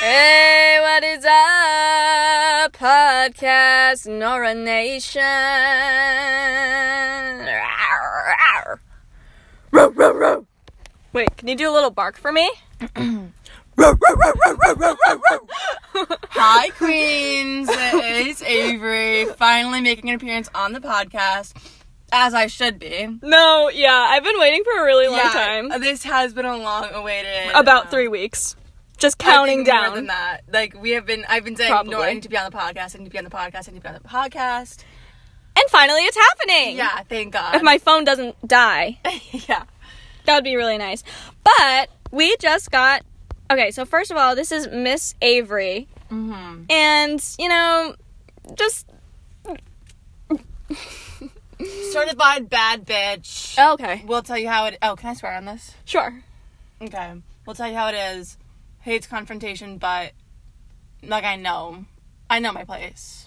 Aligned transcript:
Hey, 0.00 0.78
what 0.80 1.02
is 1.02 1.24
up, 1.24 2.72
podcast 2.72 4.06
Nora 4.06 4.54
Nation? 4.54 5.22
Rawr, 7.52 8.78
rawr. 9.72 10.46
Wait, 11.12 11.36
can 11.36 11.48
you 11.48 11.56
do 11.56 11.68
a 11.68 11.72
little 11.72 11.90
bark 11.90 12.16
for 12.16 12.30
me? 12.30 12.48
Hi, 16.30 16.70
Queens. 16.76 17.68
It's 17.72 18.42
Avery, 18.42 19.24
finally 19.34 19.80
making 19.80 20.10
an 20.10 20.16
appearance 20.16 20.48
on 20.54 20.72
the 20.74 20.80
podcast, 20.80 21.54
as 22.12 22.34
I 22.34 22.46
should 22.46 22.78
be. 22.78 23.18
No, 23.22 23.68
yeah, 23.74 24.06
I've 24.10 24.22
been 24.22 24.38
waiting 24.38 24.62
for 24.62 24.80
a 24.80 24.84
really 24.84 25.08
long 25.08 25.18
time. 25.20 25.70
This 25.80 26.04
has 26.04 26.32
been 26.34 26.46
a 26.46 26.56
long 26.56 26.88
awaited. 26.92 27.50
About 27.54 27.86
um, 27.86 27.90
three 27.90 28.06
weeks. 28.06 28.54
Just 28.98 29.16
counting 29.18 29.64
think 29.64 29.68
more 29.74 29.84
down. 29.86 29.94
than 29.94 30.06
that. 30.08 30.42
Like 30.52 30.74
we 30.80 30.90
have 30.90 31.06
been. 31.06 31.24
I've 31.28 31.44
been 31.44 31.56
saying, 31.56 31.70
Probably. 31.70 31.92
no, 31.92 32.02
I 32.02 32.12
need 32.12 32.24
to 32.24 32.28
be 32.28 32.36
on 32.36 32.50
the 32.50 32.56
podcast. 32.56 32.94
I 32.94 32.98
need 32.98 33.06
to 33.06 33.10
be 33.10 33.18
on 33.18 33.24
the 33.24 33.30
podcast. 33.30 33.68
I 33.68 33.72
need 33.72 33.82
to 33.82 33.88
be 33.88 33.88
on 33.88 33.94
the 33.94 34.08
podcast. 34.08 34.84
And 35.56 35.64
finally, 35.70 36.02
it's 36.02 36.16
happening. 36.16 36.76
Yeah, 36.76 37.02
thank 37.08 37.32
God. 37.32 37.56
If 37.56 37.62
my 37.62 37.78
phone 37.78 38.04
doesn't 38.04 38.36
die. 38.46 38.98
yeah. 39.48 39.64
That 40.24 40.34
would 40.34 40.44
be 40.44 40.56
really 40.56 40.78
nice. 40.78 41.02
But 41.42 41.90
we 42.12 42.36
just 42.36 42.70
got. 42.70 43.02
Okay, 43.50 43.70
so 43.70 43.84
first 43.84 44.10
of 44.10 44.16
all, 44.16 44.36
this 44.36 44.52
is 44.52 44.68
Miss 44.68 45.14
Avery. 45.22 45.88
Mm-hmm. 46.10 46.64
And, 46.70 47.24
you 47.38 47.48
know, 47.48 47.94
just. 48.54 48.86
Certified 51.90 52.48
bad 52.48 52.86
bitch. 52.86 53.58
Okay. 53.74 54.04
We'll 54.06 54.22
tell 54.22 54.38
you 54.38 54.48
how 54.48 54.66
it. 54.66 54.78
Oh, 54.82 54.94
can 54.96 55.10
I 55.10 55.14
swear 55.14 55.34
on 55.34 55.46
this? 55.46 55.74
Sure. 55.84 56.22
Okay. 56.80 57.14
We'll 57.46 57.56
tell 57.56 57.68
you 57.68 57.74
how 57.74 57.88
it 57.88 57.94
is. 57.94 58.36
Hates 58.88 59.06
confrontation, 59.06 59.78
but 59.78 60.12
like 61.02 61.24
I 61.24 61.36
know, 61.36 61.84
I 62.30 62.38
know 62.40 62.52
my 62.52 62.64
place. 62.64 63.26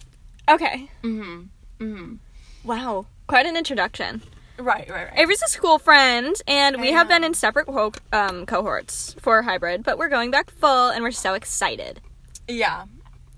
Okay. 0.49 0.89
Mm-hmm. 1.03 1.41
Mm-hmm. 1.83 2.15
Wow. 2.63 3.05
Quite 3.27 3.45
an 3.45 3.55
introduction. 3.55 4.21
Right, 4.57 4.89
right, 4.89 5.05
right. 5.05 5.19
Avery's 5.19 5.41
a 5.41 5.47
school 5.47 5.79
friend, 5.79 6.35
and 6.47 6.81
we 6.81 6.89
I 6.89 6.91
have 6.91 7.07
been 7.07 7.23
in 7.23 7.33
separate 7.33 7.67
co- 7.67 7.93
um, 8.11 8.45
cohorts 8.45 9.15
for 9.19 9.41
hybrid, 9.43 9.83
but 9.83 9.97
we're 9.97 10.09
going 10.09 10.31
back 10.31 10.51
full, 10.51 10.89
and 10.89 11.03
we're 11.03 11.11
so 11.11 11.33
excited. 11.33 12.01
Yeah. 12.47 12.85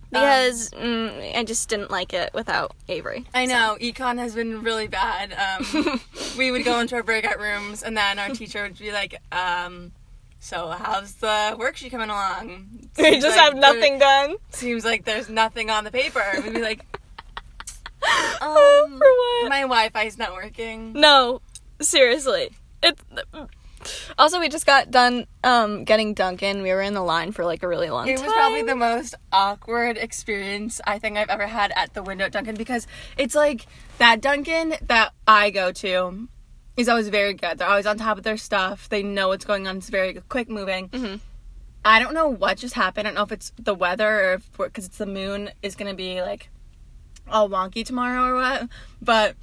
Because 0.10 0.70
mm, 0.72 1.36
I 1.36 1.44
just 1.44 1.70
didn't 1.70 1.90
like 1.92 2.14
it 2.14 2.34
without 2.34 2.74
Avery. 2.88 3.26
I 3.34 3.46
know 3.48 3.78
econ 3.82 4.18
has 4.20 4.36
been 4.36 4.62
really 4.62 4.88
bad. 4.88 5.34
Um, 5.34 6.00
we 6.38 6.52
would 6.52 6.64
go 6.64 6.80
into 6.80 6.96
our 6.96 7.04
breakout 7.04 7.40
rooms, 7.40 7.84
and 7.84 7.98
then 7.98 8.20
our 8.20 8.30
teacher 8.30 8.64
would 8.64 8.78
be 8.78 8.92
like, 8.92 9.20
um, 9.32 9.92
"So 10.44 10.68
how's 10.68 11.16
the 11.16 11.56
worksheet 11.58 11.92
coming 11.92 12.10
along?" 12.10 12.90
We 12.98 13.20
just 13.20 13.38
like 13.38 13.40
have 13.40 13.56
nothing 13.56 13.98
done. 13.98 14.36
Seems 14.50 14.84
like 14.84 15.06
there's 15.06 15.30
nothing 15.30 15.70
on 15.70 15.86
the 15.86 15.92
paper. 15.92 16.24
We'd 16.44 16.54
be 16.54 16.62
like, 16.62 16.86
um, 18.42 19.00
for 19.00 19.12
what? 19.22 19.50
"My 19.50 19.62
Wi-Fi's 19.62 20.18
not 20.18 20.34
working." 20.34 20.92
No, 20.94 21.42
seriously. 21.82 22.52
It's 22.84 23.02
also 24.18 24.40
we 24.40 24.50
just 24.50 24.66
got 24.66 24.92
done 24.92 25.28
um 25.44 25.86
getting 25.86 26.14
Dunkin'. 26.14 26.62
We 26.62 26.72
were 26.72 26.82
in 26.82 26.94
the 26.94 27.02
line 27.02 27.32
for 27.32 27.46
like 27.46 27.64
a 27.64 27.68
really 27.68 27.90
long 27.90 28.08
It 28.08 28.18
time. 28.18 28.26
It 28.26 28.28
was 28.28 28.36
probably 28.36 28.64
the 28.64 28.76
most 28.76 29.16
awkward 29.32 29.98
experience 29.98 30.82
I 30.86 31.00
think 31.00 31.18
I've 31.18 31.30
ever 31.30 31.48
had 31.48 31.72
at 31.76 31.94
the 31.94 32.04
window 32.04 32.26
at 32.26 32.34
Dunkin' 32.34 32.56
because 32.56 32.86
it's 33.18 33.36
like 33.36 33.66
that 33.98 34.22
Dunkin' 34.22 34.76
that 34.88 35.14
I 35.26 35.50
go 35.50 35.72
to 35.72 36.28
is 36.78 36.90
always 36.90 37.10
very 37.10 37.34
good. 37.34 37.58
They're 37.58 37.68
always 37.68 37.86
on 37.86 37.98
top 37.98 38.18
of 38.18 38.24
their 38.24 38.38
stuff. 38.38 38.90
They 38.90 39.04
know 39.04 39.28
what's 39.30 39.46
going 39.46 39.68
on. 39.68 39.78
It's 39.78 39.90
very 39.90 40.14
quick 40.30 40.50
moving. 40.50 40.90
Mhm. 40.90 41.20
I 41.86 42.00
don't 42.00 42.14
know 42.14 42.28
what 42.30 42.58
just 42.58 42.74
happened. 42.76 43.08
I 43.08 43.12
don't 43.12 43.16
know 43.16 43.24
if 43.24 43.32
it's 43.32 43.52
the 43.60 43.76
weather 43.76 44.08
or 44.32 44.34
if 44.36 44.50
because 44.58 44.86
it's 44.86 44.98
the 44.98 45.06
moon 45.06 45.52
is 45.62 45.76
gonna 45.76 45.94
be 45.94 46.22
like 46.22 46.50
all 47.30 47.50
wonky 47.50 47.86
tomorrow 47.86 48.26
or 48.30 48.36
what. 48.36 48.70
But 49.02 49.36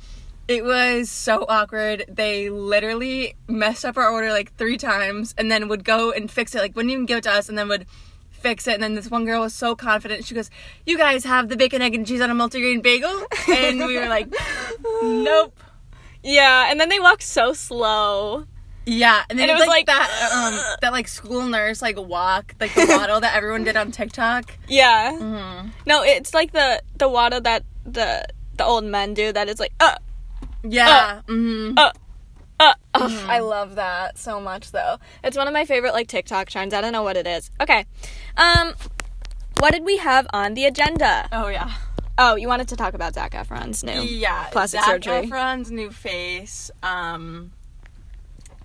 it 0.48 0.64
was 0.64 1.10
so 1.10 1.44
awkward. 1.48 2.04
They 2.08 2.48
literally 2.50 3.34
messed 3.46 3.84
up 3.84 3.96
our 3.96 4.10
order 4.10 4.30
like 4.30 4.54
three 4.56 4.76
times 4.78 5.34
and 5.38 5.50
then 5.52 5.68
would 5.68 5.84
go 5.84 6.10
and 6.12 6.30
fix 6.30 6.54
it. 6.54 6.58
Like 6.60 6.74
wouldn't 6.74 6.90
even 6.92 7.06
give 7.06 7.18
it 7.18 7.24
to 7.24 7.30
us 7.32 7.48
and 7.48 7.56
then 7.56 7.68
would 7.68 7.86
fix 8.30 8.66
it. 8.66 8.74
And 8.74 8.82
then 8.82 8.94
this 8.94 9.10
one 9.10 9.26
girl 9.26 9.42
was 9.42 9.54
so 9.54 9.76
confident. 9.76 10.24
She 10.24 10.34
goes, 10.34 10.50
"You 10.86 10.96
guys 10.96 11.24
have 11.24 11.48
the 11.50 11.56
bacon, 11.56 11.82
egg, 11.82 11.94
and 11.94 12.06
cheese 12.06 12.20
on 12.22 12.30
a 12.30 12.34
multigrain 12.34 12.82
bagel?" 12.82 13.22
And 13.48 13.78
we 13.86 13.96
were 13.98 14.08
like, 14.08 14.28
"Nope." 15.02 15.60
Yeah, 16.22 16.70
and 16.70 16.78
then 16.80 16.88
they 16.88 17.00
walk 17.00 17.22
so 17.22 17.52
slow. 17.52 18.44
Yeah, 18.86 19.22
and 19.28 19.38
then 19.38 19.48
And 19.48 19.56
it 19.58 19.60
was 19.60 19.68
like, 19.68 19.86
like- 19.86 19.86
that 19.86 20.30
um 20.34 20.76
that 20.80 20.92
like 20.92 21.06
school 21.08 21.42
nurse 21.46 21.80
like 21.82 21.96
walk 21.98 22.54
like 22.60 22.74
the 22.74 22.86
model 22.86 23.20
that 23.20 23.34
everyone 23.36 23.64
did 23.64 23.76
on 23.76 23.90
TikTok. 23.92 24.56
Yeah. 24.68 25.12
Mm-hmm. 25.12 25.68
No, 25.86 26.02
it's 26.02 26.34
like 26.34 26.52
the 26.52 26.82
the 26.96 27.08
water 27.08 27.40
that 27.40 27.64
the 27.84 28.24
the 28.56 28.64
old 28.64 28.84
men 28.84 29.14
do. 29.14 29.32
That 29.32 29.48
is 29.48 29.60
like 29.60 29.72
uh 29.80 29.96
Yeah. 30.64 31.20
mm-hmm. 31.26 31.78
uh. 31.78 31.92
Uh, 32.58 32.74
ugh, 32.92 33.10
I 33.26 33.38
love 33.38 33.76
that 33.76 34.18
so 34.18 34.38
much 34.38 34.72
though. 34.72 34.98
It's 35.24 35.34
one 35.34 35.46
of 35.48 35.54
my 35.54 35.64
favorite 35.64 35.94
like 35.94 36.08
TikTok 36.08 36.50
trends. 36.50 36.74
I 36.74 36.82
don't 36.82 36.92
know 36.92 37.02
what 37.02 37.16
it 37.16 37.26
is. 37.26 37.50
Okay. 37.60 37.86
Um 38.36 38.74
what 39.58 39.72
did 39.72 39.84
we 39.84 39.96
have 39.98 40.26
on 40.32 40.54
the 40.54 40.64
agenda? 40.66 41.28
Oh 41.32 41.48
yeah. 41.48 41.70
Oh, 42.22 42.36
you 42.36 42.48
wanted 42.48 42.68
to 42.68 42.76
talk 42.76 42.92
about 42.92 43.14
Zac 43.14 43.32
Efron's 43.32 43.82
new 43.82 44.02
Yeah, 44.02 44.44
plastic 44.52 44.80
Zac 44.80 44.90
surgery. 44.90 45.26
Efron's 45.26 45.70
new 45.70 45.90
face. 45.90 46.70
Um, 46.82 47.50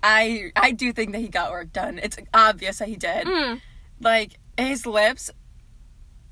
I 0.02 0.52
I 0.54 0.72
do 0.72 0.92
think 0.92 1.12
that 1.12 1.20
he 1.20 1.28
got 1.28 1.50
work 1.50 1.72
done. 1.72 1.98
It's 2.02 2.18
obvious 2.34 2.80
that 2.80 2.88
he 2.88 2.96
did. 2.96 3.26
Mm. 3.26 3.62
Like 3.98 4.38
his 4.58 4.84
lips, 4.86 5.30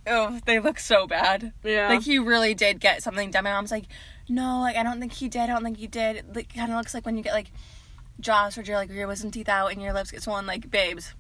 oh, 0.07 0.39
they 0.45 0.59
look 0.59 0.79
so 0.79 1.07
bad. 1.07 1.55
Yeah. 1.63 1.89
Like 1.89 2.03
he 2.03 2.19
really 2.19 2.53
did 2.53 2.79
get 2.79 3.03
something 3.03 3.31
done. 3.31 3.45
My 3.45 3.53
mom's 3.53 3.71
like, 3.71 3.87
no, 4.29 4.61
like 4.61 4.77
I 4.77 4.83
don't 4.83 5.01
think 5.01 5.15
he 5.15 5.31
did. 5.31 5.41
I 5.41 5.47
don't 5.47 5.65
think 5.65 5.79
he 5.79 5.87
did. 5.87 6.17
It 6.17 6.37
like, 6.37 6.55
kind 6.55 6.71
of 6.71 6.77
looks 6.77 6.93
like 6.93 7.07
when 7.07 7.17
you 7.17 7.23
get 7.23 7.33
like 7.33 7.53
jaw 8.21 8.51
surgery, 8.51 8.75
like 8.75 8.91
your 8.91 9.09
wisdom 9.09 9.31
teeth 9.31 9.49
out 9.49 9.73
and 9.73 9.81
your 9.81 9.95
lips 9.95 10.11
get 10.11 10.23
swollen. 10.23 10.45
Like 10.45 10.71
babes, 10.71 11.15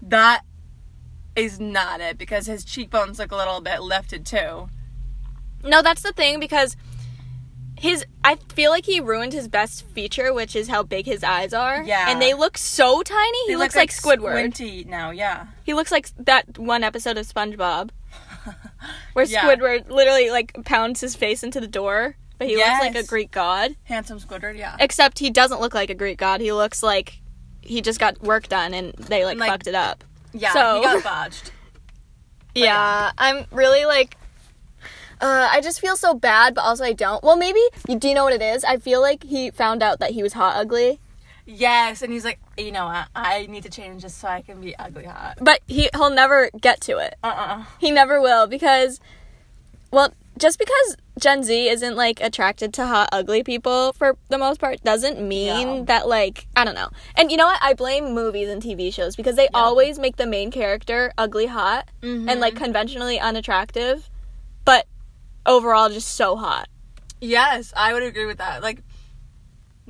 that 0.00 0.40
is 1.36 1.60
not 1.60 2.00
it 2.00 2.16
because 2.16 2.46
his 2.46 2.64
cheekbones 2.64 3.18
look 3.18 3.30
a 3.30 3.36
little 3.36 3.60
bit 3.60 3.82
lifted 3.82 4.24
too. 4.24 4.70
No, 5.64 5.82
that's 5.82 6.02
the 6.02 6.12
thing 6.12 6.40
because 6.40 6.76
his 7.78 8.04
I 8.22 8.36
feel 8.54 8.70
like 8.70 8.84
he 8.86 9.00
ruined 9.00 9.32
his 9.32 9.48
best 9.48 9.84
feature, 9.86 10.32
which 10.32 10.54
is 10.54 10.68
how 10.68 10.82
big 10.82 11.06
his 11.06 11.24
eyes 11.24 11.52
are. 11.52 11.82
Yeah. 11.82 12.10
And 12.10 12.22
they 12.22 12.34
look 12.34 12.56
so 12.58 13.02
tiny. 13.02 13.38
He 13.46 13.52
They 13.52 13.56
looks 13.56 13.74
look 13.74 13.80
like, 13.82 13.90
Squidward. 13.90 14.30
Squinty 14.54 14.84
now, 14.84 15.10
yeah. 15.10 15.46
He 15.64 15.74
looks 15.74 15.90
like 15.90 16.10
that 16.18 16.58
one 16.58 16.84
episode 16.84 17.18
of 17.18 17.26
SpongeBob 17.26 17.90
where 19.14 19.24
Yeah. 19.24 19.42
Squidward 19.42 19.88
literally 19.90 20.30
like 20.30 20.64
pounds 20.64 21.00
his 21.00 21.16
face 21.16 21.42
into 21.42 21.60
the 21.60 21.66
door, 21.66 22.16
but 22.38 22.46
he 22.48 22.56
looks 22.56 22.68
like 22.80 22.94
a 22.94 23.02
Greek 23.04 23.30
god. 23.32 23.74
Handsome 23.84 24.20
Squidward, 24.20 24.56
yeah. 24.56 24.76
Except 24.78 25.18
he 25.18 25.30
doesn't 25.30 25.60
look 25.60 25.74
like 25.74 25.90
a 25.90 25.94
Greek 25.94 26.18
god. 26.18 26.40
He 26.40 26.52
looks 26.52 26.82
like 26.82 27.20
he 27.62 27.80
just 27.80 27.98
got 28.00 28.20
work 28.22 28.48
done 28.48 28.74
and 28.74 28.92
they 28.94 29.24
like, 29.24 29.38
Like- 29.38 29.50
fucked 29.50 29.66
it 29.66 29.74
up. 29.74 30.04
Yeah, 30.32 30.52
So- 30.52 30.76
he 30.76 30.82
got 30.84 31.02
botched. 31.04 31.52
Yeah, 32.54 33.10
I'm 33.16 33.46
really 33.50 33.86
like. 33.86 34.16
Uh, 35.22 35.48
I 35.50 35.60
just 35.60 35.80
feel 35.80 35.96
so 35.96 36.12
bad, 36.14 36.54
but 36.54 36.62
also 36.62 36.84
I 36.84 36.92
don't. 36.92 37.22
Well, 37.22 37.36
maybe. 37.36 37.62
You, 37.88 37.96
do 37.98 38.08
you 38.08 38.14
know 38.14 38.24
what 38.24 38.32
it 38.34 38.42
is? 38.42 38.64
I 38.64 38.76
feel 38.78 39.00
like 39.00 39.22
he 39.22 39.50
found 39.52 39.82
out 39.82 40.00
that 40.00 40.10
he 40.10 40.22
was 40.22 40.32
hot 40.34 40.56
ugly, 40.56 40.98
Yes, 41.46 42.02
and 42.02 42.12
he's 42.12 42.24
like, 42.24 42.38
you 42.56 42.70
know 42.70 42.86
what? 42.86 43.08
I 43.16 43.46
need 43.46 43.64
to 43.64 43.70
change 43.70 44.02
just 44.02 44.18
so 44.18 44.28
I 44.28 44.42
can 44.42 44.60
be 44.60 44.76
ugly 44.78 45.04
hot. 45.04 45.38
but 45.40 45.60
he 45.66 45.88
he'll 45.94 46.10
never 46.10 46.50
get 46.60 46.80
to 46.82 46.98
it. 46.98 47.14
Uh 47.22 47.34
uh 47.36 47.64
He 47.80 47.90
never 47.90 48.20
will 48.20 48.46
because, 48.46 49.00
well, 49.90 50.12
just 50.38 50.58
because 50.58 50.96
Gen 51.20 51.42
Z 51.42 51.68
isn't 51.68 51.96
like 51.96 52.20
attracted 52.20 52.72
to 52.74 52.86
hot 52.86 53.08
ugly 53.12 53.42
people 53.42 53.92
for 53.92 54.16
the 54.28 54.38
most 54.38 54.60
part 54.60 54.82
doesn't 54.84 55.20
mean 55.20 55.84
that 55.86 56.06
like 56.08 56.46
I 56.56 56.64
don't 56.64 56.74
know. 56.76 56.88
And 57.16 57.30
you 57.30 57.36
know 57.36 57.46
what? 57.46 57.58
I 57.60 57.74
blame 57.74 58.14
movies 58.14 58.48
and 58.48 58.62
TV 58.62 58.92
shows 58.94 59.14
because 59.16 59.34
they 59.36 59.48
always 59.52 59.98
make 59.98 60.16
the 60.16 60.26
main 60.26 60.50
character 60.52 61.12
ugly 61.18 61.46
hot 61.46 61.88
and 62.02 62.38
like 62.40 62.54
conventionally 62.54 63.18
unattractive, 63.18 64.08
overall 65.46 65.88
just 65.88 66.08
so 66.08 66.36
hot. 66.36 66.68
Yes, 67.20 67.72
I 67.76 67.92
would 67.92 68.02
agree 68.02 68.26
with 68.26 68.38
that. 68.38 68.62
Like, 68.62 68.82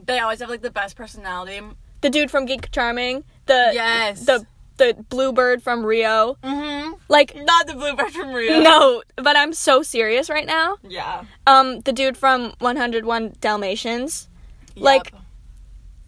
they 0.02 0.18
always 0.18 0.40
have 0.40 0.50
like 0.50 0.62
the 0.62 0.70
best 0.70 0.96
personality. 0.96 1.60
The 2.00 2.10
dude 2.10 2.30
from 2.30 2.46
Geek 2.46 2.70
Charming, 2.72 3.24
the 3.46 3.70
Yes. 3.74 4.24
the 4.26 4.46
the 4.78 4.94
bluebird 5.10 5.62
from 5.62 5.84
Rio, 5.84 6.36
Mm-hmm. 6.42 6.94
like 7.08 7.36
Not 7.36 7.66
the 7.66 7.74
bluebird 7.74 8.10
from 8.10 8.32
Rio. 8.32 8.60
no, 8.60 9.02
but 9.16 9.36
I'm 9.36 9.52
so 9.52 9.82
serious 9.82 10.28
right 10.30 10.46
now. 10.46 10.76
Yeah. 10.82 11.24
Um, 11.46 11.80
the 11.80 11.92
dude 11.92 12.16
from 12.16 12.54
101 12.58 13.34
Dalmatians. 13.40 14.28
Like- 14.74 15.12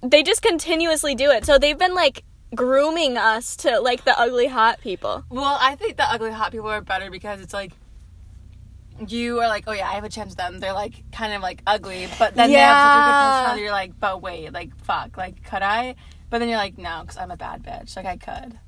they 0.02 0.23
just 0.23 0.43
continuously 0.43 1.14
do 1.14 1.31
it. 1.31 1.44
So 1.46 1.58
they've 1.58 1.79
been 1.79 1.94
like 1.94 2.25
grooming 2.55 3.17
us 3.17 3.56
to 3.56 3.81
like 3.81 4.05
the 4.05 4.19
ugly 4.19 4.46
hot 4.49 4.81
people. 4.81 5.25
Well, 5.31 5.56
I 5.61 5.76
think 5.76 5.96
the 5.96 6.11
ugly 6.11 6.31
hot 6.31 6.50
people 6.52 6.69
are 6.69 6.81
better 6.81 7.11
because 7.11 7.41
it's 7.41 7.55
like 7.55 7.73
you 9.08 9.41
are 9.41 9.49
like, 9.49 9.64
oh 9.67 9.73
yeah, 9.73 9.88
I 9.88 9.94
have 9.94 10.05
a 10.05 10.08
chance 10.08 10.31
with 10.31 10.38
them. 10.38 10.61
They're 10.61 10.73
like 10.73 11.11
kind 11.12 11.32
of 11.32 11.43
like 11.43 11.62
ugly, 11.67 12.08
but 12.19 12.35
then 12.35 12.50
they 12.50 12.58
have 12.58 12.76
such 12.76 12.93
a 12.93 13.05
good 13.05 13.12
personality. 13.12 13.62
You're 13.62 13.73
like, 13.73 14.00
but 14.00 14.23
wait, 14.23 14.52
like 14.52 14.76
fuck, 14.85 15.17
like 15.17 15.43
could 15.44 15.62
I? 15.62 15.96
But 16.31 16.38
then 16.38 16.49
you're 16.49 16.58
like, 16.58 16.79
no, 16.79 17.00
because 17.02 17.17
I'm 17.17 17.31
a 17.31 17.37
bad 17.37 17.62
bitch. 17.62 17.96
Like 17.96 18.06
I 18.06 18.17
could. 18.17 18.58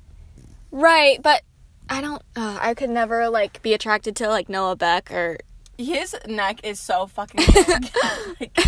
Right, 0.71 1.21
but 1.21 1.41
I 1.89 2.01
don't. 2.01 2.21
Uh, 2.35 2.59
I 2.61 2.73
could 2.73 2.89
never 2.89 3.29
like 3.29 3.61
be 3.61 3.73
attracted 3.73 4.15
to 4.17 4.27
like 4.27 4.49
Noah 4.49 4.75
Beck 4.75 5.11
or. 5.11 5.37
His 5.79 6.15
neck 6.25 6.61
is 6.63 6.79
so 6.79 7.05
fucking 7.05 7.39
like, 8.39 8.59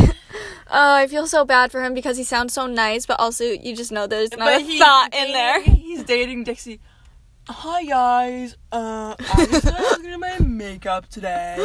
Oh, 0.72 0.94
I 0.94 1.08
feel 1.08 1.26
so 1.26 1.44
bad 1.44 1.72
for 1.72 1.84
him 1.84 1.96
because 1.96 2.18
he 2.18 2.24
sounds 2.24 2.54
so 2.54 2.68
nice, 2.68 3.08
but 3.08 3.20
also 3.20 3.46
you 3.46 3.76
just 3.76 3.92
know 3.92 4.06
there's 4.06 4.32
not 4.32 4.46
but 4.46 4.62
a 4.62 4.64
he's 4.64 4.80
thought 4.80 5.16
in 5.16 5.32
there. 5.32 5.62
He's 5.64 6.04
dating 6.04 6.44
Dixie. 6.44 6.80
Hi 7.52 7.84
guys. 7.84 8.56
Uh, 8.72 9.16
I 9.20 9.90
looking 9.92 10.12
at 10.12 10.20
my 10.20 10.38
makeup 10.38 11.10
today. 11.10 11.56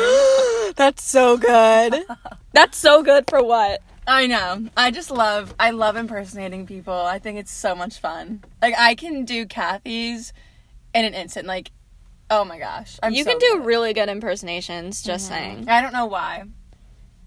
That's 0.77 1.05
so 1.05 1.37
good. 1.37 2.07
That's 2.55 2.79
so 2.79 3.03
good 3.03 3.29
for 3.29 3.45
what? 3.45 3.83
I 4.07 4.27
know. 4.27 4.71
I 4.79 4.91
just 4.91 5.11
love. 5.11 5.55
I 5.61 5.73
love 5.73 5.97
impersonating 5.97 6.65
people. 6.67 6.95
I 6.95 7.19
think 7.19 7.39
it's 7.39 7.53
so 7.53 7.75
much 7.75 7.99
fun. 7.99 8.43
Like 8.63 8.75
I 8.79 8.95
can 8.95 9.27
do 9.27 9.45
Kathy's 9.45 10.33
in 10.95 11.05
an 11.05 11.13
instant. 11.13 11.47
Like, 11.47 11.71
oh 12.31 12.47
my 12.47 12.59
gosh, 12.59 12.99
I'm 13.03 13.13
you 13.13 13.23
so 13.23 13.33
can 13.33 13.39
do 13.39 13.59
good. 13.59 13.67
really 13.67 13.93
good 13.93 14.09
impersonations, 14.09 15.03
just 15.03 15.29
saying. 15.29 15.69
I 15.69 15.83
don't 15.83 15.93
know 15.93 16.07
why. 16.07 16.45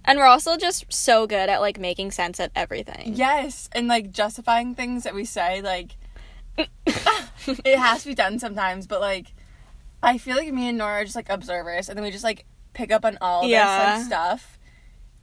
And 0.04 0.18
we're 0.18 0.26
also 0.26 0.58
just 0.58 0.92
so 0.92 1.28
good 1.28 1.48
at 1.48 1.62
like 1.62 1.80
making 1.80 2.10
sense 2.10 2.40
at 2.40 2.52
everything. 2.56 3.14
Yes, 3.14 3.70
and 3.74 3.88
like 3.88 4.12
justifying 4.12 4.74
things 4.74 5.04
that 5.04 5.14
we 5.14 5.26
say, 5.26 5.62
like 5.62 5.96
it 7.66 7.78
has 7.78 8.04
to 8.04 8.10
be 8.10 8.16
done 8.16 8.40
sometimes. 8.40 8.88
But 8.88 9.02
like, 9.02 9.34
I 10.02 10.18
feel 10.18 10.36
like 10.38 10.52
me 10.54 10.70
and 10.70 10.78
Nora 10.78 11.02
are 11.02 11.04
just 11.04 11.16
like 11.16 11.30
observers, 11.30 11.90
and 11.90 11.98
then 11.98 12.04
we 12.04 12.12
just 12.12 12.24
like 12.24 12.46
pick 12.74 12.92
up 12.92 13.06
on 13.06 13.18
all 13.22 13.46
Yeah. 13.46 13.96
this 13.96 13.98
like 14.00 14.06
stuff, 14.08 14.60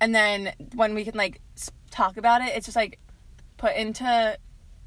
and 0.01 0.15
then 0.15 0.53
when 0.75 0.95
we 0.95 1.05
can 1.05 1.15
like 1.17 1.41
talk 1.91 2.17
about 2.17 2.43
it, 2.43 2.49
it's 2.57 2.67
just 2.67 2.77
like 2.77 2.99
put 3.57 3.75
into 3.77 4.37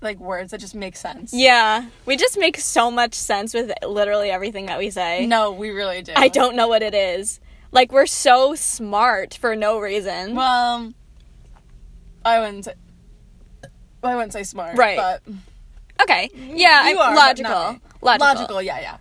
like 0.01 0.19
words 0.19 0.51
that 0.51 0.59
just 0.59 0.75
make 0.75 0.95
sense. 0.95 1.33
Yeah, 1.33 1.85
we 2.05 2.17
just 2.17 2.37
make 2.37 2.57
so 2.57 2.91
much 2.91 3.13
sense 3.15 3.53
with 3.53 3.71
literally 3.85 4.29
everything 4.29 4.67
that 4.67 4.77
we 4.77 4.89
say. 4.89 5.25
No, 5.25 5.51
we 5.51 5.71
really 5.71 6.01
do. 6.03 6.13
I 6.15 6.27
don't 6.27 6.55
know 6.55 6.67
what 6.67 6.83
it 6.83 6.93
is. 6.93 7.39
Like 7.71 7.91
we're 7.91 8.05
so 8.05 8.55
smart 8.55 9.33
for 9.33 9.55
no 9.55 9.79
reason. 9.79 10.35
Well, 10.35 10.93
I 12.23 12.39
wouldn't 12.39 12.65
say. 12.65 12.73
I 14.03 14.15
wouldn't 14.15 14.31
say 14.33 14.43
smart, 14.43 14.77
Right. 14.77 14.95
But 14.97 15.21
okay, 16.01 16.29
yeah, 16.33 16.89
you 16.89 16.99
I'm 16.99 17.09
are 17.11 17.15
logical. 17.15 17.51
not 17.51 17.81
logical. 18.01 18.27
Logical, 18.27 18.61
yeah, 18.61 18.79
yeah. 18.79 18.97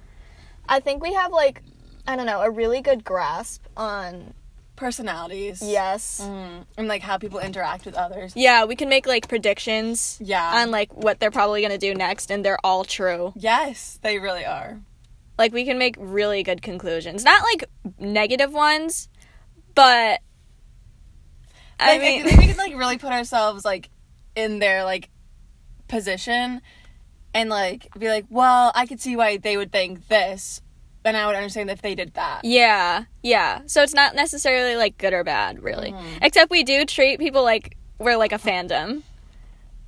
I 0.68 0.80
think 0.80 1.02
we 1.02 1.12
have 1.14 1.32
like 1.32 1.62
I 2.06 2.16
don't 2.16 2.26
know 2.26 2.40
a 2.40 2.50
really 2.50 2.80
good 2.80 3.04
grasp 3.04 3.64
on 3.76 4.34
Personalities. 4.76 5.62
yes. 5.62 6.20
Mm, 6.22 6.66
and 6.76 6.86
like 6.86 7.00
how 7.02 7.16
people 7.16 7.38
interact 7.38 7.86
with 7.86 7.94
others. 7.94 8.34
Yeah, 8.36 8.66
we 8.66 8.76
can 8.76 8.88
make 8.90 9.06
like 9.06 9.26
predictions 9.26 10.18
Yeah. 10.20 10.60
on 10.62 10.70
like 10.70 10.92
what 10.94 11.18
they're 11.18 11.30
probably 11.30 11.62
gonna 11.62 11.78
do 11.78 11.94
next, 11.94 12.30
and 12.30 12.44
they're 12.44 12.58
all 12.62 12.84
true. 12.84 13.32
yes, 13.36 13.98
they 14.02 14.18
really 14.18 14.44
are. 14.44 14.78
Like 15.38 15.52
we 15.52 15.64
can 15.64 15.78
make 15.78 15.96
really 15.98 16.42
good 16.42 16.60
conclusions, 16.62 17.24
not 17.24 17.42
like 17.42 17.64
negative 17.98 18.52
ones, 18.52 19.08
but 19.74 20.20
I 21.78 21.92
Like, 21.92 22.00
mean, 22.00 22.20
I 22.26 22.28
think 22.28 22.40
we 22.40 22.46
can 22.48 22.56
like 22.56 22.74
really 22.76 22.98
put 22.98 23.12
ourselves 23.12 23.64
like 23.64 23.88
in 24.34 24.58
their 24.58 24.84
like 24.84 25.08
position 25.88 26.60
and 27.36 27.50
like 27.50 27.88
be 27.98 28.08
like, 28.08 28.24
well, 28.30 28.72
I 28.74 28.86
could 28.86 29.00
see 29.00 29.14
why 29.16 29.36
they 29.36 29.56
would 29.56 29.70
think 29.70 30.08
this, 30.08 30.60
and 31.04 31.16
I 31.16 31.26
would 31.26 31.36
understand 31.36 31.70
if 31.70 31.82
they 31.82 31.94
did 31.94 32.14
that. 32.14 32.40
yeah, 32.44 33.04
yeah. 33.22 33.60
So 33.66 33.82
it's 33.82 33.94
not 33.94 34.14
necessarily 34.16 34.74
like 34.76 34.98
good 34.98 35.12
or 35.12 35.22
bad, 35.22 35.62
really. 35.62 35.94
Except 36.22 36.50
we 36.50 36.64
do 36.64 36.84
treat 36.84 37.18
people 37.20 37.44
like 37.44 37.76
we're 37.98 38.16
like 38.16 38.32
a 38.32 38.38
fandom. 38.38 39.02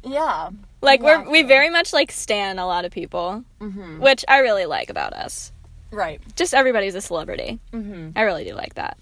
Yeah. 0.05 0.51
Like 0.81 1.03
we're 1.03 1.29
we 1.29 1.43
very 1.43 1.71
much 1.71 1.93
like 1.93 2.13
stan 2.13 2.59
a 2.61 2.67
lot 2.67 2.85
of 2.85 2.93
people, 2.93 3.43
Mm-hmm. 3.61 4.01
which 4.01 4.25
I 4.29 4.39
really 4.39 4.65
like 4.67 4.91
about 4.91 5.13
us. 5.13 5.51
Right. 5.91 6.21
Just 6.37 6.55
everybody's 6.55 6.95
a 6.95 7.01
celebrity. 7.01 7.59
Mm-hmm. 7.73 8.11
I 8.15 8.23
really 8.23 8.45
do 8.45 8.55
like 8.55 8.75
that. 8.75 8.97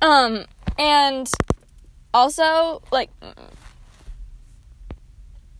Um, 0.00 0.44
and 0.78 1.28
also 2.14 2.80
like, 2.90 3.10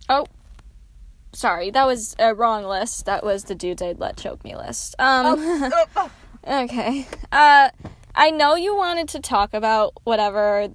oh, 0.09 0.27
sorry, 1.33 1.71
that 1.71 1.87
was 1.87 2.15
a 2.19 2.35
wrong 2.35 2.65
list. 2.65 3.07
That 3.07 3.25
was 3.25 3.45
the 3.45 3.55
dudes 3.55 3.83
I'd 3.83 3.99
let 4.01 4.17
choke 4.17 4.45
me 4.45 4.57
list. 4.57 4.95
Um, 4.99 5.37
Oh, 5.97 6.11
okay. 6.65 7.07
Uh, 7.31 7.71
I 8.15 8.31
know 8.31 8.57
you 8.57 8.75
wanted 8.77 9.09
to 9.11 9.21
talk 9.21 9.55
about 9.55 9.93
whatever. 10.05 10.69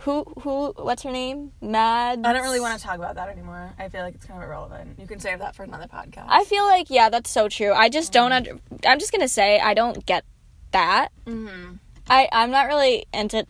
Who 0.00 0.24
who? 0.40 0.72
What's 0.76 1.02
her 1.02 1.10
name? 1.12 1.52
Mad. 1.60 2.22
I 2.24 2.32
don't 2.32 2.42
really 2.42 2.60
want 2.60 2.78
to 2.78 2.84
talk 2.84 2.96
about 2.96 3.16
that 3.16 3.28
anymore. 3.28 3.72
I 3.78 3.88
feel 3.88 4.02
like 4.02 4.14
it's 4.14 4.24
kind 4.24 4.42
of 4.42 4.48
irrelevant. 4.48 4.98
You 4.98 5.06
can 5.06 5.20
save 5.20 5.40
that 5.40 5.54
for 5.54 5.62
another 5.62 5.86
podcast. 5.86 6.26
I 6.28 6.44
feel 6.44 6.64
like 6.64 6.88
yeah, 6.90 7.10
that's 7.10 7.30
so 7.30 7.48
true. 7.48 7.72
I 7.72 7.88
just 7.90 8.12
don't. 8.12 8.32
Under- 8.32 8.58
I'm 8.86 8.98
just 8.98 9.12
gonna 9.12 9.28
say 9.28 9.60
I 9.60 9.74
don't 9.74 10.04
get 10.06 10.24
that. 10.72 11.08
mm-hmm. 11.26 11.74
I 12.08 12.28
I'm 12.32 12.50
not 12.50 12.66
really 12.66 13.04
into 13.12 13.46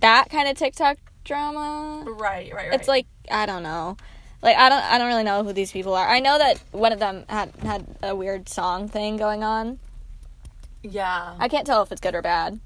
that 0.00 0.30
kind 0.30 0.48
of 0.48 0.56
TikTok 0.56 0.98
drama. 1.24 2.04
Right, 2.06 2.52
right, 2.52 2.70
right. 2.70 2.74
It's 2.74 2.88
like 2.88 3.06
I 3.30 3.46
don't 3.46 3.62
know. 3.62 3.96
Like 4.42 4.56
I 4.56 4.68
don't 4.68 4.82
I 4.82 4.98
don't 4.98 5.08
really 5.08 5.22
know 5.24 5.44
who 5.44 5.52
these 5.52 5.70
people 5.72 5.94
are. 5.94 6.06
I 6.08 6.20
know 6.20 6.38
that 6.38 6.58
one 6.72 6.92
of 6.92 6.98
them 6.98 7.24
had 7.28 7.54
had 7.62 7.86
a 8.02 8.14
weird 8.16 8.48
song 8.48 8.88
thing 8.88 9.16
going 9.16 9.44
on. 9.44 9.78
yeah, 10.82 11.34
I 11.38 11.48
can't 11.48 11.66
tell 11.66 11.82
if 11.82 11.92
it's 11.92 12.00
good 12.00 12.14
or 12.14 12.22
bad. 12.22 12.58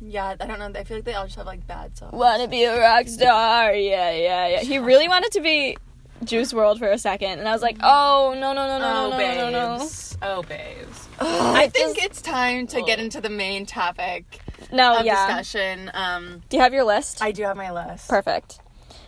yeah. 0.00 0.34
I 0.38 0.46
don't 0.46 0.58
know. 0.58 0.78
I 0.78 0.84
feel 0.84 0.98
like 0.98 1.04
they 1.04 1.14
all 1.14 1.24
just 1.24 1.36
have 1.36 1.46
like 1.46 1.66
bad 1.66 1.96
songs. 1.96 2.12
Wanna 2.12 2.46
be 2.48 2.64
a 2.64 2.78
rock 2.78 3.08
star? 3.08 3.72
Yeah, 3.74 4.10
yeah, 4.12 4.48
yeah. 4.48 4.60
He 4.60 4.78
really 4.78 5.08
wanted 5.08 5.32
to 5.32 5.40
be 5.40 5.76
Juice 6.24 6.52
WRLD 6.52 6.78
for 6.78 6.90
a 6.90 6.98
second, 6.98 7.38
and 7.38 7.48
I 7.48 7.52
was 7.52 7.62
like, 7.62 7.78
oh 7.82 8.36
no 8.38 8.52
no 8.52 8.66
no 8.66 8.78
no 8.78 8.84
Oh, 8.84 9.10
no 9.10 9.18
no 9.18 9.50
no 9.50 9.50
no. 9.74 9.78
babes. 9.78 10.18
Oh, 10.20 10.42
babes. 10.42 11.08
Ugh, 11.20 11.56
I 11.56 11.68
think 11.68 11.96
just- 11.96 12.06
it's 12.06 12.22
time 12.22 12.66
to 12.68 12.82
get 12.82 12.98
into 13.00 13.20
the 13.20 13.30
main 13.30 13.64
topic 13.66 14.40
no 14.70 14.98
of 14.98 15.06
yeah. 15.06 15.26
discussion. 15.26 15.90
Um, 15.94 16.42
Do 16.50 16.56
you 16.58 16.62
have 16.62 16.72
your 16.74 16.84
list? 16.84 17.22
I 17.22 17.32
do 17.32 17.42
have 17.44 17.56
my 17.56 17.72
list. 17.72 18.08
Perfect. 18.08 18.60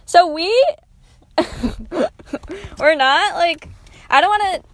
So 0.06 0.26
we 0.32 0.50
we're 2.78 2.94
not 2.94 3.34
like 3.34 3.68
I 4.10 4.20
don't 4.20 4.30
want 4.30 4.62
to 4.64 4.70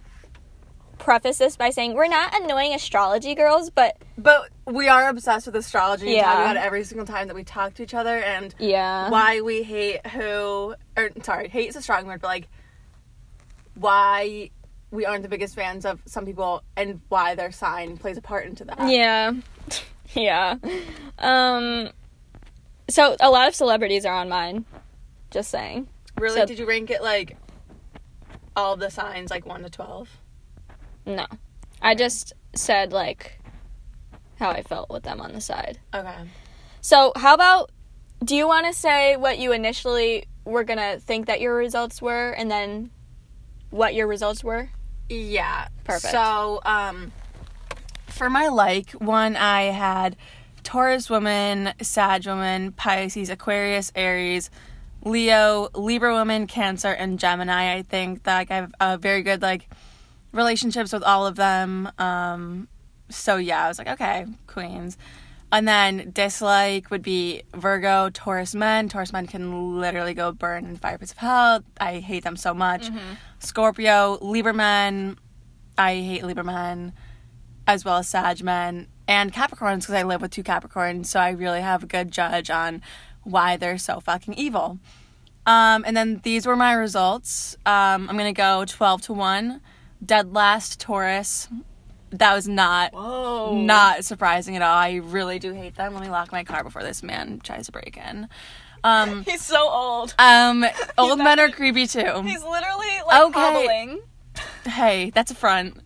preface 0.99 1.39
this 1.39 1.57
by 1.57 1.71
saying 1.71 1.93
we're 1.95 2.07
not 2.07 2.39
annoying 2.39 2.73
astrology 2.73 3.33
girls, 3.33 3.69
but 3.71 3.97
But 4.17 4.49
we 4.65 4.87
are 4.87 5.09
obsessed 5.09 5.47
with 5.47 5.55
astrology 5.55 6.07
and 6.07 6.15
Yeah. 6.15 6.23
talk 6.23 6.39
about 6.39 6.55
it 6.57 6.63
every 6.63 6.83
single 6.83 7.07
time 7.07 7.27
that 7.27 7.35
we 7.35 7.43
talk 7.43 7.73
to 7.75 7.83
each 7.83 7.93
other 7.95 8.17
and 8.17 8.53
yeah. 8.59 9.09
why 9.09 9.41
we 9.41 9.63
hate 9.63 10.05
who 10.07 10.75
or 10.95 11.09
sorry, 11.23 11.49
hate 11.49 11.69
is 11.69 11.75
a 11.75 11.81
strong 11.81 12.05
word, 12.05 12.21
but 12.21 12.27
like 12.27 12.47
why 13.75 14.51
we 14.91 15.05
aren't 15.05 15.23
the 15.23 15.29
biggest 15.29 15.55
fans 15.55 15.85
of 15.85 16.01
some 16.05 16.25
people 16.25 16.61
and 16.75 17.01
why 17.09 17.33
their 17.35 17.51
sign 17.51 17.97
plays 17.97 18.17
a 18.17 18.21
part 18.21 18.45
into 18.45 18.65
that. 18.65 18.89
Yeah. 18.89 19.33
yeah. 20.13 20.55
Um 21.17 21.89
so 22.89 23.15
a 23.19 23.29
lot 23.31 23.47
of 23.47 23.55
celebrities 23.55 24.05
are 24.05 24.13
on 24.13 24.29
mine. 24.29 24.65
Just 25.31 25.49
saying. 25.49 25.87
Really? 26.21 26.39
So- 26.39 26.45
Did 26.45 26.59
you 26.59 26.65
rank 26.67 26.89
it 26.91 27.01
like 27.01 27.35
all 28.55 28.75
the 28.77 28.89
signs 28.89 29.31
like 29.31 29.45
one 29.45 29.63
to 29.63 29.69
twelve? 29.69 30.09
No. 31.05 31.25
I 31.81 31.95
just 31.95 32.33
said 32.55 32.93
like 32.93 33.39
how 34.37 34.49
I 34.51 34.61
felt 34.63 34.89
with 34.89 35.03
them 35.03 35.19
on 35.19 35.33
the 35.33 35.41
side. 35.41 35.79
Okay. 35.93 36.15
So, 36.81 37.11
how 37.15 37.33
about 37.33 37.71
do 38.23 38.35
you 38.35 38.47
want 38.47 38.67
to 38.67 38.73
say 38.73 39.15
what 39.17 39.39
you 39.39 39.51
initially 39.51 40.25
were 40.45 40.63
going 40.63 40.79
to 40.79 40.99
think 40.99 41.25
that 41.27 41.41
your 41.41 41.55
results 41.55 42.01
were 42.01 42.31
and 42.31 42.49
then 42.51 42.91
what 43.71 43.93
your 43.95 44.07
results 44.07 44.43
were? 44.43 44.69
Yeah. 45.09 45.67
Perfect. 45.83 46.11
So, 46.11 46.59
um, 46.65 47.11
for 48.07 48.29
my 48.29 48.47
like 48.47 48.91
one, 48.91 49.35
I 49.35 49.63
had 49.63 50.15
Taurus 50.63 51.09
woman, 51.09 51.73
Sag 51.81 52.25
woman, 52.27 52.71
Pisces, 52.73 53.29
Aquarius, 53.29 53.91
Aries, 53.95 54.49
Leo, 55.03 55.69
Libra 55.73 56.13
woman, 56.13 56.47
Cancer, 56.47 56.89
and 56.89 57.19
Gemini. 57.19 57.73
I 57.73 57.81
think 57.83 58.23
that 58.23 58.35
like, 58.37 58.51
I 58.51 58.55
have 58.55 58.73
uh, 58.79 58.97
very 58.97 59.23
good 59.23 59.41
like 59.41 59.69
relationships 60.31 60.93
with 60.93 61.03
all 61.03 61.25
of 61.25 61.35
them. 61.35 61.91
Um, 61.97 62.67
so 63.09 63.37
yeah, 63.37 63.65
I 63.65 63.67
was 63.67 63.77
like, 63.77 63.87
okay, 63.89 64.25
queens. 64.47 64.97
And 65.53 65.67
then 65.67 66.11
dislike 66.13 66.89
would 66.91 67.01
be 67.01 67.43
Virgo, 67.53 68.09
Taurus 68.09 68.55
men. 68.55 68.87
Taurus 68.87 69.11
men 69.11 69.27
can 69.27 69.79
literally 69.79 70.13
go 70.13 70.31
burn 70.31 70.65
in 70.65 70.77
fire 70.77 70.97
pits 70.97 71.11
of 71.11 71.17
hell. 71.17 71.63
I 71.79 71.99
hate 71.99 72.23
them 72.23 72.37
so 72.37 72.53
much. 72.53 72.89
Scorpio, 73.39 74.17
Libra 74.21 74.53
men. 74.53 75.17
I 75.77 75.95
hate 75.95 76.23
Libra 76.23 76.43
men, 76.43 76.93
as 77.67 77.83
well 77.83 77.97
as 77.97 78.07
Sag 78.07 78.43
men 78.43 78.87
and 79.11 79.33
Capricorns 79.33 79.81
because 79.81 79.95
I 79.95 80.03
live 80.03 80.21
with 80.21 80.31
two 80.31 80.43
Capricorns, 80.43 81.07
so 81.07 81.19
I 81.19 81.31
really 81.31 81.59
have 81.59 81.83
a 81.83 81.87
good 81.87 82.11
judge 82.11 82.49
on 82.49 82.81
why 83.23 83.57
they're 83.57 83.77
so 83.77 83.99
fucking 83.99 84.33
evil. 84.35 84.79
Um, 85.45 85.83
and 85.87 85.95
then 85.97 86.21
these 86.23 86.45
were 86.45 86.55
my 86.55 86.73
results. 86.73 87.55
Um, 87.65 88.09
I'm 88.09 88.17
gonna 88.17 88.33
go 88.33 88.65
12 88.65 89.01
to 89.03 89.13
one. 89.13 89.61
Dead 90.05 90.33
last 90.33 90.79
Taurus. 90.79 91.47
That 92.11 92.33
was 92.33 92.47
not 92.47 92.93
Whoa. 92.93 93.55
not 93.61 94.03
surprising 94.03 94.55
at 94.55 94.61
all. 94.61 94.75
I 94.75 94.95
really 94.95 95.39
do 95.39 95.53
hate 95.53 95.75
them. 95.75 95.93
Let 95.93 96.03
me 96.03 96.09
lock 96.09 96.31
my 96.31 96.43
car 96.43 96.63
before 96.63 96.83
this 96.83 97.01
man 97.03 97.39
tries 97.41 97.67
to 97.67 97.71
break 97.71 97.97
in. 97.97 98.27
Um, 98.83 99.23
He's 99.27 99.41
so 99.41 99.69
old. 99.69 100.13
um, 100.19 100.65
old 100.97 101.19
men 101.19 101.39
are 101.39 101.49
creepy 101.49 101.87
too. 101.87 102.21
He's 102.23 102.43
literally 102.43 102.87
like 103.07 103.21
Okay. 103.27 103.39
hobbling. 103.39 104.01
Hey, 104.65 105.11
that's 105.11 105.31
a 105.31 105.35
front. 105.35 105.77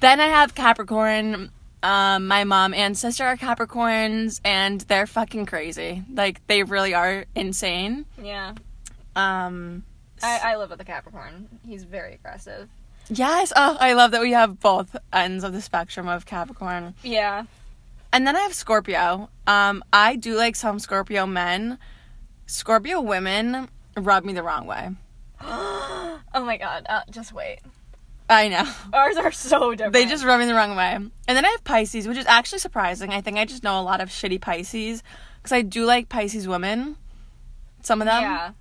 then 0.00 0.20
I 0.20 0.26
have 0.26 0.54
Capricorn. 0.54 1.50
Um, 1.82 2.26
my 2.26 2.44
mom 2.44 2.74
and 2.74 2.98
sister 2.98 3.24
are 3.24 3.36
Capricorns, 3.36 4.40
and 4.44 4.80
they're 4.82 5.06
fucking 5.06 5.46
crazy. 5.46 6.02
Like 6.12 6.44
they 6.46 6.62
really 6.64 6.94
are 6.94 7.24
insane. 7.34 8.04
Yeah. 8.22 8.54
Um, 9.14 9.84
I, 10.22 10.40
I 10.42 10.56
live 10.56 10.70
with 10.70 10.80
a 10.80 10.84
Capricorn. 10.84 11.48
He's 11.66 11.84
very 11.84 12.14
aggressive. 12.14 12.68
yes. 13.08 13.52
Oh, 13.54 13.76
I 13.80 13.92
love 13.92 14.10
that 14.10 14.20
we 14.20 14.32
have 14.32 14.58
both 14.60 14.96
ends 15.12 15.44
of 15.44 15.52
the 15.52 15.60
spectrum 15.62 16.08
of 16.08 16.26
Capricorn. 16.26 16.94
Yeah. 17.02 17.44
And 18.12 18.26
then 18.26 18.34
I 18.36 18.40
have 18.40 18.54
Scorpio. 18.54 19.28
Um, 19.46 19.84
I 19.92 20.16
do 20.16 20.34
like 20.34 20.56
some 20.56 20.78
Scorpio 20.78 21.26
men. 21.26 21.78
Scorpio 22.46 23.00
women 23.00 23.68
rub 23.96 24.24
me 24.24 24.32
the 24.32 24.42
wrong 24.42 24.66
way. 24.66 24.90
oh 25.40 26.20
my 26.34 26.56
god. 26.56 26.86
Uh, 26.88 27.02
just 27.10 27.32
wait. 27.32 27.60
I 28.30 28.48
know. 28.48 28.70
Ours 28.92 29.16
are 29.16 29.32
so 29.32 29.70
different. 29.72 29.94
They 29.94 30.04
just 30.06 30.24
rub 30.24 30.38
me 30.38 30.46
the 30.46 30.54
wrong 30.54 30.76
way. 30.76 30.92
And 30.94 31.10
then 31.26 31.44
I 31.44 31.48
have 31.48 31.64
Pisces, 31.64 32.06
which 32.06 32.18
is 32.18 32.26
actually 32.26 32.58
surprising. 32.58 33.10
I 33.10 33.20
think 33.22 33.38
I 33.38 33.44
just 33.46 33.62
know 33.62 33.80
a 33.80 33.82
lot 33.82 34.00
of 34.02 34.10
shitty 34.10 34.40
Pisces 34.40 35.02
because 35.38 35.52
I 35.52 35.62
do 35.62 35.84
like 35.86 36.08
Pisces 36.10 36.46
women, 36.46 36.96
some 37.82 38.02
of 38.02 38.06
them. 38.06 38.22
Yeah. 38.22 38.52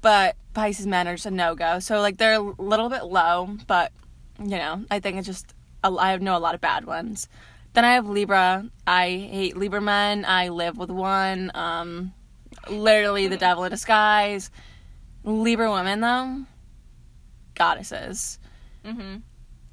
But 0.00 0.36
Pisces 0.54 0.86
men 0.86 1.06
are 1.06 1.14
just 1.14 1.26
a 1.26 1.30
no 1.30 1.54
go. 1.54 1.80
So 1.80 2.00
like 2.00 2.16
they're 2.16 2.34
a 2.34 2.40
little 2.40 2.88
bit 2.88 3.04
low, 3.04 3.56
but 3.66 3.92
you 4.38 4.56
know 4.56 4.84
I 4.90 5.00
think 5.00 5.18
it's 5.18 5.26
just 5.26 5.52
a- 5.84 5.94
I 5.98 6.16
know 6.16 6.36
a 6.36 6.38
lot 6.40 6.54
of 6.54 6.60
bad 6.62 6.86
ones. 6.86 7.28
Then 7.74 7.84
I 7.84 7.92
have 7.94 8.08
Libra. 8.08 8.64
I 8.86 9.08
hate 9.30 9.56
Libra 9.56 9.80
men. 9.82 10.24
I 10.24 10.48
live 10.48 10.78
with 10.78 10.90
one. 10.90 11.52
Um, 11.54 12.14
literally 12.68 13.28
the 13.28 13.36
devil 13.36 13.64
in 13.64 13.70
disguise. 13.70 14.50
Libra 15.24 15.70
women 15.70 16.00
though, 16.00 16.46
goddesses. 17.54 18.38
Mm-hmm. 18.84 19.16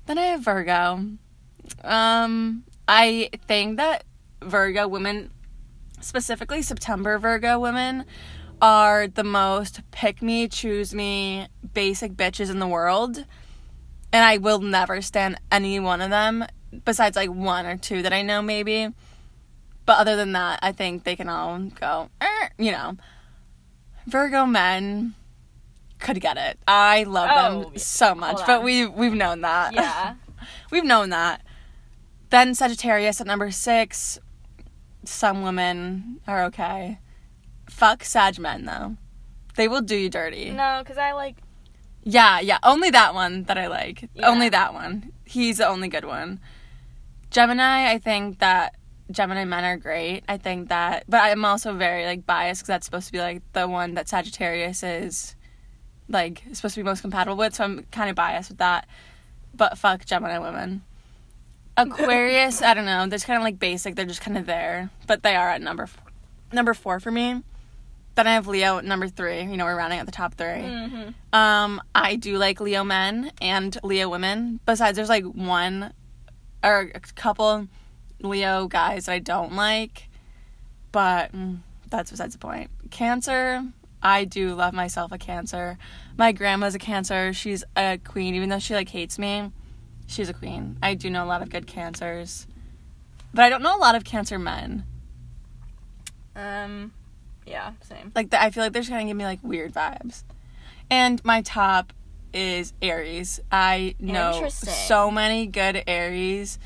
Then 0.06 0.18
I 0.18 0.26
have 0.28 0.42
Virgo. 0.42 1.06
Um, 1.84 2.64
I 2.88 3.30
think 3.48 3.78
that 3.78 4.04
Virgo 4.42 4.88
women, 4.88 5.32
specifically 6.00 6.62
September 6.62 7.18
Virgo 7.20 7.60
women, 7.60 8.06
are 8.62 9.08
the 9.08 9.24
most 9.24 9.82
pick 9.92 10.22
me, 10.22 10.48
choose 10.48 10.94
me, 10.94 11.48
basic 11.74 12.14
bitches 12.14 12.50
in 12.50 12.60
the 12.60 12.68
world. 12.68 13.26
And 14.14 14.26
I 14.26 14.38
will 14.38 14.60
never 14.60 15.02
stand 15.02 15.40
any 15.52 15.80
one 15.80 16.02
of 16.02 16.10
them, 16.10 16.46
besides 16.86 17.16
like 17.16 17.30
one 17.30 17.66
or 17.66 17.78
two 17.78 18.02
that 18.02 18.14
I 18.14 18.22
know 18.22 18.42
maybe. 18.42 18.90
But 19.86 20.00
other 20.00 20.16
than 20.16 20.32
that, 20.34 20.60
I 20.62 20.72
think 20.72 21.04
they 21.04 21.16
can 21.16 21.30
all 21.30 21.60
go, 21.60 22.10
"Er," 22.22 22.52
you 22.58 22.72
know. 22.72 22.98
Virgo 24.06 24.46
men 24.46 25.14
could 26.00 26.20
get 26.22 26.38
it. 26.38 26.60
I 26.68 27.04
love 27.04 27.30
Oh, 27.32 27.63
them 27.70 27.77
so 27.77 28.13
much, 28.16 28.39
but 28.46 28.63
we 28.63 28.86
we've 28.86 29.13
known 29.13 29.42
that. 29.42 29.74
Yeah. 29.74 30.16
We've 30.72 30.84
known 30.86 31.10
that. 31.10 31.42
Then 32.30 32.54
Sagittarius 32.56 33.20
at 33.20 33.27
number 33.27 33.51
six. 33.51 34.20
Some 35.04 35.42
women 35.42 36.20
are 36.27 36.44
okay. 36.46 37.00
Fuck 37.70 38.04
Sag 38.04 38.38
men 38.39 38.66
though. 38.66 38.98
They 39.56 39.68
will 39.68 39.82
do 39.82 39.96
you 39.96 40.10
dirty. 40.10 40.51
no, 40.51 40.82
because 40.84 40.98
I 40.98 41.13
like. 41.13 41.38
Yeah, 42.04 42.39
yeah. 42.39 42.60
Only 42.63 42.89
that 42.92 43.13
one 43.13 43.44
that 43.44 43.58
I 43.58 43.68
like. 43.68 44.10
Yeah. 44.13 44.30
Only 44.30 44.50
that 44.50 44.74
one. 44.74 45.12
He's 45.25 45.58
the 45.58 45.68
only 45.68 45.88
good 45.89 46.06
one. 46.06 46.39
Gemini, 47.32 47.89
I 47.92 47.98
think 47.98 48.39
that 48.39 48.75
Gemini 49.12 49.44
men 49.46 49.63
are 49.66 49.77
great. 49.77 50.24
I 50.30 50.38
think 50.38 50.70
that, 50.70 51.04
but 51.10 51.18
I'm 51.24 51.44
also 51.46 51.74
very 51.74 52.06
like 52.06 52.25
biased 52.25 52.62
because 52.62 52.68
that's 52.68 52.86
supposed 52.86 53.08
to 53.08 53.12
be 53.13 53.20
like 53.20 53.42
the 53.54 53.68
one 53.68 53.96
that 53.96 54.08
Sagittarius 54.08 54.84
is 54.84 55.36
like 56.10 56.44
supposed 56.54 56.76
to 56.76 56.80
be 56.82 56.86
most 56.86 57.02
compatible 57.02 57.38
with. 57.38 57.56
So 57.56 57.64
I'm 57.64 57.84
kind 57.92 58.10
of 58.10 58.16
biased 58.16 58.50
with 58.50 58.60
that. 58.60 58.88
But 59.54 59.78
fuck 59.78 60.06
Gemini 60.06 60.38
women. 60.40 60.84
Aquarius, 61.76 62.62
I 62.62 62.74
don't 62.74 62.86
know. 62.86 63.06
They're 63.08 63.20
kind 63.20 63.38
of 63.38 63.44
like 63.44 63.60
basic. 63.60 63.96
They're 63.96 64.06
just 64.06 64.22
kind 64.22 64.38
of 64.38 64.46
there, 64.46 64.90
but 65.06 65.22
they 65.24 65.36
are 65.36 65.50
at 65.50 65.62
number 65.62 65.84
f- 65.84 65.98
number 66.52 66.74
four 66.74 67.00
for 67.00 67.12
me. 67.12 67.44
Then 68.16 68.26
I 68.26 68.34
have 68.34 68.48
Leo 68.48 68.80
at 68.80 68.86
number 68.86 69.08
three. 69.08 69.42
You 69.42 69.58
know, 69.58 69.66
we're 69.66 69.76
rounding 69.78 70.00
out 70.00 70.08
the 70.08 70.12
top 70.12 70.34
3 70.34 70.48
Mm-hmm. 70.48 71.10
um, 71.40 71.80
I 71.94 72.16
do 72.16 72.40
like 72.40 72.60
Leo 72.60 72.84
men 72.84 73.32
and 73.40 73.78
Leo 73.84 74.10
women. 74.10 74.60
Besides, 74.66 74.96
there's 74.96 75.08
like 75.10 75.24
one 75.24 75.94
or 76.64 76.90
a 76.96 77.00
couple 77.14 77.68
Leo 78.20 78.68
guys 78.68 79.06
that 79.06 79.12
I 79.12 79.20
don't 79.20 79.54
like, 79.56 80.10
but 80.92 81.32
mm, 81.32 81.60
that's 81.92 82.10
besides 82.10 82.34
the 82.34 82.40
point. 82.40 82.72
Cancer, 82.90 83.64
I 84.08 84.24
do 84.24 84.56
love 84.56 84.74
myself 84.74 85.12
a 85.12 85.18
Cancer. 85.18 85.78
My 86.16 86.32
grandma's 86.32 86.74
a 86.74 86.80
Cancer. 86.80 87.34
She's 87.34 87.66
a 87.76 87.98
queen, 87.98 88.36
even 88.36 88.48
though 88.48 88.58
she 88.58 88.74
like 88.74 88.88
hates 88.88 89.20
me. 89.20 89.52
She's 90.08 90.30
a 90.30 90.34
queen. 90.34 90.78
I 90.82 90.94
do 90.94 91.10
know 91.10 91.26
a 91.26 91.28
lot 91.28 91.42
of 91.42 91.50
good 91.50 91.68
Cancers, 91.68 92.48
but 93.34 93.44
I 93.44 93.50
don't 93.50 93.62
know 93.62 93.76
a 93.76 93.82
lot 93.82 93.96
of 93.96 94.06
Cancer 94.06 94.40
men. 94.40 94.86
Um. 96.38 96.94
Yeah. 97.46 97.74
Same. 97.82 98.14
Like 98.16 98.30
the, 98.30 98.42
I 98.42 98.50
feel 98.50 98.64
like 98.64 98.72
they're 98.72 98.82
just 98.82 98.90
gonna 98.90 99.04
give 99.04 99.18
me 99.18 99.26
like 99.26 99.40
weird 99.44 99.74
vibes. 99.74 100.24
And 100.90 101.24
my 101.26 101.42
top 101.42 101.92
is 102.34 102.72
Aries. 102.82 103.42
I 103.52 103.96
know 104.00 104.48
so 104.48 105.12
many 105.12 105.48
good 105.48 105.84
Aries. 105.86 106.60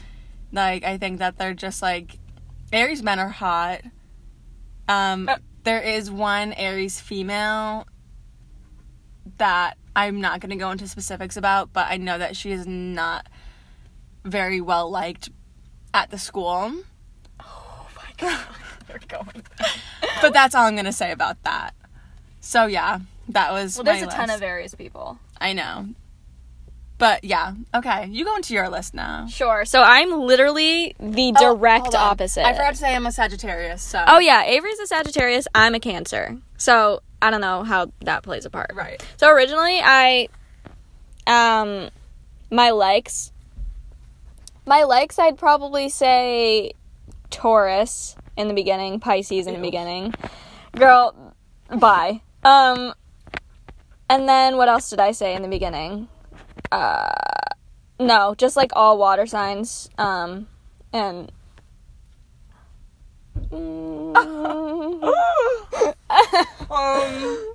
Like 0.51 0.83
I 0.83 0.99
think 0.99 1.17
that 1.17 1.39
they're 1.39 1.55
just 1.55 1.81
like 1.81 2.19
Aries 2.71 3.01
men 3.01 3.17
are 3.17 3.29
hot. 3.29 3.81
Um. 4.87 5.27
There 5.63 5.81
is 5.81 6.09
one 6.09 6.53
Aries 6.53 6.99
female 6.99 7.87
that 9.37 9.77
I'm 9.95 10.21
not 10.21 10.39
going 10.39 10.49
to 10.51 10.55
go 10.55 10.71
into 10.71 10.87
specifics 10.87 11.37
about, 11.37 11.73
but 11.73 11.87
I 11.89 11.97
know 11.97 12.17
that 12.17 12.35
she 12.35 12.51
is 12.51 12.65
not 12.65 13.27
very 14.23 14.61
well 14.61 14.89
liked 14.89 15.29
at 15.93 16.09
the 16.11 16.17
school. 16.17 16.73
Oh 17.39 17.87
my 17.95 18.11
god. 18.17 18.45
We're 18.89 18.99
going. 19.07 19.43
But 20.21 20.33
that's 20.33 20.53
all 20.55 20.65
I'm 20.65 20.75
going 20.75 20.85
to 20.85 20.91
say 20.91 21.11
about 21.11 21.41
that. 21.43 21.71
So 22.41 22.65
yeah, 22.65 22.99
that 23.29 23.51
was 23.51 23.77
Well, 23.77 23.83
there's 23.85 24.01
my 24.01 24.07
a 24.07 24.11
ton 24.11 24.27
list. 24.27 24.33
of 24.35 24.39
various 24.39 24.75
people. 24.75 25.17
I 25.39 25.53
know. 25.53 25.87
But 27.01 27.23
yeah, 27.23 27.53
okay. 27.73 28.05
You 28.11 28.23
go 28.23 28.35
into 28.35 28.53
your 28.53 28.69
list 28.69 28.93
now. 28.93 29.25
Sure. 29.25 29.65
So 29.65 29.81
I'm 29.81 30.11
literally 30.21 30.95
the 30.99 31.33
Oh, 31.35 31.55
direct 31.55 31.95
opposite. 31.95 32.45
I 32.45 32.53
forgot 32.53 32.69
to 32.73 32.75
say 32.75 32.93
I'm 32.95 33.07
a 33.07 33.11
Sagittarius, 33.11 33.81
so. 33.81 34.03
Oh 34.05 34.19
yeah, 34.19 34.43
Avery's 34.43 34.77
a 34.77 34.85
Sagittarius. 34.85 35.47
I'm 35.55 35.73
a 35.73 35.79
Cancer. 35.79 36.37
So 36.57 37.01
I 37.19 37.31
don't 37.31 37.41
know 37.41 37.63
how 37.63 37.91
that 38.01 38.21
plays 38.21 38.45
a 38.45 38.51
part. 38.51 38.73
Right. 38.75 39.03
So 39.17 39.31
originally 39.31 39.79
I, 39.83 40.27
um, 41.25 41.89
my 42.51 42.69
likes. 42.69 43.31
My 44.67 44.83
likes, 44.83 45.17
I'd 45.17 45.39
probably 45.39 45.89
say 45.89 46.73
Taurus 47.31 48.15
in 48.37 48.47
the 48.47 48.53
beginning, 48.53 48.99
Pisces 48.99 49.47
in 49.47 49.55
the 49.55 49.59
beginning. 49.59 50.13
Girl, 50.75 51.33
bye. 51.75 52.21
Um, 52.43 52.93
and 54.07 54.29
then 54.29 54.55
what 54.57 54.69
else 54.69 54.91
did 54.91 54.99
I 54.99 55.13
say 55.13 55.33
in 55.33 55.41
the 55.41 55.47
beginning? 55.47 56.07
Uh, 56.71 57.11
no, 57.99 58.33
just 58.35 58.55
like 58.55 58.71
all 58.73 58.97
water 58.97 59.25
signs. 59.25 59.89
Um, 59.97 60.47
and. 60.93 61.31
Mm. 63.51 64.15
um, 66.71 67.53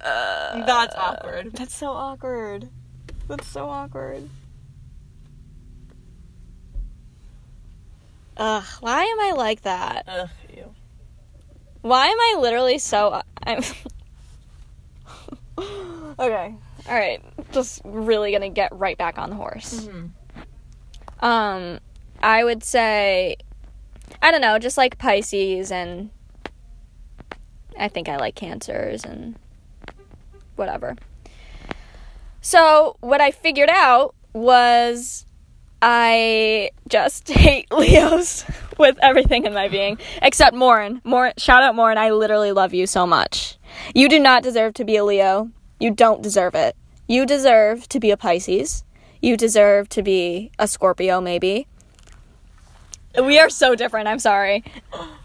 Uh, 0.00 0.64
That's 0.64 0.94
awkward. 0.96 1.52
That's 1.52 1.74
so 1.74 1.90
awkward. 1.90 2.68
That's 3.28 3.46
so 3.46 3.68
awkward. 3.68 4.28
Ugh, 8.36 8.64
why 8.80 9.04
am 9.04 9.20
I 9.20 9.32
like 9.36 9.62
that? 9.62 10.04
ugh, 10.08 10.30
you. 10.56 10.74
Why 11.82 12.06
am 12.06 12.18
I 12.18 12.36
literally 12.40 12.78
so 12.78 13.20
I'm 13.44 13.62
Okay. 16.18 16.54
All 16.88 16.94
right. 16.94 17.22
Just 17.52 17.82
really 17.84 18.30
going 18.30 18.42
to 18.42 18.48
get 18.48 18.72
right 18.72 18.96
back 18.96 19.18
on 19.18 19.30
the 19.30 19.36
horse. 19.36 19.86
Mm-hmm. 19.86 20.06
Um 21.24 21.80
I 22.22 22.44
would 22.44 22.64
say 22.64 23.36
I 24.22 24.30
don't 24.30 24.40
know, 24.40 24.58
just 24.58 24.76
like 24.76 24.98
Pisces 24.98 25.70
and 25.70 26.10
I 27.78 27.88
think 27.88 28.08
I 28.08 28.16
like 28.16 28.34
cancers 28.34 29.04
and 29.04 29.36
whatever. 30.56 30.96
So, 32.42 32.96
what 33.00 33.20
I 33.20 33.30
figured 33.30 33.70
out 33.70 34.14
was 34.32 35.26
I 35.82 36.70
just 36.88 37.28
hate 37.30 37.70
Leos 37.72 38.44
with 38.78 38.98
everything 39.02 39.46
in 39.46 39.54
my 39.54 39.68
being 39.68 39.98
except 40.22 40.54
Morin. 40.54 41.00
Morin, 41.04 41.32
shout 41.38 41.62
out 41.62 41.74
Morin, 41.74 41.98
I 41.98 42.10
literally 42.10 42.52
love 42.52 42.74
you 42.74 42.86
so 42.86 43.06
much. 43.06 43.58
You 43.94 44.08
do 44.08 44.18
not 44.18 44.42
deserve 44.42 44.74
to 44.74 44.84
be 44.84 44.96
a 44.96 45.04
Leo. 45.04 45.50
You 45.80 45.90
don't 45.90 46.22
deserve 46.22 46.54
it. 46.54 46.76
You 47.08 47.26
deserve 47.26 47.88
to 47.88 47.98
be 47.98 48.12
a 48.12 48.16
Pisces. 48.16 48.84
You 49.20 49.36
deserve 49.36 49.88
to 49.88 50.02
be 50.02 50.52
a 50.58 50.68
Scorpio 50.68 51.20
maybe. 51.20 51.66
We 53.20 53.40
are 53.40 53.50
so 53.50 53.74
different. 53.74 54.06
I'm 54.06 54.20
sorry. 54.20 54.62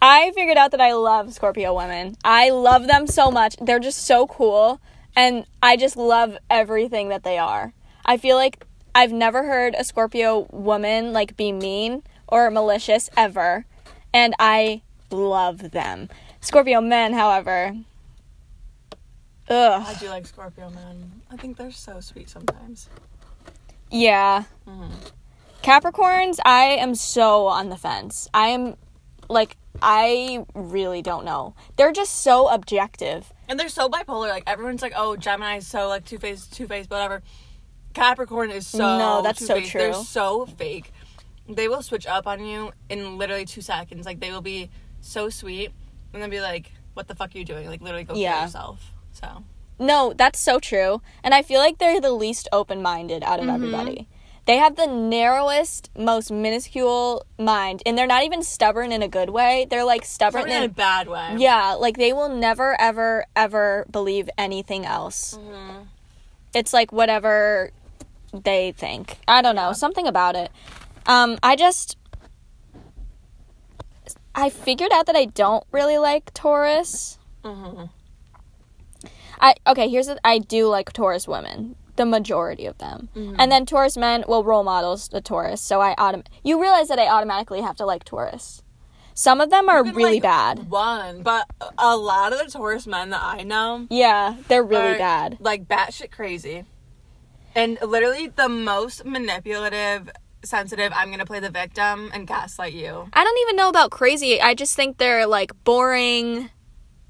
I 0.02 0.32
figured 0.34 0.58
out 0.58 0.72
that 0.72 0.82
I 0.82 0.94
love 0.94 1.34
Scorpio 1.34 1.76
women. 1.76 2.18
I 2.24 2.50
love 2.50 2.88
them 2.88 3.06
so 3.06 3.30
much. 3.30 3.56
They're 3.62 3.78
just 3.78 4.06
so 4.06 4.26
cool. 4.26 4.82
And 5.16 5.46
I 5.62 5.78
just 5.78 5.96
love 5.96 6.38
everything 6.50 7.10
that 7.10 7.24
they 7.24 7.38
are. 7.38 7.74
I 8.06 8.18
feel 8.18 8.38
like 8.38 8.66
I've 8.96 9.12
never 9.12 9.44
heard 9.44 9.76
a 9.78 9.84
Scorpio 9.84 10.48
woman 10.52 11.14
like 11.14 11.36
be 11.36 11.52
mean 11.52 12.02
or 12.28 12.50
malicious 12.50 13.10
ever, 13.18 13.66
and 14.14 14.34
I 14.40 14.82
love 15.12 15.72
them. 15.72 16.10
Scorpio 16.40 16.82
men, 16.82 17.14
however, 17.14 17.76
ugh, 19.50 19.84
I 19.86 19.94
do 20.00 20.10
like 20.10 20.26
Scorpio 20.26 20.70
men. 20.72 21.22
I 21.32 21.38
think 21.38 21.58
they're 21.58 21.72
so 21.72 22.00
sweet 22.00 22.30
sometimes. 22.30 22.90
yeah. 23.92 24.44
Mhm. 24.68 24.92
Capricorns, 25.64 26.38
I 26.46 26.64
am 26.78 26.94
so 26.96 27.48
on 27.48 27.70
the 27.70 27.78
fence. 27.78 28.30
I 28.34 28.48
am 28.50 28.76
like 29.30 29.58
I 29.82 30.46
really 30.54 31.02
don't 31.02 31.26
know. 31.26 31.54
They're 31.76 31.92
just 31.92 32.22
so 32.22 32.48
objective. 32.48 33.34
And 33.50 33.60
they're 33.60 33.68
so 33.70 33.90
bipolar. 33.90 34.30
Like 34.30 34.44
everyone's 34.48 34.82
like, 34.82 34.94
oh, 34.96 35.16
Gemini 35.18 35.58
is 35.58 35.68
so 35.68 35.88
like 35.90 36.06
two 36.06 36.18
faced, 36.18 36.54
two 36.54 36.68
faced, 36.68 36.90
whatever. 36.90 37.22
Capricorn 37.94 38.52
is 38.52 38.68
so 38.68 38.98
No, 38.98 39.22
that's 39.22 39.46
so 39.46 39.56
two-faced. 39.56 39.74
They're 39.74 39.94
so 39.94 40.46
fake. 40.46 40.92
They 41.48 41.68
will 41.68 41.82
switch 41.82 42.06
up 42.08 42.26
on 42.28 42.44
you 42.46 42.72
in 42.90 43.18
literally 43.18 43.46
two 43.46 43.62
seconds. 43.62 44.06
Like 44.06 44.20
they 44.20 44.32
will 44.32 44.42
be 44.42 44.70
so 45.02 45.30
sweet, 45.30 45.72
and 46.14 46.22
then 46.22 46.30
be 46.30 46.42
like, 46.42 46.72
"What 46.96 47.08
the 47.08 47.16
fuck 47.16 47.34
are 47.36 47.38
you 47.38 47.46
doing?" 47.46 47.68
Like 47.70 47.82
literally 47.82 48.04
go 48.04 48.16
Yeah. 48.16 48.34
kill 48.34 48.42
yourself. 48.44 48.92
So 49.20 49.44
No, 49.80 50.14
that's 50.16 50.40
so 50.40 50.60
true. 50.60 51.02
And 51.24 51.34
I 51.34 51.42
feel 51.42 51.60
like 51.60 51.78
they're 51.80 52.00
the 52.02 52.12
least 52.12 52.48
open 52.52 52.82
minded 52.82 53.24
out 53.24 53.40
of 53.40 53.50
everybody. 53.50 54.08
They 54.46 54.58
have 54.58 54.76
the 54.76 54.86
narrowest, 54.86 55.90
most 55.98 56.30
minuscule 56.32 57.26
mind, 57.40 57.82
and 57.84 57.98
they're 57.98 58.06
not 58.06 58.24
even 58.24 58.44
stubborn 58.44 58.92
in 58.92 59.02
a 59.02 59.08
good 59.08 59.32
way. 59.32 59.66
They're 59.68 59.84
like 59.84 60.06
stubborn 60.06 60.44
Stubborn 60.44 60.64
in 60.64 60.70
a 60.70 60.74
bad 60.74 61.08
way. 61.08 61.36
yeah, 61.40 61.74
like 61.74 61.98
they 61.98 62.14
will 62.14 62.30
never, 62.30 62.80
ever, 62.80 63.26
ever 63.36 63.88
believe 63.90 64.30
anything 64.38 64.86
else. 64.86 65.34
Mhm. 65.42 65.88
It's 66.54 66.74
like 66.74 66.92
whatever 66.92 67.72
they 68.32 68.72
think. 68.72 69.18
I 69.28 69.42
don't 69.42 69.56
know, 69.56 69.74
something 69.74 70.06
about 70.06 70.36
it. 70.36 70.52
Um, 71.08 71.38
I 71.42 71.56
just 71.56 71.98
I 74.36 74.50
figured 74.50 74.92
out 74.92 75.06
that 75.08 75.16
I 75.16 75.26
don't 75.26 75.64
really 75.72 75.98
like 75.98 76.32
Taurus. 76.34 77.18
Mhm. 77.44 77.90
I 79.40 79.56
okay, 79.68 79.90
here's 79.90 80.08
the, 80.08 80.20
I 80.24 80.40
do 80.40 80.68
like 80.68 80.94
Taurus 80.94 81.28
women, 81.28 81.76
the 81.96 82.06
majority 82.06 82.66
of 82.66 82.78
them, 82.78 83.10
Mm-hmm. 83.16 83.36
and 83.40 83.52
then 83.52 83.66
Taurus 83.66 83.98
men. 83.98 84.24
Well, 84.28 84.44
role 84.44 84.64
models 84.64 85.08
the 85.10 85.22
Taurus, 85.22 85.62
so 85.62 85.82
I 85.82 85.96
autom- 85.96 86.26
You 86.44 86.62
realize 86.62 86.88
that 86.90 87.00
I 87.00 87.08
automatically 87.08 87.62
have 87.62 87.76
to 87.78 87.86
like 87.86 88.04
Taurus. 88.04 88.62
Some 89.18 89.40
of 89.40 89.50
them 89.50 89.70
are 89.70 89.80
Even, 89.80 89.96
really 89.96 90.14
like, 90.16 90.24
bad. 90.24 90.70
One, 90.70 91.22
but 91.24 91.46
a 91.78 91.96
lot 91.96 92.34
of 92.34 92.40
the 92.40 92.52
Taurus 92.52 92.86
men 92.86 93.12
that 93.12 93.22
I 93.24 93.44
know 93.44 93.88
Yeah, 93.90 94.36
they're 94.50 94.62
really 94.64 94.96
are, 94.96 94.98
bad. 94.98 95.38
Like 95.40 95.68
batshit 95.70 96.12
crazy. 96.12 96.66
And 97.56 97.78
literally 97.82 98.28
the 98.28 98.50
most 98.50 99.06
manipulative, 99.06 100.10
sensitive, 100.44 100.92
I'm 100.94 101.12
gonna 101.12 101.26
play 101.26 101.40
the 101.40 101.50
victim 101.50 102.12
and 102.14 102.28
gaslight 102.28 102.74
you. 102.74 103.08
I 103.14 103.24
don't 103.24 103.40
even 103.44 103.56
know 103.56 103.70
about 103.70 103.92
crazy. 103.92 104.42
I 104.42 104.54
just 104.54 104.76
think 104.76 104.98
they're 104.98 105.26
like 105.28 105.52
boring. 105.64 106.50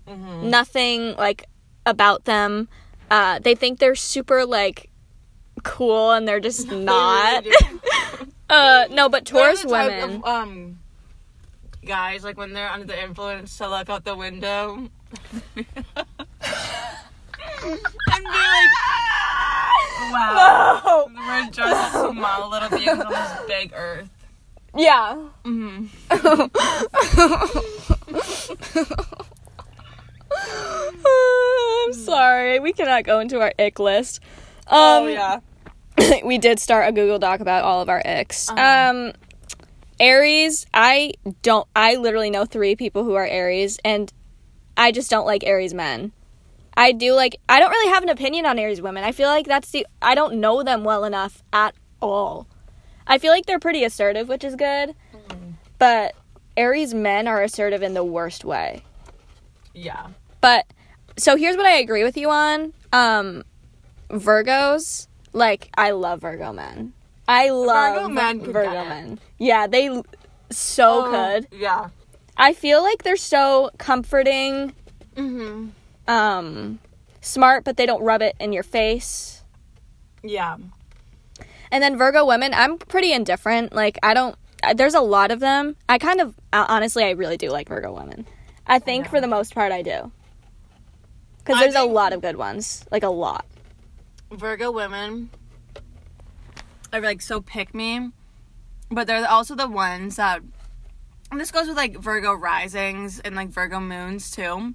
Mm-hmm. 0.08 0.50
Nothing 0.51 1.15
like 1.15 1.46
about 1.86 2.25
them. 2.25 2.68
Uh, 3.10 3.39
they 3.39 3.56
think 3.56 3.80
they're 3.80 3.96
super 3.96 4.46
like 4.46 4.89
cool, 5.63 6.12
and 6.12 6.27
they're 6.27 6.39
just 6.39 6.68
not. 6.72 7.44
They 7.44 7.50
really 7.50 7.80
do. 8.20 8.32
uh, 8.50 8.86
no, 8.92 9.10
but 9.10 9.25
Taurus 9.25 9.65
women. 9.65 10.15
of, 10.15 10.25
um, 10.25 10.80
guys, 11.86 12.24
like 12.24 12.38
when 12.38 12.54
they're 12.54 12.70
under 12.70 12.86
the 12.86 13.01
influence 13.01 13.58
to 13.58 13.70
look 13.70 13.89
out 13.89 14.04
the 14.06 14.15
window. 14.15 14.89
and 15.56 15.65
be 17.65 18.42
like, 18.42 18.72
wow. 20.12 21.08
No. 21.10 21.25
We're 21.27 21.50
just 21.51 21.92
small 21.94 22.50
little 22.50 22.70
beings 22.70 23.00
on 23.00 23.12
this 23.12 23.32
big 23.48 23.72
earth. 23.75 24.10
Yeah. 24.77 25.27
Mm-hmm. 25.45 25.86
Sorry. 32.06 32.60
We 32.60 32.74
cannot 32.74 33.04
go 33.04 33.20
into 33.20 33.39
our 33.39 33.54
ick 33.60 33.80
list. 33.80 34.20
Um, 34.68 34.78
oh 34.78 35.08
yeah. 35.08 35.39
we 36.26 36.38
did 36.38 36.60
start 36.60 36.88
a 36.88 36.91
Google 36.91 37.20
Doc 37.20 37.39
about 37.39 37.63
all 37.63 37.82
of 37.82 37.89
our 37.89 38.02
icks. 38.06 38.50
Uh-huh. 38.50 38.91
Um, 38.91 39.13
Aries, 40.00 40.65
I 40.74 41.13
don't. 41.41 41.68
I 41.76 41.96
literally 41.96 42.30
know 42.30 42.46
three 42.46 42.76
people 42.76 43.04
who 43.04 43.15
are 43.15 43.26
Aries, 43.26 43.80
and 43.86 44.12
I 44.76 44.91
just 44.91 45.10
don't 45.10 45.26
like 45.26 45.46
Aries 45.46 45.74
men. 45.74 46.12
I 46.76 46.91
do 46.91 47.13
like. 47.13 47.38
I 47.48 47.60
don't 47.60 47.70
really 47.70 47.94
have 47.94 48.04
an 48.04 48.10
opinion 48.10 48.46
on 48.46 48.60
Aries 48.60 48.82
women. 48.82 49.04
I 49.04 49.13
feel 49.13 49.30
like 49.30 49.46
that's 49.46 49.72
the. 49.72 49.88
I 50.02 50.15
don't 50.15 50.39
know 50.41 50.63
them 50.63 50.84
well 50.84 51.06
enough 51.06 51.44
at 51.54 51.76
all. 52.02 52.48
I 53.08 53.20
feel 53.20 53.32
like 53.32 53.46
they're 53.46 53.60
pretty 53.60 53.84
assertive, 53.84 54.28
which 54.28 54.44
is 54.44 54.56
good, 54.56 54.96
but 55.78 56.15
Aries 56.58 56.94
men 56.94 57.28
are 57.28 57.41
assertive 57.41 57.84
in 57.84 57.94
the 57.94 58.04
worst 58.04 58.44
way. 58.44 58.84
Yeah. 59.74 60.08
But 60.41 60.65
so 61.17 61.36
here's 61.36 61.56
what 61.58 61.65
I 61.65 61.78
agree 61.78 62.04
with 62.04 62.17
you 62.17 62.30
on. 62.30 62.73
Um 62.93 63.43
Virgos, 64.10 65.08
like 65.34 65.69
I 65.78 65.91
love 65.91 66.21
Virgo 66.21 66.54
men. 66.54 66.93
I 67.28 67.49
love 67.49 67.95
Virgo 67.95 68.10
men 68.10 68.39
Virgo 68.41 68.71
men. 68.86 69.19
Yeah, 69.39 69.67
they 69.67 70.01
so 70.51 71.06
Oh, 71.08 71.12
could. 71.12 71.47
Yeah. 71.51 71.89
I 72.38 72.54
feel 72.54 72.84
like 72.84 73.04
they're 73.04 73.15
so 73.17 73.71
comforting, 73.78 74.73
Mm-hmm. 75.15 75.67
um 76.10 76.80
smart, 77.21 77.63
but 77.63 77.78
they 77.78 77.86
don't 77.86 78.04
rub 78.04 78.21
it 78.21 78.36
in 78.39 78.54
your 78.54 78.63
face. 78.63 79.43
Yeah. 80.23 80.58
And 81.71 81.84
then 81.84 81.97
Virgo 81.97 82.25
women, 82.25 82.54
I'm 82.54 82.78
pretty 82.78 83.12
indifferent. 83.13 83.73
Like 83.73 83.97
I 84.04 84.13
don't 84.13 84.36
there's 84.75 84.93
a 84.95 85.01
lot 85.01 85.32
of 85.32 85.39
them. 85.39 85.75
I 85.89 85.97
kind 85.97 86.21
of 86.21 86.36
uh, 86.54 86.65
honestly 86.69 87.04
I 87.04 87.12
really 87.12 87.38
do 87.38 87.49
like 87.49 87.67
Virgo 87.69 87.91
women. 87.93 88.25
I 88.67 88.80
think 88.80 89.08
for 89.10 89.21
the 89.21 89.28
most 89.28 89.54
part 89.56 89.71
I 89.71 89.82
do. 89.82 90.12
Cuz 91.45 91.60
there's 91.60 91.75
a 91.75 91.84
lot 91.84 92.12
of 92.13 92.21
good 92.21 92.36
ones. 92.36 92.84
Like 92.91 93.03
a 93.03 93.10
lot. 93.10 93.45
Virgo 94.31 94.71
women 94.71 95.29
are 96.91 97.01
like 97.01 97.21
so 97.21 97.41
pick 97.41 97.73
me, 97.73 98.10
but 98.89 99.08
they're 99.08 99.27
also 99.29 99.55
the 99.55 99.67
ones 99.67 100.15
that. 100.17 100.41
And 101.31 101.39
this 101.41 101.51
goes 101.51 101.67
with 101.67 101.77
like 101.77 101.97
Virgo 101.97 102.34
risings 102.34 103.19
and 103.19 103.36
like 103.36 103.49
Virgo 103.49 103.79
moons 103.79 104.31
too. 104.31 104.73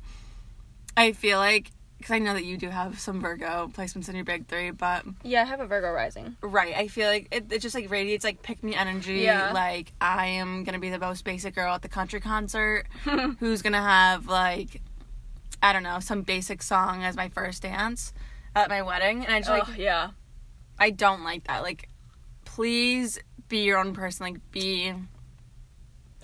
I 0.96 1.12
feel 1.12 1.38
like 1.38 1.70
because 1.98 2.12
I 2.14 2.18
know 2.18 2.32
that 2.32 2.44
you 2.44 2.56
do 2.56 2.70
have 2.70 2.98
some 2.98 3.20
Virgo 3.20 3.70
placements 3.74 4.08
in 4.08 4.16
your 4.16 4.24
big 4.24 4.46
three, 4.46 4.70
but 4.70 5.04
Yeah, 5.22 5.42
I 5.42 5.44
have 5.44 5.60
a 5.60 5.66
Virgo 5.66 5.92
rising. 5.92 6.36
right, 6.40 6.74
I 6.74 6.88
feel 6.88 7.06
like 7.08 7.28
it, 7.30 7.52
it 7.52 7.58
just 7.60 7.74
like 7.74 7.90
radiates 7.90 8.24
like 8.24 8.42
pick 8.42 8.62
me 8.64 8.74
energy. 8.74 9.18
Yeah. 9.20 9.52
Like 9.52 9.92
I 10.00 10.26
am 10.26 10.64
gonna 10.64 10.78
be 10.78 10.90
the 10.90 10.98
most 10.98 11.24
basic 11.24 11.54
girl 11.54 11.74
at 11.74 11.82
the 11.82 11.88
country 11.88 12.20
concert, 12.20 12.86
who's 13.38 13.60
gonna 13.62 13.82
have 13.82 14.26
like 14.28 14.80
I 15.62 15.72
don't 15.72 15.82
know 15.82 16.00
some 16.00 16.22
basic 16.22 16.62
song 16.62 17.04
as 17.04 17.16
my 17.16 17.28
first 17.28 17.62
dance 17.62 18.12
at 18.54 18.68
my 18.68 18.82
wedding, 18.82 19.24
and 19.24 19.34
I 19.34 19.40
just 19.40 19.50
like 19.50 19.78
yeah. 19.78 20.10
I 20.78 20.90
don't 20.90 21.22
like 21.22 21.44
that. 21.46 21.62
Like, 21.62 21.90
please 22.46 23.18
be 23.48 23.58
your 23.64 23.78
own 23.78 23.92
person. 23.92 24.24
Like, 24.24 24.50
be. 24.50 24.94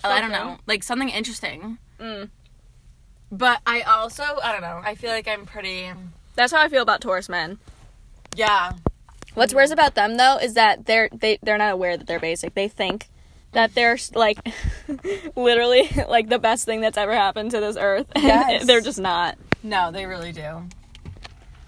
I 0.02 0.20
don't 0.20 0.32
know. 0.32 0.56
Like, 0.66 0.82
something 0.82 1.10
interesting. 1.10 1.78
Mm. 2.00 2.30
But 3.30 3.60
I 3.66 3.82
also, 3.82 4.22
I 4.22 4.52
don't 4.52 4.62
know. 4.62 4.80
I 4.82 4.94
feel 4.94 5.10
like 5.10 5.28
I'm 5.28 5.44
pretty. 5.44 5.90
That's 6.36 6.52
how 6.52 6.62
I 6.62 6.68
feel 6.68 6.82
about 6.82 7.02
Taurus 7.02 7.28
men. 7.28 7.58
Yeah. 8.34 8.72
What's 9.34 9.52
worse 9.52 9.70
about 9.70 9.94
them 9.94 10.16
though 10.16 10.38
is 10.38 10.54
that 10.54 10.86
they're 10.86 11.10
they 11.12 11.38
they're 11.42 11.58
not 11.58 11.72
aware 11.74 11.98
that 11.98 12.06
they're 12.06 12.18
basic. 12.18 12.54
They 12.54 12.68
think 12.68 13.08
that 13.56 13.74
they're 13.74 13.96
like 14.14 14.38
literally 15.36 15.88
like 16.08 16.28
the 16.28 16.38
best 16.38 16.66
thing 16.66 16.80
that's 16.82 16.98
ever 16.98 17.12
happened 17.14 17.50
to 17.52 17.60
this 17.60 17.76
earth. 17.78 18.06
Yes. 18.16 18.66
they're 18.66 18.80
just 18.82 19.00
not. 19.00 19.36
No, 19.62 19.90
they 19.90 20.04
really 20.06 20.32
do. 20.32 20.62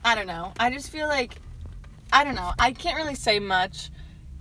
I 0.04 0.14
don't 0.14 0.26
know. 0.26 0.52
I 0.60 0.70
just 0.70 0.90
feel 0.90 1.08
like. 1.08 1.34
I 2.12 2.24
don't 2.24 2.34
know. 2.36 2.52
I 2.58 2.72
can't 2.72 2.96
really 2.96 3.14
say 3.14 3.38
much. 3.38 3.90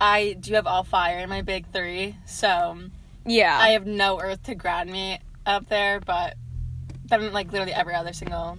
I 0.00 0.36
do 0.40 0.54
have 0.54 0.66
all 0.66 0.84
fire 0.84 1.18
in 1.18 1.28
my 1.28 1.42
big 1.42 1.66
three, 1.72 2.16
so 2.26 2.78
Yeah. 3.26 3.58
I 3.58 3.70
have 3.70 3.86
no 3.86 4.20
earth 4.20 4.42
to 4.44 4.54
ground 4.54 4.90
me 4.90 5.18
up 5.44 5.68
there, 5.68 6.00
but 6.00 6.34
then, 7.06 7.32
like, 7.32 7.50
literally 7.52 7.74
every 7.74 7.94
other 7.94 8.12
single 8.12 8.58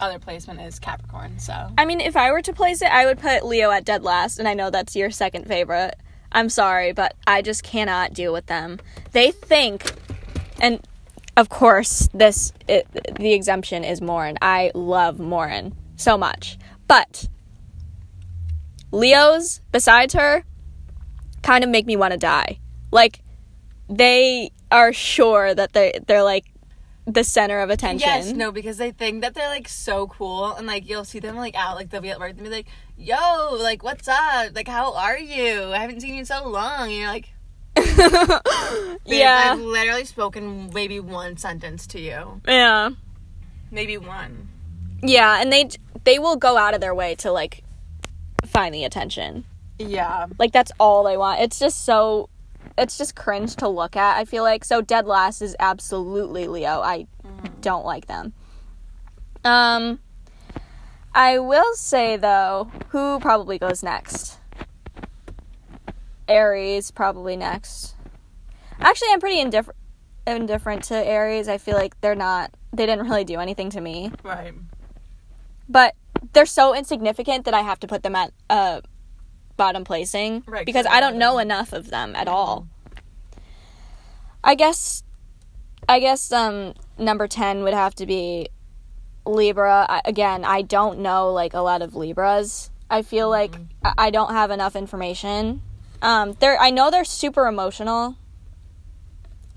other 0.00 0.18
placement 0.18 0.60
is 0.60 0.78
Capricorn, 0.78 1.38
so. 1.38 1.54
I 1.78 1.84
mean, 1.84 2.00
if 2.00 2.16
I 2.16 2.30
were 2.32 2.42
to 2.42 2.52
place 2.52 2.82
it, 2.82 2.90
I 2.90 3.06
would 3.06 3.18
put 3.18 3.44
Leo 3.46 3.70
at 3.70 3.84
dead 3.84 4.02
last, 4.02 4.38
and 4.38 4.48
I 4.48 4.54
know 4.54 4.68
that's 4.70 4.96
your 4.96 5.10
second 5.10 5.46
favorite. 5.46 5.94
I'm 6.32 6.48
sorry, 6.48 6.92
but 6.92 7.16
I 7.26 7.42
just 7.42 7.62
cannot 7.62 8.14
deal 8.14 8.32
with 8.32 8.46
them. 8.46 8.78
They 9.12 9.30
think, 9.30 9.92
and 10.60 10.80
of 11.36 11.48
course, 11.48 12.08
this 12.12 12.52
it, 12.68 12.86
the 13.16 13.32
exemption 13.32 13.84
is 13.84 14.00
Morin. 14.00 14.38
I 14.40 14.70
love 14.74 15.18
Morin 15.18 15.74
so 15.96 16.16
much, 16.16 16.58
but 16.86 17.28
Leos 18.92 19.60
besides 19.72 20.14
her 20.14 20.44
kind 21.42 21.64
of 21.64 21.70
make 21.70 21.86
me 21.86 21.96
want 21.96 22.12
to 22.12 22.18
die. 22.18 22.58
Like 22.90 23.22
they 23.88 24.50
are 24.70 24.92
sure 24.92 25.54
that 25.54 25.72
they 25.72 25.98
they're 26.06 26.22
like 26.22 26.44
the 27.06 27.24
center 27.24 27.60
of 27.60 27.70
attention. 27.70 28.06
Yes, 28.08 28.32
no, 28.32 28.52
because 28.52 28.76
they 28.76 28.90
think 28.92 29.22
that 29.22 29.34
they're 29.34 29.48
like 29.48 29.68
so 29.68 30.06
cool, 30.06 30.52
and 30.52 30.66
like 30.66 30.88
you'll 30.88 31.04
see 31.04 31.18
them 31.18 31.36
like 31.36 31.54
out, 31.56 31.76
like 31.76 31.90
they'll 31.90 32.00
be 32.00 32.10
at 32.10 32.20
work 32.20 32.30
and 32.32 32.42
be 32.44 32.50
like, 32.50 32.66
"Yo, 32.96 33.54
like 33.60 33.82
what's 33.82 34.06
up? 34.08 34.54
Like 34.54 34.68
how 34.68 34.94
are 34.94 35.18
you? 35.18 35.64
I 35.72 35.78
haven't 35.78 36.00
seen 36.00 36.14
you 36.14 36.20
in 36.20 36.26
so 36.26 36.46
long." 36.48 36.82
And 36.82 36.92
you're 36.92 37.08
like, 37.08 37.28
"Babe, 37.74 38.98
yeah. 39.06 39.52
I've 39.52 39.60
literally 39.60 40.04
spoken 40.04 40.70
maybe 40.72 41.00
one 41.00 41.36
sentence 41.36 41.86
to 41.88 42.00
you, 42.00 42.40
Yeah. 42.46 42.90
maybe 43.70 43.96
one." 43.98 44.48
Yeah, 45.02 45.40
and 45.40 45.52
they 45.52 45.70
they 46.04 46.18
will 46.18 46.36
go 46.36 46.56
out 46.56 46.74
of 46.74 46.80
their 46.80 46.94
way 46.94 47.14
to 47.16 47.32
like 47.32 47.62
find 48.46 48.74
the 48.74 48.84
attention. 48.84 49.44
Yeah, 49.78 50.26
Like 50.38 50.52
that's 50.52 50.70
all 50.78 51.04
they 51.04 51.16
want. 51.16 51.40
It's 51.40 51.58
just 51.58 51.84
so 51.86 52.28
it's 52.78 52.96
just 52.98 53.14
cringe 53.14 53.56
to 53.56 53.68
look 53.68 53.96
at. 53.96 54.16
I 54.16 54.24
feel 54.24 54.42
like 54.42 54.64
so 54.64 54.80
dead 54.80 55.06
last 55.06 55.42
is 55.42 55.56
absolutely 55.60 56.46
Leo. 56.46 56.80
I 56.80 57.06
don't 57.60 57.84
like 57.84 58.06
them. 58.06 58.32
Um 59.44 60.00
I 61.14 61.38
will 61.38 61.74
say 61.74 62.16
though, 62.16 62.70
who 62.90 63.18
probably 63.20 63.58
goes 63.58 63.82
next? 63.82 64.38
Aries 66.28 66.90
probably 66.90 67.36
next. 67.36 67.94
Actually, 68.80 69.08
I'm 69.12 69.20
pretty 69.20 69.40
indifferent 69.40 69.76
indifferent 70.26 70.84
to 70.84 70.94
Aries. 70.94 71.48
I 71.48 71.58
feel 71.58 71.74
like 71.76 72.00
they're 72.00 72.14
not 72.14 72.54
they 72.72 72.86
didn't 72.86 73.08
really 73.08 73.24
do 73.24 73.40
anything 73.40 73.70
to 73.70 73.80
me. 73.80 74.12
right. 74.22 74.54
but 75.68 75.94
they're 76.32 76.46
so 76.46 76.74
insignificant 76.74 77.44
that 77.46 77.54
I 77.54 77.62
have 77.62 77.80
to 77.80 77.86
put 77.86 78.02
them 78.02 78.14
at 78.14 78.32
uh, 78.48 78.80
bottom 79.60 79.84
placing 79.84 80.42
Right, 80.46 80.64
because 80.64 80.86
'cause 80.86 80.94
I 80.96 81.00
don't 81.00 81.16
know 81.16 81.38
enough 81.38 81.74
of 81.74 81.90
them 81.90 82.16
at 82.16 82.28
all. 82.28 82.66
I 84.42 84.54
guess, 84.54 85.02
I 85.86 86.00
guess 86.00 86.32
um 86.32 86.72
number 86.96 87.28
ten 87.28 87.62
would 87.62 87.74
have 87.74 87.94
to 87.96 88.06
be 88.06 88.48
Libra. 89.26 89.84
I, 89.86 90.00
again, 90.06 90.46
I 90.46 90.62
don't 90.62 91.00
know 91.00 91.30
like 91.30 91.52
a 91.52 91.60
lot 91.60 91.82
of 91.82 91.94
Libras. 91.94 92.70
I 92.88 93.02
feel 93.02 93.28
like 93.28 93.54
I, 93.84 93.92
I 94.06 94.10
don't 94.10 94.32
have 94.32 94.50
enough 94.50 94.74
information. 94.74 95.60
Um, 96.00 96.36
they're 96.40 96.58
I 96.58 96.70
know 96.70 96.90
they're 96.90 97.04
super 97.04 97.46
emotional. 97.46 98.16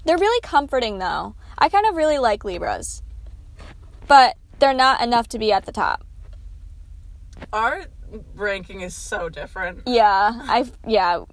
They're 0.05 0.17
really 0.17 0.41
comforting 0.41 0.99
though. 0.99 1.35
I 1.57 1.69
kind 1.69 1.85
of 1.85 1.95
really 1.95 2.19
like 2.19 2.43
Libras, 2.43 3.01
but 4.09 4.35
they're 4.59 4.73
not 4.73 5.01
enough 5.01 5.29
to 5.29 5.39
be 5.39 5.53
at 5.53 5.65
the 5.65 5.71
top. 5.71 6.03
Our 7.53 7.85
ranking 8.35 8.81
is 8.81 8.95
so 8.95 9.29
different. 9.29 9.83
Yeah, 9.85 10.31
I 10.43 10.71
yeah, 10.87 11.23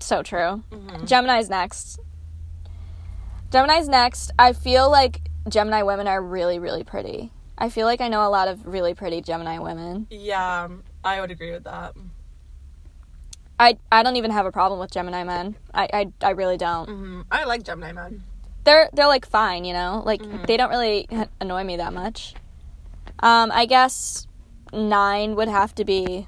so 0.00 0.22
true. 0.22 0.62
Gemini's 1.04 1.48
next. 1.48 1.98
Gemini's 3.50 3.88
next. 3.88 4.30
I 4.38 4.52
feel 4.52 4.90
like 4.90 5.28
Gemini 5.48 5.82
women 5.82 6.06
are 6.06 6.22
really 6.22 6.58
really 6.58 6.84
pretty. 6.84 7.32
I 7.56 7.70
feel 7.70 7.86
like 7.86 8.00
I 8.00 8.08
know 8.08 8.26
a 8.26 8.30
lot 8.30 8.48
of 8.48 8.66
really 8.66 8.94
pretty 8.94 9.20
Gemini 9.20 9.58
women. 9.58 10.06
Yeah, 10.10 10.68
I 11.02 11.20
would 11.20 11.30
agree 11.30 11.50
with 11.50 11.64
that. 11.64 11.94
I 13.58 13.78
I 13.90 14.02
don't 14.02 14.16
even 14.16 14.30
have 14.30 14.46
a 14.46 14.52
problem 14.52 14.78
with 14.78 14.90
Gemini 14.90 15.24
men. 15.24 15.56
I 15.74 15.88
I, 15.92 16.26
I 16.26 16.30
really 16.30 16.56
don't. 16.56 16.88
hmm 16.88 17.20
I 17.30 17.44
like 17.44 17.64
Gemini 17.64 17.92
men. 17.92 18.22
They're 18.64 18.90
they're 18.92 19.08
like 19.08 19.26
fine, 19.26 19.64
you 19.64 19.72
know. 19.72 20.02
Like 20.04 20.20
they 20.46 20.56
don't 20.56 20.70
really 20.70 21.08
annoy 21.40 21.64
me 21.64 21.78
that 21.78 21.92
much. 21.92 22.34
Um, 23.20 23.50
I 23.52 23.66
guess 23.66 24.27
nine 24.72 25.34
would 25.36 25.48
have 25.48 25.74
to 25.76 25.84
be 25.84 26.26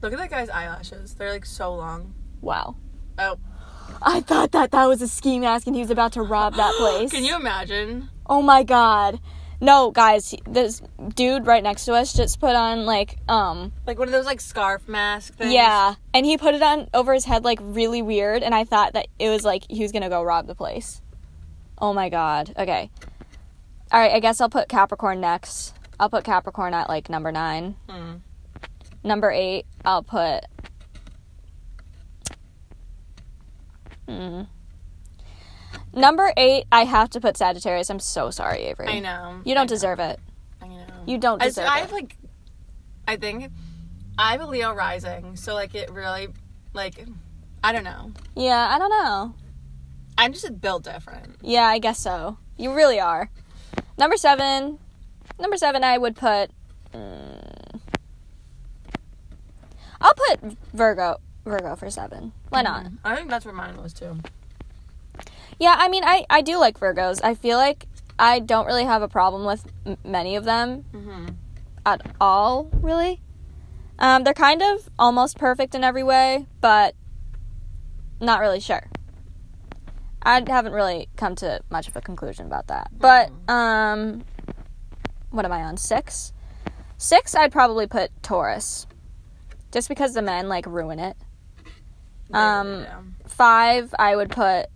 Look 0.00 0.12
at 0.12 0.18
that 0.20 0.30
guy's 0.30 0.48
eyelashes. 0.48 1.14
They're 1.14 1.32
like 1.32 1.44
so 1.46 1.74
long. 1.74 2.14
wow. 2.40 2.76
Oh, 3.18 3.36
I 4.00 4.20
thought 4.20 4.52
that 4.52 4.70
that 4.70 4.84
was 4.86 5.02
a 5.02 5.08
ski 5.08 5.40
mask 5.40 5.66
and 5.66 5.74
he 5.74 5.82
was 5.82 5.90
about 5.90 6.12
to 6.12 6.22
rob 6.22 6.54
that 6.54 6.72
place. 6.78 7.10
can 7.10 7.24
you 7.24 7.34
imagine? 7.34 8.08
Oh 8.26 8.40
my 8.42 8.62
god. 8.62 9.18
No, 9.60 9.90
guys, 9.90 10.36
this 10.48 10.80
dude 11.16 11.48
right 11.48 11.64
next 11.64 11.84
to 11.86 11.94
us 11.94 12.12
just 12.12 12.38
put 12.38 12.54
on 12.54 12.86
like 12.86 13.16
um 13.28 13.72
Like 13.88 13.98
one 13.98 14.06
of 14.06 14.12
those 14.12 14.24
like 14.24 14.40
scarf 14.40 14.86
mask 14.86 15.34
things. 15.34 15.52
yeah, 15.52 15.96
and 16.14 16.24
he 16.24 16.38
put 16.38 16.54
it 16.54 16.62
on 16.62 16.88
over 16.94 17.12
his 17.12 17.24
head 17.24 17.42
like 17.44 17.58
really 17.60 18.00
weird 18.02 18.44
and 18.44 18.54
I 18.54 18.62
thought 18.62 18.92
that 18.92 19.08
it 19.18 19.28
was 19.30 19.44
like 19.44 19.64
he 19.68 19.82
was 19.82 19.90
going 19.90 20.02
to 20.04 20.08
go 20.08 20.22
rob 20.22 20.46
the 20.46 20.54
place. 20.54 21.02
Oh 21.80 21.92
my 21.92 22.08
god. 22.08 22.54
Okay. 22.56 22.88
All 23.90 23.98
right, 23.98 24.12
I 24.12 24.20
guess 24.20 24.40
I'll 24.40 24.48
put 24.50 24.68
Capricorn 24.68 25.20
next. 25.20 25.74
I'll 26.00 26.08
put 26.10 26.24
Capricorn 26.24 26.74
at 26.74 26.88
like 26.88 27.08
number 27.08 27.32
9. 27.32 27.76
Hmm. 27.88 28.12
Number 29.04 29.30
8, 29.30 29.64
I'll 29.84 30.02
put 30.02 30.44
Hmm. 34.08 34.42
Number 35.92 36.32
8, 36.36 36.64
I 36.72 36.84
have 36.84 37.10
to 37.10 37.20
put 37.20 37.36
Sagittarius. 37.36 37.90
I'm 37.90 37.98
so 37.98 38.30
sorry, 38.30 38.60
Avery. 38.64 38.88
I 38.88 38.98
know. 39.00 39.40
You 39.44 39.54
don't 39.54 39.64
know. 39.66 39.74
deserve 39.74 39.98
it. 40.00 40.18
I 40.62 40.68
know. 40.68 40.84
You 41.06 41.18
don't 41.18 41.42
I, 41.42 41.46
deserve 41.46 41.66
I 41.68 41.78
it. 41.78 41.80
have 41.82 41.92
like, 41.92 42.16
I 43.06 43.16
think, 43.16 43.50
I 44.16 44.32
have 44.32 44.40
a 44.40 44.46
Leo 44.46 44.72
rising, 44.72 45.36
so 45.36 45.54
like 45.54 45.74
it 45.74 45.90
really, 45.90 46.28
like, 46.72 47.04
I 47.62 47.72
don't 47.72 47.84
know. 47.84 48.12
Yeah, 48.34 48.68
I 48.70 48.78
don't 48.78 48.90
know. 48.90 49.34
I'm 50.16 50.32
just 50.32 50.60
built 50.60 50.84
different. 50.84 51.36
Yeah, 51.42 51.64
I 51.64 51.78
guess 51.78 51.98
so. 51.98 52.38
You 52.56 52.74
really 52.74 52.98
are. 53.00 53.30
Number 53.98 54.16
seven. 54.16 54.78
Number 55.38 55.56
seven, 55.56 55.84
I 55.84 55.98
would 55.98 56.16
put. 56.16 56.50
mm, 56.92 57.80
I'll 60.00 60.14
put 60.14 60.40
Virgo. 60.72 61.18
Virgo 61.44 61.76
for 61.76 61.90
seven. 61.90 62.32
Why 62.50 62.62
not? 62.62 62.86
I 63.04 63.16
think 63.16 63.30
that's 63.30 63.44
where 63.44 63.54
mine 63.54 63.80
was 63.82 63.92
too. 63.92 64.18
Yeah, 65.58 65.74
I 65.78 65.88
mean, 65.88 66.04
I 66.04 66.24
I 66.30 66.40
do 66.42 66.58
like 66.58 66.78
Virgos. 66.78 67.20
I 67.24 67.34
feel 67.34 67.56
like 67.58 67.86
I 68.18 68.38
don't 68.38 68.66
really 68.66 68.84
have 68.84 69.02
a 69.02 69.08
problem 69.08 69.44
with 69.46 69.66
m- 69.86 69.96
many 70.04 70.36
of 70.36 70.44
them 70.44 70.84
Mm-hmm. 70.92 71.26
at 71.86 72.02
all. 72.20 72.68
Really, 72.80 73.20
um, 73.98 74.24
they're 74.24 74.34
kind 74.34 74.62
of 74.62 74.88
almost 74.98 75.38
perfect 75.38 75.74
in 75.74 75.82
every 75.82 76.02
way, 76.04 76.46
but 76.60 76.94
not 78.20 78.40
really 78.40 78.60
sure. 78.60 78.86
I 80.22 80.42
haven't 80.46 80.72
really 80.74 81.08
come 81.16 81.34
to 81.36 81.60
much 81.70 81.88
of 81.88 81.96
a 81.96 82.00
conclusion 82.00 82.46
about 82.46 82.66
that. 82.68 82.90
But 82.96 83.30
um 83.48 84.24
what 85.30 85.44
am 85.44 85.52
I 85.52 85.62
on? 85.62 85.76
6. 85.76 86.32
6 86.96 87.34
I'd 87.34 87.52
probably 87.52 87.86
put 87.86 88.10
Taurus. 88.22 88.86
Just 89.70 89.88
because 89.88 90.14
the 90.14 90.22
men 90.22 90.48
like 90.48 90.66
ruin 90.66 90.98
it. 90.98 91.16
Um, 92.32 92.82
yeah. 92.82 93.00
5 93.26 93.94
I 93.98 94.16
would 94.16 94.30
put 94.30 94.66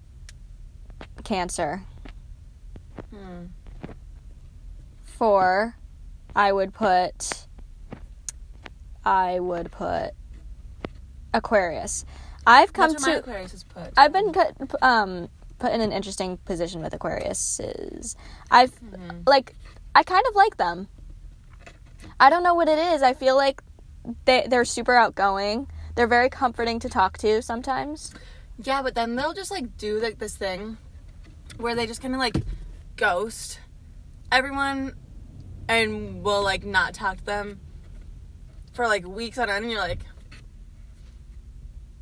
Cancer. 1.24 1.82
Hmm. 3.10 3.46
4 5.04 5.76
I 6.34 6.52
would 6.52 6.72
put 6.72 7.46
I 9.04 9.40
would 9.40 9.70
put 9.70 10.12
Aquarius. 11.34 12.04
I've 12.46 12.72
come 12.72 12.92
That's 12.92 13.06
where 13.06 13.16
my 13.16 13.20
to 13.20 13.30
Aquarius 13.30 13.54
is 13.54 13.64
put. 13.64 13.92
I've 13.96 14.12
been 14.12 14.32
put, 14.32 14.82
um 14.82 15.28
put 15.58 15.72
in 15.72 15.80
an 15.80 15.92
interesting 15.92 16.38
position 16.38 16.82
with 16.82 16.92
Aquariuses. 16.92 18.16
I've 18.50 18.72
like 19.26 19.54
I 19.94 20.02
kind 20.02 20.24
of 20.28 20.34
like 20.34 20.56
them. 20.56 20.88
I 22.18 22.30
don't 22.30 22.42
know 22.42 22.54
what 22.54 22.68
it 22.68 22.78
is. 22.78 23.02
I 23.02 23.14
feel 23.14 23.36
like 23.36 23.62
they 24.24 24.46
they're 24.48 24.64
super 24.64 24.94
outgoing. 24.94 25.68
They're 25.94 26.06
very 26.06 26.30
comforting 26.30 26.78
to 26.80 26.88
talk 26.88 27.18
to 27.18 27.42
sometimes. 27.42 28.14
Yeah, 28.62 28.82
but 28.82 28.94
then 28.94 29.16
they'll 29.16 29.34
just 29.34 29.50
like 29.50 29.76
do 29.76 29.98
like 30.00 30.18
this 30.18 30.36
thing 30.36 30.76
where 31.58 31.74
they 31.74 31.86
just 31.86 32.00
kind 32.00 32.14
of 32.14 32.20
like 32.20 32.36
ghost 32.96 33.60
everyone 34.30 34.94
and 35.68 36.22
will 36.22 36.42
like 36.42 36.64
not 36.64 36.94
talk 36.94 37.18
to 37.18 37.24
them 37.24 37.60
for 38.72 38.86
like 38.86 39.06
weeks 39.06 39.38
on 39.38 39.50
end 39.50 39.64
and 39.64 39.70
you're 39.70 39.80
like 39.80 40.00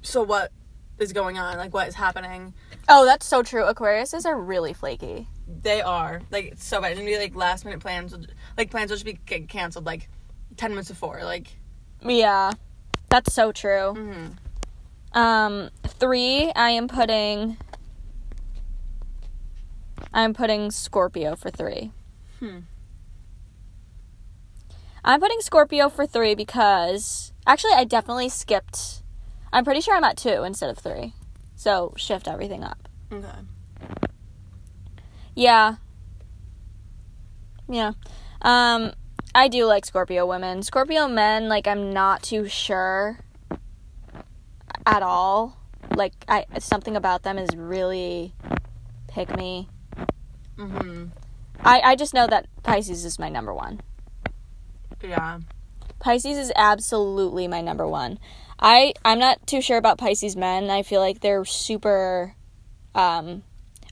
so 0.02 0.22
what 0.22 0.52
is 0.98 1.12
going 1.12 1.36
on 1.38 1.56
like 1.56 1.74
what 1.74 1.88
is 1.88 1.94
happening 1.94 2.54
Oh, 2.92 3.04
that's 3.04 3.24
so 3.24 3.44
true. 3.44 3.62
Aquariuses 3.62 4.26
are 4.26 4.36
really 4.36 4.72
flaky. 4.72 5.28
They 5.62 5.80
are 5.82 6.20
like 6.30 6.54
so 6.56 6.80
bad 6.80 6.96
and 6.96 7.06
be 7.06 7.18
like 7.18 7.34
last 7.34 7.64
minute 7.64 7.80
plans 7.80 8.14
like 8.56 8.70
plans 8.70 8.90
will 8.90 8.96
just 8.96 9.04
be 9.04 9.14
canceled 9.46 9.84
like 9.86 10.08
10 10.56 10.70
minutes 10.70 10.88
before 10.88 11.20
like 11.24 11.48
Yeah. 12.02 12.52
That's 13.08 13.32
so 13.34 13.50
true. 13.52 13.94
mhm. 13.96 14.36
Um 15.16 15.70
3 15.86 16.52
I 16.54 16.70
am 16.70 16.86
putting 16.88 17.56
I'm 20.12 20.34
putting 20.34 20.70
Scorpio 20.70 21.36
for 21.36 21.50
3. 21.50 21.92
Hmm. 22.40 22.58
I'm 25.04 25.20
putting 25.20 25.40
Scorpio 25.40 25.88
for 25.88 26.06
three 26.06 26.34
because 26.34 27.32
actually 27.46 27.72
I 27.74 27.84
definitely 27.84 28.28
skipped. 28.28 29.02
I'm 29.52 29.64
pretty 29.64 29.80
sure 29.80 29.94
I'm 29.96 30.04
at 30.04 30.16
two 30.18 30.42
instead 30.42 30.68
of 30.70 30.78
three, 30.78 31.14
so 31.56 31.94
shift 31.96 32.28
everything 32.28 32.62
up. 32.62 32.88
okay 33.12 33.28
Yeah, 35.40 35.76
yeah. 37.66 37.92
Um, 38.42 38.92
I 39.34 39.48
do 39.48 39.64
like 39.64 39.86
Scorpio 39.86 40.26
women. 40.26 40.62
Scorpio 40.62 41.08
men, 41.08 41.48
like 41.48 41.66
I'm 41.66 41.94
not 41.94 42.22
too 42.22 42.46
sure 42.46 43.20
at 44.84 45.02
all. 45.02 45.56
Like 45.96 46.12
I 46.28 46.44
something 46.58 46.94
about 46.94 47.22
them 47.22 47.38
is 47.38 47.56
really 47.56 48.34
pick 49.08 49.34
me. 49.34 49.70
Mm-hmm. 50.58 51.06
I, 51.64 51.80
I 51.80 51.96
just 51.96 52.12
know 52.12 52.26
that 52.26 52.44
Pisces 52.62 53.06
is 53.06 53.18
my 53.18 53.30
number 53.30 53.54
one. 53.54 53.80
Yeah. 55.02 55.38
Pisces 56.00 56.36
is 56.36 56.52
absolutely 56.54 57.48
my 57.48 57.62
number 57.62 57.88
one. 57.88 58.18
I 58.58 58.92
I'm 59.06 59.18
not 59.18 59.46
too 59.46 59.62
sure 59.62 59.78
about 59.78 59.96
Pisces 59.96 60.36
men. 60.36 60.68
I 60.68 60.82
feel 60.82 61.00
like 61.00 61.20
they're 61.20 61.46
super 61.46 62.34
um 62.94 63.42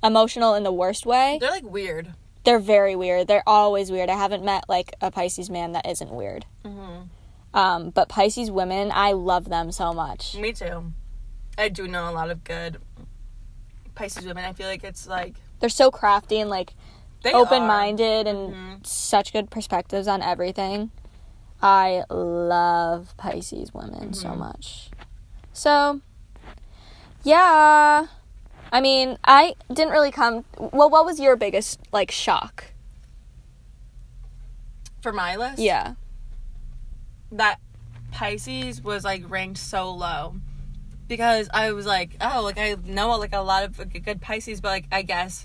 emotional 0.02 0.54
in 0.54 0.62
the 0.62 0.72
worst 0.72 1.04
way. 1.06 1.38
They're 1.40 1.50
like 1.50 1.64
weird. 1.64 2.14
They're 2.44 2.58
very 2.58 2.94
weird. 2.96 3.26
They're 3.28 3.42
always 3.46 3.90
weird. 3.90 4.08
I 4.08 4.16
haven't 4.16 4.44
met 4.44 4.64
like 4.68 4.94
a 5.00 5.10
Pisces 5.10 5.50
man 5.50 5.72
that 5.72 5.86
isn't 5.86 6.10
weird. 6.10 6.46
Mm-hmm. 6.64 7.02
Um 7.58 7.90
but 7.90 8.08
Pisces 8.08 8.50
women, 8.50 8.90
I 8.92 9.12
love 9.12 9.48
them 9.48 9.72
so 9.72 9.92
much. 9.92 10.36
Me 10.36 10.52
too. 10.52 10.92
I 11.56 11.68
do 11.68 11.88
know 11.88 12.08
a 12.08 12.12
lot 12.12 12.30
of 12.30 12.44
good 12.44 12.78
Pisces 13.94 14.24
women. 14.24 14.44
I 14.44 14.52
feel 14.52 14.68
like 14.68 14.84
it's 14.84 15.06
like 15.06 15.34
They're 15.60 15.68
so 15.68 15.90
crafty 15.90 16.38
and 16.40 16.48
like 16.50 16.74
they 17.24 17.32
open-minded 17.32 18.28
and 18.28 18.54
Mhm. 18.54 18.86
such 18.86 19.32
good 19.32 19.50
perspectives 19.50 20.06
on 20.06 20.22
everything. 20.22 20.92
I 21.60 22.04
love 22.08 23.12
Pisces 23.16 23.74
women 23.74 24.12
so 24.14 24.28
Mhm. 24.28 24.36
much. 24.38 24.90
So, 25.52 26.00
yeah. 27.24 28.06
I 28.72 28.80
mean, 28.80 29.18
I 29.24 29.54
didn't 29.72 29.90
really 29.92 30.10
come. 30.10 30.44
Well, 30.58 30.90
what 30.90 31.04
was 31.04 31.18
your 31.20 31.36
biggest 31.36 31.80
like 31.92 32.10
shock? 32.10 32.64
For 35.02 35.12
my 35.12 35.36
list, 35.36 35.58
Yeah. 35.60 35.94
that 37.32 37.60
Pisces 38.10 38.82
was 38.82 39.04
like 39.04 39.22
ranked 39.30 39.58
so 39.58 39.92
low 39.92 40.34
because 41.06 41.48
I 41.54 41.72
was 41.72 41.86
like, 41.86 42.16
oh, 42.20 42.42
like 42.42 42.58
I 42.58 42.76
know 42.84 43.08
like 43.16 43.32
a 43.32 43.38
lot 43.40 43.62
of 43.64 43.92
good 44.04 44.20
Pisces, 44.20 44.60
but 44.60 44.68
like 44.68 44.86
I 44.90 45.02
guess 45.02 45.44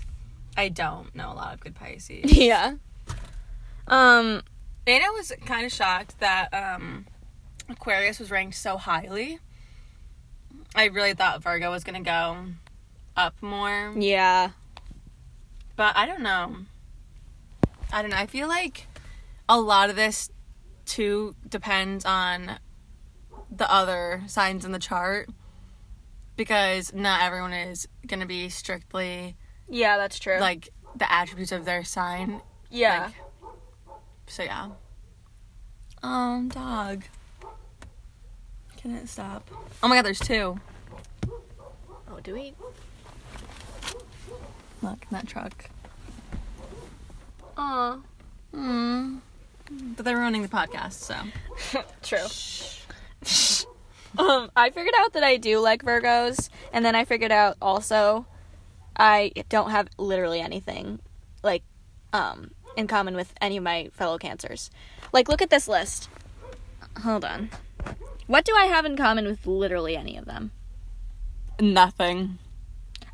I 0.56 0.68
don't 0.70 1.14
know 1.14 1.32
a 1.32 1.34
lot 1.34 1.54
of 1.54 1.60
good 1.60 1.74
Pisces. 1.74 2.24
Yeah. 2.36 2.74
Um. 3.86 4.42
And 4.86 5.02
I 5.02 5.08
was 5.10 5.32
kind 5.46 5.64
of 5.64 5.72
shocked 5.72 6.18
that 6.20 6.52
um, 6.52 7.06
Aquarius 7.70 8.18
was 8.18 8.30
ranked 8.30 8.54
so 8.56 8.76
highly. 8.76 9.38
I 10.74 10.86
really 10.86 11.14
thought 11.14 11.42
Virgo 11.42 11.70
was 11.70 11.84
gonna 11.84 12.02
go 12.02 12.38
up 13.16 13.34
more, 13.42 13.92
Yeah. 13.96 14.50
but 15.76 15.96
I 15.96 16.06
don't 16.06 16.20
know. 16.22 16.56
I 17.92 18.02
don't 18.02 18.10
know. 18.10 18.16
I 18.16 18.26
feel 18.26 18.48
like 18.48 18.86
a 19.48 19.60
lot 19.60 19.90
of 19.90 19.96
this 19.96 20.30
too 20.86 21.34
depends 21.48 22.04
on 22.04 22.58
the 23.50 23.70
other 23.72 24.22
signs 24.26 24.64
in 24.64 24.72
the 24.72 24.78
chart 24.78 25.28
because 26.36 26.92
not 26.92 27.22
everyone 27.22 27.52
is 27.52 27.86
gonna 28.06 28.26
be 28.26 28.48
strictly 28.48 29.36
Yeah, 29.68 29.96
that's 29.96 30.18
true. 30.18 30.38
like 30.40 30.70
the 30.96 31.10
attributes 31.10 31.52
of 31.52 31.64
their 31.64 31.84
sign. 31.84 32.40
yeah. 32.70 33.04
Like, 33.06 33.14
so 34.26 34.42
yeah. 34.42 34.70
Um, 36.02 36.48
dog. 36.48 37.04
Can 38.76 38.94
it 38.96 39.08
stop? 39.08 39.48
Oh 39.82 39.88
my 39.88 39.94
god, 39.96 40.04
there's 40.04 40.18
two. 40.18 40.58
oh, 42.08 42.20
do 42.22 42.34
we? 42.34 42.54
Look, 44.84 45.06
in 45.10 45.16
that 45.16 45.26
truck. 45.26 45.70
Aw. 47.56 47.98
Hmm. 48.52 49.16
But 49.96 50.04
they're 50.04 50.18
ruining 50.18 50.42
the 50.42 50.48
podcast, 50.48 50.92
so. 50.92 51.16
True. 52.02 52.26
um, 54.18 54.50
I 54.54 54.68
figured 54.68 54.94
out 54.98 55.14
that 55.14 55.24
I 55.24 55.38
do 55.38 55.58
like 55.58 55.82
Virgos, 55.82 56.50
and 56.70 56.84
then 56.84 56.94
I 56.94 57.06
figured 57.06 57.32
out 57.32 57.56
also 57.62 58.26
I 58.96 59.32
don't 59.48 59.70
have 59.70 59.88
literally 59.98 60.40
anything 60.40 61.00
like 61.42 61.62
um 62.12 62.50
in 62.76 62.86
common 62.86 63.16
with 63.16 63.32
any 63.40 63.56
of 63.56 63.62
my 63.62 63.88
fellow 63.92 64.18
cancers. 64.18 64.70
Like 65.12 65.28
look 65.28 65.40
at 65.40 65.50
this 65.50 65.66
list. 65.66 66.08
Hold 67.02 67.24
on. 67.24 67.48
What 68.26 68.44
do 68.44 68.54
I 68.54 68.66
have 68.66 68.84
in 68.84 68.96
common 68.96 69.24
with 69.24 69.46
literally 69.46 69.96
any 69.96 70.16
of 70.16 70.26
them? 70.26 70.50
Nothing. 71.60 72.38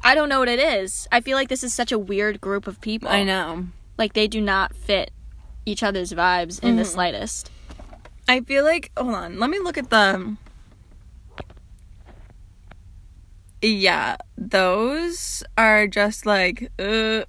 I 0.02 0.14
don't 0.14 0.28
know 0.28 0.38
what 0.40 0.48
it 0.48 0.58
is. 0.58 1.06
I 1.12 1.20
feel 1.20 1.36
like 1.36 1.48
this 1.48 1.62
is 1.62 1.74
such 1.74 1.92
a 1.92 1.98
weird 1.98 2.40
group 2.40 2.66
of 2.66 2.80
people. 2.80 3.08
I 3.08 3.22
know. 3.22 3.66
Like 3.98 4.14
they 4.14 4.26
do 4.28 4.40
not 4.40 4.74
fit 4.74 5.10
each 5.66 5.82
other's 5.82 6.12
vibes 6.12 6.62
in 6.62 6.76
the 6.76 6.82
Mhm. 6.84 6.86
slightest. 6.86 7.50
I 8.28 8.40
feel 8.40 8.64
like 8.64 8.90
hold 8.96 9.14
on, 9.14 9.38
let 9.38 9.50
me 9.50 9.58
look 9.58 9.76
at 9.76 9.90
the 9.90 10.36
Yeah, 13.62 14.16
those 14.38 15.42
are 15.58 15.86
just 15.86 16.24
like 16.24 16.70
uh 16.78 17.24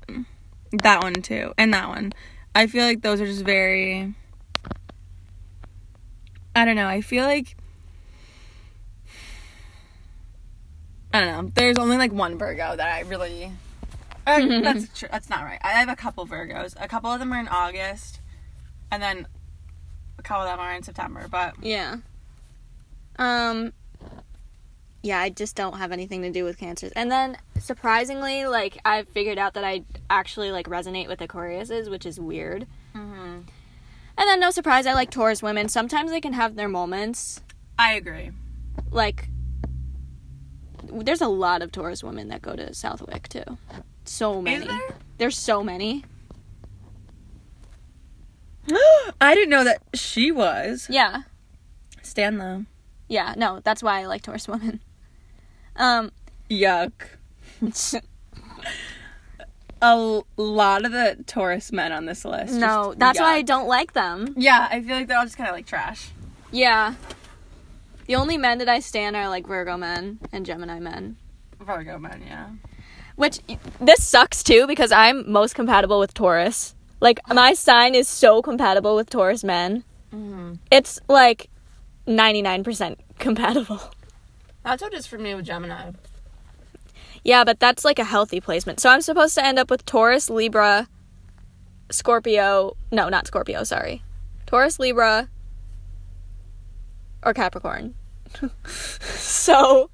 that 0.72 1.02
one 1.02 1.14
too. 1.16 1.54
And 1.58 1.74
that 1.74 1.90
one. 1.90 2.14
I 2.56 2.68
feel 2.68 2.86
like 2.86 3.02
those 3.02 3.20
are 3.20 3.26
just 3.26 3.44
very 3.44 4.14
I 6.56 6.64
don't 6.66 6.76
know. 6.76 6.88
I 6.88 7.02
feel 7.02 7.26
like 7.26 7.58
I 11.14 11.20
don't 11.20 11.46
know. 11.46 11.52
There's 11.54 11.78
only 11.78 11.98
like 11.98 12.12
one 12.12 12.38
Virgo 12.38 12.76
that 12.76 12.88
I 12.88 13.02
really 13.02 13.52
uh, 14.26 14.62
that's 14.62 14.88
true. 14.98 15.10
That's 15.12 15.30
not 15.30 15.44
right. 15.44 15.60
I 15.64 15.70
have 15.70 15.90
a 15.90 15.96
couple 15.96 16.26
Virgos. 16.28 16.76
A 16.80 16.88
couple 16.88 17.12
of 17.12 17.20
them 17.20 17.34
are 17.34 17.40
in 17.40 17.48
August, 17.48 18.20
and 18.92 19.02
then 19.02 19.28
a 20.18 20.22
couple 20.22 20.44
of 20.44 20.50
them 20.50 20.60
are 20.60 20.74
in 20.74 20.84
September. 20.84 21.28
But 21.30 21.56
Yeah. 21.62 21.98
Um 23.18 23.74
yeah, 25.04 25.20
I 25.20 25.30
just 25.30 25.56
don't 25.56 25.80
have 25.80 25.92
anything 25.92 26.22
to 26.22 26.30
do 26.30 26.44
with 26.44 26.60
cancers. 26.60 26.92
And 26.92 27.12
then 27.12 27.38
surprisingly, 27.60 28.46
like 28.46 28.78
I've 28.86 29.08
figured 29.10 29.40
out 29.40 29.56
that 29.56 29.64
I 29.64 29.84
actually 30.10 30.52
like 30.52 30.68
resonate 30.68 31.08
with 31.08 31.20
Aquariuses, 31.20 31.90
which 31.90 32.06
is 32.06 32.20
weird. 32.20 32.68
mm-hmm. 32.96 33.40
And 34.18 34.28
then 34.28 34.40
no 34.40 34.52
surprise, 34.52 34.86
I 34.86 34.94
like 34.94 35.10
Taurus 35.10 35.42
women. 35.42 35.68
Sometimes 35.68 36.12
they 36.12 36.22
can 36.22 36.34
have 36.34 36.56
their 36.56 36.68
moments. 36.68 37.42
I 37.80 37.94
agree. 37.94 38.30
Like 38.92 39.30
there's 40.92 41.22
a 41.22 41.28
lot 41.28 41.62
of 41.62 41.72
Taurus 41.72 42.04
women 42.04 42.28
that 42.30 42.42
go 42.42 42.56
to 42.56 42.74
Southwick 42.74 43.28
too. 43.30 43.44
So 44.06 44.42
many. 44.42 44.66
there? 44.68 44.96
There's 45.18 45.38
so 45.38 45.64
many. 45.64 46.04
I 49.22 49.34
didn't 49.36 49.50
know 49.50 49.64
that 49.64 49.82
she 49.94 50.32
was. 50.32 50.88
Yeah. 50.90 51.24
Stan 52.02 52.38
though. 52.38 52.66
Yeah, 53.08 53.34
no, 53.38 53.60
that's 53.64 53.84
why 53.84 54.02
I 54.02 54.06
like 54.06 54.22
Taurus 54.22 54.48
women. 54.48 54.82
Um 55.76 56.12
Yuck. 56.50 56.92
A 59.84 60.22
lot 60.38 60.86
of 60.86 60.92
the 60.92 61.18
Taurus 61.26 61.72
men 61.72 61.92
on 61.92 62.06
this 62.06 62.24
list. 62.24 62.54
no, 62.54 62.94
that's 62.96 63.20
why 63.20 63.34
I 63.34 63.42
don't 63.42 63.68
like 63.68 63.94
them. 63.94 64.34
Yeah, 64.38 64.68
I 64.70 64.80
feel 64.82 64.96
like 64.96 65.08
they're 65.08 65.18
all 65.18 65.24
just 65.26 65.38
kind 65.38 65.50
of 65.50 65.56
like 65.56 65.66
trash. 65.66 66.12
Yeah. 66.52 66.94
The 68.08 68.16
only 68.16 68.38
men 68.38 68.58
that 68.60 68.70
I 68.70 68.80
stand 68.80 69.16
are 69.16 69.30
like 69.30 69.48
Virgo 69.48 69.78
men 69.78 70.20
and 70.32 70.46
Gemini 70.46 70.80
men. 70.80 71.18
Virgo 71.60 71.98
men, 71.98 72.24
yeah. 72.26 72.50
Which 73.16 73.40
this 73.80 74.04
sucks 74.04 74.44
too 74.44 74.66
because 74.68 74.92
I'm 74.92 75.32
most 75.32 75.56
compatible 75.56 76.00
with 76.00 76.14
Taurus. 76.14 76.76
Like 77.00 77.20
my 77.28 77.54
sign 77.54 77.96
is 77.96 78.08
so 78.08 78.42
compatible 78.42 78.96
with 78.96 79.10
Taurus 79.10 79.44
men. 79.44 79.84
Mm-hmm. 80.14 80.54
It's 80.72 81.00
like 81.08 81.50
99% 82.08 82.98
compatible. 83.20 83.80
That's 84.64 84.82
what 84.82 84.94
it 84.94 84.98
is 84.98 85.08
for 85.08 85.18
me 85.18 85.34
with 85.34 85.46
Gemini. 85.46 85.92
Yeah, 87.24 87.44
but 87.44 87.60
that's 87.60 87.86
like 87.86 88.00
a 88.00 88.04
healthy 88.04 88.40
placement. 88.42 88.80
So 88.80 88.90
I'm 88.90 89.02
supposed 89.02 89.36
to 89.36 89.46
end 89.46 89.60
up 89.60 89.70
with 89.70 89.86
Taurus, 89.86 90.30
Libra, 90.30 90.88
Scorpio. 91.92 92.76
No, 92.92 93.10
not 93.10 93.28
Scorpio, 93.28 93.64
sorry. 93.64 94.04
Taurus, 94.48 94.80
Libra, 94.80 95.30
or 97.24 97.34
Capricorn. 97.34 97.96
so, 98.66 99.90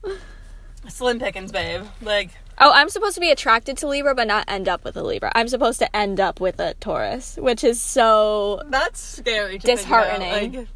Slim 0.88 1.20
Pickens, 1.20 1.52
babe. 1.52 1.84
Like, 2.02 2.32
oh, 2.60 2.72
I'm 2.74 2.90
supposed 2.90 3.16
to 3.16 3.22
be 3.22 3.32
attracted 3.32 3.78
to 3.78 3.88
Libra, 3.88 4.16
but 4.16 4.28
not 4.28 4.46
end 4.48 4.68
up 4.68 4.84
with 4.84 4.96
a 4.98 5.04
Libra. 5.04 5.32
I'm 5.36 5.48
supposed 5.48 5.80
to 5.80 5.96
end 5.96 6.20
up 6.20 6.40
with 6.40 6.60
a 6.60 6.74
Taurus, 6.76 7.38
which 7.38 7.64
is 7.64 7.82
so. 7.82 8.62
that's 8.70 9.00
scary. 9.00 9.58
Disheartening. 9.58 10.54
Like, 10.54 10.68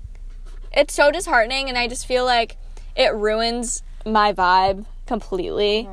It's 0.74 0.94
so 0.94 1.12
disheartening, 1.12 1.70
and 1.70 1.78
I 1.78 1.88
just 1.88 2.06
feel 2.06 2.26
like 2.26 2.58
it 2.96 3.14
ruins 3.14 3.84
my 4.06 4.34
vibe 4.34 4.86
completely. 5.06 5.88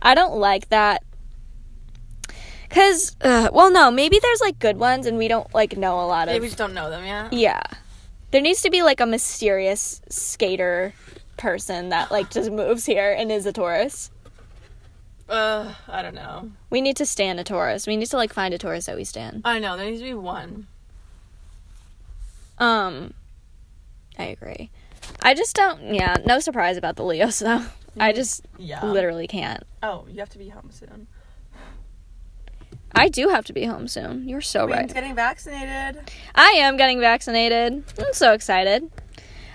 I 0.00 0.14
don't 0.14 0.36
like 0.36 0.68
that. 0.70 1.04
Cause, 2.70 3.16
uh, 3.20 3.50
well, 3.52 3.70
no, 3.70 3.90
maybe 3.90 4.18
there's 4.18 4.40
like 4.40 4.58
good 4.58 4.78
ones, 4.78 5.06
and 5.06 5.18
we 5.18 5.28
don't 5.28 5.52
like 5.54 5.76
know 5.76 6.00
a 6.00 6.06
lot 6.06 6.28
yeah, 6.28 6.34
of. 6.34 6.40
we 6.40 6.48
just 6.48 6.58
don't 6.58 6.72
know 6.72 6.88
them 6.88 7.04
yet. 7.04 7.32
Yeah, 7.32 7.62
there 8.32 8.40
needs 8.40 8.62
to 8.62 8.70
be 8.70 8.82
like 8.82 8.98
a 9.00 9.06
mysterious 9.06 10.00
skater 10.08 10.92
person 11.36 11.90
that 11.90 12.10
like 12.10 12.30
just 12.30 12.50
moves 12.50 12.84
here 12.86 13.12
and 13.12 13.30
is 13.30 13.46
a 13.46 13.52
Taurus. 13.52 14.10
Uh, 15.28 15.72
I 15.88 16.02
don't 16.02 16.14
know. 16.14 16.50
We 16.68 16.80
need 16.80 16.96
to 16.96 17.06
stand 17.06 17.38
a 17.40 17.44
Taurus. 17.44 17.86
We 17.86 17.96
need 17.96 18.06
to 18.06 18.16
like 18.16 18.32
find 18.32 18.52
a 18.52 18.58
Taurus 18.58 18.86
that 18.86 18.96
we 18.96 19.04
stand. 19.04 19.42
I 19.44 19.58
know 19.60 19.76
there 19.76 19.86
needs 19.86 20.00
to 20.00 20.04
be 20.04 20.14
one. 20.14 20.66
Um, 22.58 23.14
I 24.18 24.24
agree. 24.24 24.70
I 25.22 25.34
just 25.34 25.54
don't. 25.56 25.94
Yeah, 25.94 26.16
no 26.26 26.38
surprise 26.40 26.76
about 26.76 26.96
the 26.96 27.04
Leos 27.04 27.38
though. 27.38 27.64
I 28.00 28.12
just 28.12 28.46
Yeah. 28.58 28.84
literally 28.84 29.26
can't. 29.26 29.62
Oh, 29.82 30.06
you 30.10 30.18
have 30.20 30.30
to 30.30 30.38
be 30.38 30.48
home 30.48 30.70
soon. 30.70 31.06
I 32.94 33.08
do 33.08 33.28
have 33.28 33.44
to 33.46 33.52
be 33.52 33.64
home 33.64 33.88
soon. 33.88 34.28
You're 34.28 34.40
so 34.40 34.66
Queen's 34.66 34.78
right. 34.80 34.94
getting 34.94 35.14
vaccinated. 35.14 36.02
I 36.34 36.50
am 36.58 36.76
getting 36.76 37.00
vaccinated. 37.00 37.84
I'm 37.98 38.12
so 38.12 38.32
excited. 38.32 38.90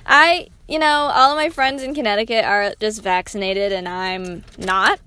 I, 0.06 0.48
you 0.68 0.80
know, 0.80 1.12
all 1.14 1.32
of 1.32 1.38
my 1.38 1.50
friends 1.50 1.84
in 1.84 1.94
Connecticut 1.94 2.46
are 2.46 2.74
just 2.80 3.04
vaccinated 3.04 3.72
and 3.72 3.88
I'm 3.88 4.44
not. 4.58 5.00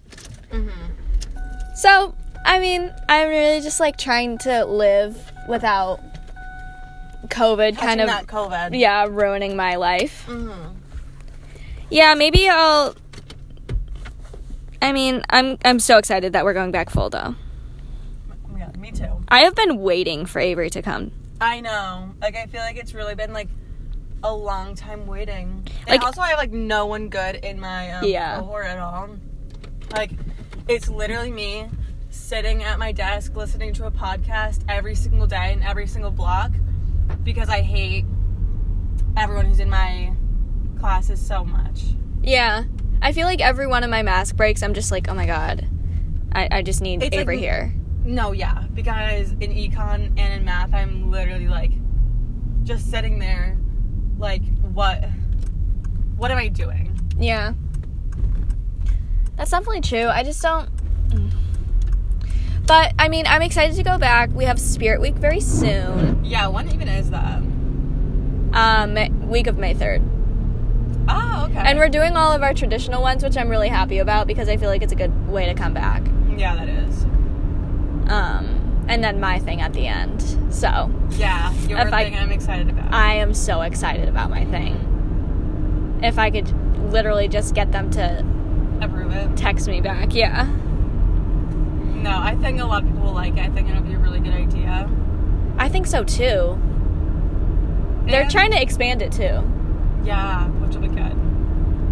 Mm-hmm. 0.50 1.74
So, 1.74 2.14
I 2.44 2.60
mean, 2.60 2.92
I'm 3.08 3.28
really 3.28 3.60
just 3.60 3.80
like 3.80 3.96
trying 3.96 4.38
to 4.38 4.64
live 4.64 5.32
without 5.48 6.00
COVID 7.28 7.78
kind 7.78 8.00
of 8.00 8.06
not 8.06 8.26
COVID. 8.26 8.78
yeah, 8.78 9.06
ruining 9.08 9.56
my 9.56 9.76
life. 9.76 10.26
Mm-hmm. 10.28 10.74
Yeah, 11.90 12.14
maybe 12.14 12.48
I'll 12.48 12.94
I 14.82 14.92
mean, 14.92 15.22
I'm 15.30 15.58
I'm 15.64 15.78
so 15.78 15.98
excited 15.98 16.32
that 16.32 16.44
we're 16.44 16.54
going 16.54 16.70
back 16.70 16.90
full 16.90 17.10
though. 17.10 17.34
Oh 18.44 18.48
my 18.52 18.60
god, 18.60 18.76
me 18.78 18.90
too. 18.92 19.19
I 19.30 19.40
have 19.44 19.54
been 19.54 19.78
waiting 19.78 20.26
for 20.26 20.40
Avery 20.40 20.70
to 20.70 20.82
come. 20.82 21.12
I 21.40 21.60
know. 21.60 22.14
Like 22.20 22.36
I 22.36 22.46
feel 22.46 22.60
like 22.60 22.76
it's 22.76 22.94
really 22.94 23.14
been 23.14 23.32
like 23.32 23.48
a 24.22 24.34
long 24.34 24.74
time 24.74 25.06
waiting. 25.06 25.66
And 25.80 25.88
Like- 25.88 26.02
also 26.02 26.20
I 26.20 26.28
have 26.30 26.38
like 26.38 26.52
no 26.52 26.86
one 26.86 27.08
good 27.08 27.36
in 27.36 27.58
my 27.60 27.92
um, 27.92 28.04
Yeah. 28.04 28.38
cohort 28.40 28.66
at 28.66 28.78
all. 28.78 29.08
Like 29.92 30.10
it's 30.68 30.88
literally 30.88 31.30
me 31.30 31.68
sitting 32.10 32.62
at 32.64 32.78
my 32.78 32.92
desk 32.92 33.34
listening 33.36 33.72
to 33.74 33.86
a 33.86 33.90
podcast 33.90 34.62
every 34.68 34.94
single 34.94 35.26
day 35.26 35.52
in 35.52 35.62
every 35.62 35.86
single 35.86 36.10
block 36.10 36.50
because 37.24 37.48
I 37.48 37.60
hate 37.60 38.04
everyone 39.16 39.46
who's 39.46 39.60
in 39.60 39.70
my 39.70 40.12
classes 40.78 41.24
so 41.24 41.44
much. 41.44 41.82
Yeah. 42.22 42.64
I 43.02 43.12
feel 43.12 43.26
like 43.26 43.40
every 43.40 43.66
one 43.66 43.82
of 43.84 43.90
my 43.90 44.02
mask 44.02 44.36
breaks, 44.36 44.62
I'm 44.62 44.74
just 44.74 44.90
like, 44.90 45.08
oh 45.08 45.14
my 45.14 45.24
god, 45.26 45.66
I, 46.32 46.48
I 46.50 46.62
just 46.62 46.80
need 46.82 47.02
It's 47.02 47.14
like- 47.14 47.22
Avery 47.22 47.38
here. 47.38 47.72
No, 48.04 48.32
yeah, 48.32 48.64
because 48.74 49.32
in 49.32 49.52
econ 49.52 50.06
and 50.16 50.32
in 50.34 50.44
math, 50.44 50.72
I'm 50.72 51.10
literally 51.10 51.48
like 51.48 51.72
just 52.64 52.90
sitting 52.90 53.18
there, 53.18 53.58
like, 54.18 54.42
what, 54.72 55.04
what 56.16 56.30
am 56.30 56.38
I 56.38 56.48
doing? 56.48 56.98
Yeah. 57.18 57.54
That's 59.36 59.50
definitely 59.50 59.80
true. 59.82 60.06
I 60.06 60.22
just 60.22 60.42
don't. 60.42 60.68
But 62.66 62.92
I 62.98 63.08
mean, 63.08 63.26
I'm 63.26 63.42
excited 63.42 63.74
to 63.76 63.82
go 63.82 63.98
back. 63.98 64.30
We 64.32 64.44
have 64.44 64.60
Spirit 64.60 65.00
Week 65.00 65.16
very 65.16 65.40
soon. 65.40 66.24
Yeah, 66.24 66.46
when 66.46 66.70
even 66.72 66.88
is 66.88 67.10
that? 67.10 67.42
Um, 68.52 69.28
week 69.28 69.46
of 69.46 69.58
May 69.58 69.74
3rd. 69.74 70.06
Oh, 71.08 71.48
okay. 71.50 71.58
And 71.58 71.78
we're 71.78 71.88
doing 71.88 72.16
all 72.16 72.32
of 72.32 72.42
our 72.42 72.54
traditional 72.54 73.02
ones, 73.02 73.24
which 73.24 73.36
I'm 73.36 73.48
really 73.48 73.68
happy 73.68 73.98
about 73.98 74.26
because 74.26 74.48
I 74.48 74.56
feel 74.56 74.68
like 74.68 74.82
it's 74.82 74.92
a 74.92 74.96
good 74.96 75.28
way 75.28 75.46
to 75.46 75.54
come 75.54 75.74
back. 75.74 76.02
yeah, 76.36 76.54
that 76.54 76.68
is. 76.68 77.06
Um, 78.10 78.84
and 78.88 79.04
then 79.04 79.20
my 79.20 79.38
thing 79.38 79.60
at 79.60 79.72
the 79.72 79.86
end. 79.86 80.20
So 80.50 80.90
Yeah, 81.10 81.52
your 81.68 81.78
If 81.78 81.92
I- 81.92 82.04
thing 82.04 82.16
I'm 82.16 82.32
excited 82.32 82.68
about. 82.68 82.92
I 82.92 83.14
am 83.14 83.32
so 83.34 83.60
excited 83.62 84.08
about 84.08 84.30
my 84.30 84.44
thing. 84.46 85.98
If 86.02 86.18
I 86.18 86.30
could 86.30 86.52
literally 86.92 87.28
just 87.28 87.54
get 87.54 87.70
them 87.72 87.90
to 87.92 88.24
approve 88.80 89.12
it. 89.12 89.36
text 89.36 89.68
me 89.68 89.80
back, 89.80 90.14
yeah. 90.14 90.46
No, 92.02 92.10
I 92.18 92.34
think 92.36 92.60
a 92.60 92.64
lot 92.64 92.82
of 92.82 92.88
people 92.88 93.04
will 93.04 93.12
like 93.12 93.36
it. 93.36 93.40
I 93.40 93.48
think 93.50 93.68
it'll 93.70 93.82
be 93.82 93.92
a 93.94 93.98
really 93.98 94.20
good 94.20 94.32
idea. 94.34 94.88
I 95.58 95.68
think 95.68 95.86
so 95.86 96.02
too. 96.02 96.58
They're 98.06 98.26
trying 98.28 98.50
to 98.52 98.60
expand 98.60 99.02
it 99.02 99.12
too. 99.12 99.44
Yeah, 100.02 100.46
which 100.46 100.74
will 100.74 100.82
be 100.82 100.88
good. 100.88 101.14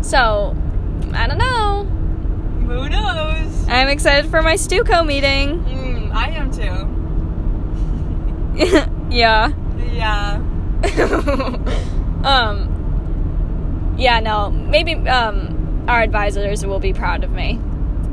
So, 0.00 0.57
I 1.12 1.26
don't 1.28 1.38
know. 1.38 1.85
Who 2.66 2.88
knows? 2.88 3.68
I'm 3.68 3.88
excited 3.88 4.31
for 4.31 4.40
my 4.42 4.54
Stuco 4.54 5.04
meeting. 5.07 5.62
Mm, 6.08 6.14
I 6.14 6.28
am 6.30 6.50
too. 6.50 6.86
yeah. 9.14 9.52
Yeah. 9.92 10.36
um 12.24 13.94
Yeah, 13.98 14.20
no. 14.20 14.50
Maybe 14.50 14.94
um 15.08 15.84
our 15.88 16.02
advisors 16.02 16.64
will 16.66 16.80
be 16.80 16.92
proud 16.92 17.24
of 17.24 17.32
me 17.32 17.58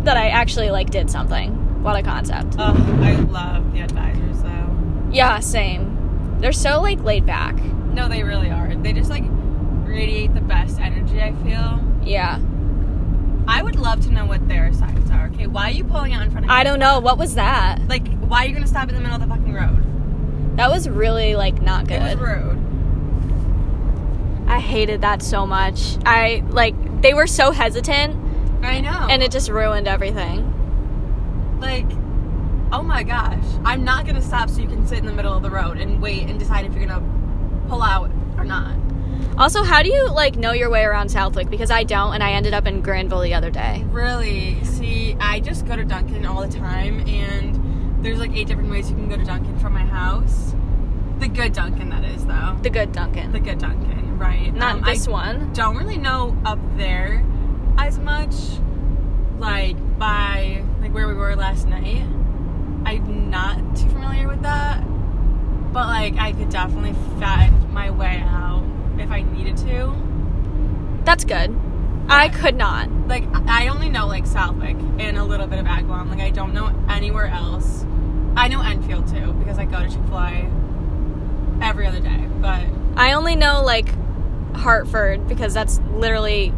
that 0.04 0.18
I 0.18 0.28
actually 0.30 0.72
like 0.72 0.90
did 0.90 1.10
something. 1.10 1.84
What 1.84 1.96
a 1.96 2.04
concept. 2.04 2.56
Oh, 2.58 2.74
I 3.02 3.14
love 3.16 3.74
the 3.74 3.82
advisors 3.82 4.42
though. 4.42 5.10
Yeah, 5.12 5.40
same. 5.40 6.38
They're 6.40 6.52
so 6.52 6.82
like 6.82 7.02
laid 7.04 7.26
back. 7.26 7.56
No, 7.94 8.08
they 8.10 8.24
really 8.24 8.50
are. 8.50 8.74
They 8.76 8.94
just 8.94 9.10
like 9.10 9.24
radiate 9.84 10.34
the 10.34 10.42
best 10.42 10.80
energy, 10.80 11.22
I 11.22 11.34
feel. 11.44 11.82
Yeah. 12.04 12.40
I 13.48 13.62
would 13.62 13.76
love 13.76 14.02
to 14.06 14.12
know 14.12 14.26
what 14.26 14.48
their 14.48 14.74
signs 14.74 15.10
are. 15.12 15.28
Okay, 15.28 15.48
why 15.48 15.68
are 15.70 15.74
you 15.74 15.84
pulling 15.84 16.14
out 16.14 16.24
in 16.24 16.32
front 16.32 16.46
of 16.46 16.50
me? 16.50 16.56
I 16.56 16.64
don't 16.64 16.80
know. 16.80 17.00
What 17.00 17.18
was 17.18 17.36
that? 17.36 17.80
Like, 17.88 18.08
why 18.20 18.46
are 18.46 18.48
you 18.48 18.54
gonna 18.54 18.68
stop 18.68 18.90
in 18.90 18.96
the 18.96 19.02
middle 19.02 19.16
of 19.16 19.22
the 19.22 19.28
fucking 19.28 19.54
road? 19.54 20.58
That 20.58 20.70
was 20.72 20.88
really 20.90 21.36
like 21.36 21.62
not 21.62 21.88
good. 21.88 22.02
It 22.02 22.18
was 22.20 22.28
rude. 22.30 22.62
I 24.48 24.60
hated 24.60 25.02
that 25.02 25.22
so 25.22 25.46
much. 25.46 25.98
I 26.06 26.44
like 26.50 27.02
they 27.02 27.14
were 27.14 27.28
so 27.28 27.52
hesitant 27.52 28.16
I 28.64 28.80
know. 28.82 29.08
and 29.10 29.22
it 29.22 29.32
just 29.32 29.50
ruined 29.50 29.88
everything. 29.88 30.52
like, 31.60 31.86
oh 32.72 32.82
my 32.84 33.04
gosh, 33.04 33.44
I'm 33.64 33.84
not 33.84 34.06
gonna 34.06 34.22
stop 34.22 34.50
so 34.50 34.62
you 34.62 34.68
can 34.68 34.86
sit 34.88 35.00
in 35.00 35.06
the 35.06 35.14
middle 35.14 35.34
of 35.34 35.44
the 35.44 35.50
road 35.50 35.78
and 35.78 36.02
wait 36.02 36.30
and 36.30 36.40
decide 36.40 36.66
if 36.66 36.74
you're 36.74 36.86
gonna 36.86 37.06
pull 37.68 37.82
out 37.82 38.10
or 38.38 38.44
not. 38.44 38.76
Also, 39.38 39.64
how 39.64 39.84
do 39.84 39.90
you 39.90 40.10
like 40.10 40.36
know 40.38 40.54
your 40.54 40.70
way 40.70 40.84
around 40.84 41.10
Southwick? 41.10 41.50
Because 41.50 41.70
I 41.72 41.84
don't, 41.84 42.14
and 42.14 42.24
I 42.24 42.32
ended 42.32 42.54
up 42.54 42.66
in 42.66 42.82
Granville 42.82 43.22
the 43.22 43.34
other 43.34 43.50
day. 43.52 43.84
Really? 43.90 44.64
See, 44.64 45.16
I 45.20 45.40
just 45.42 45.66
go 45.66 45.76
to 45.76 45.84
Dunkin 45.84 46.26
all 46.26 46.42
the 46.48 46.58
time, 46.58 47.02
and 47.08 48.04
there's 48.06 48.20
like 48.20 48.32
eight 48.36 48.48
different 48.48 48.70
ways 48.70 48.90
you 48.90 48.96
can 48.96 49.10
go 49.10 49.18
to 49.18 49.26
Dunkin 49.26 49.58
from 49.60 49.74
my 49.74 49.86
house. 49.86 50.56
The 51.20 51.28
good 51.28 51.54
Dunkin, 51.54 51.90
that 51.90 52.04
is, 52.06 52.26
though. 52.26 52.58
The 52.62 52.70
good 52.70 52.92
Dunkin, 52.92 53.32
The 53.32 53.40
good 53.40 53.60
Dunkin, 53.60 54.18
right? 54.20 54.54
not 54.54 54.76
Um, 54.76 54.82
this 54.84 55.08
I 55.08 55.12
one. 55.12 55.54
don't 55.54 55.76
really 55.78 55.98
know 55.98 56.38
up 56.46 56.60
there 56.78 57.24
as 57.78 58.00
much, 58.00 58.34
like 59.40 59.76
by 60.00 60.64
like 60.82 60.94
where 60.94 61.08
we 61.08 61.14
were 61.14 61.36
last 61.36 61.68
night. 61.68 62.04
I'm 62.86 63.30
not 63.30 63.58
too 63.76 63.90
familiar 63.90 64.28
with 64.28 64.42
that, 64.44 64.82
but 65.74 65.88
like 65.88 66.16
I 66.18 66.32
could 66.34 66.50
definitely 66.50 66.94
find 67.20 67.74
my 67.74 67.90
way 67.92 68.22
out 68.26 68.64
if 69.00 69.10
I 69.12 69.22
needed 69.22 69.58
to. 69.58 69.94
That's 71.04 71.24
good. 71.24 71.56
I 72.08 72.30
could 72.30 72.56
not. 72.56 72.90
like 73.08 73.24
I 73.48 73.68
only 73.68 73.90
know 73.90 74.08
like 74.08 74.26
Southwick 74.28 74.76
and 75.00 75.18
a 75.18 75.24
little 75.24 75.48
bit 75.48 75.60
of 75.60 75.66
Agawam. 75.66 76.10
Like 76.10 76.20
I 76.20 76.30
don't 76.30 76.54
know 76.54 76.72
anywhere 76.90 77.28
else. 77.28 77.84
I 78.36 78.48
know 78.48 78.62
Enfield 78.62 79.08
too 79.08 79.34
because 79.34 79.58
I 79.58 79.66
go 79.66 79.80
to 79.80 79.90
Chick 79.90 80.04
Fil 80.08 80.18
A 80.20 80.52
every 81.62 81.88
other 81.88 82.00
day. 82.00 82.28
But 82.42 82.64
I 82.96 83.14
only 83.14 83.36
know 83.36 83.64
like 83.64 83.90
Hartford 84.56 85.28
because 85.28 85.54
that's 85.54 85.80
literally 85.92 86.54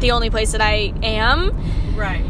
the 0.00 0.10
only 0.12 0.30
place 0.30 0.52
that 0.52 0.60
I 0.60 0.92
am. 1.02 1.50
right, 1.96 2.24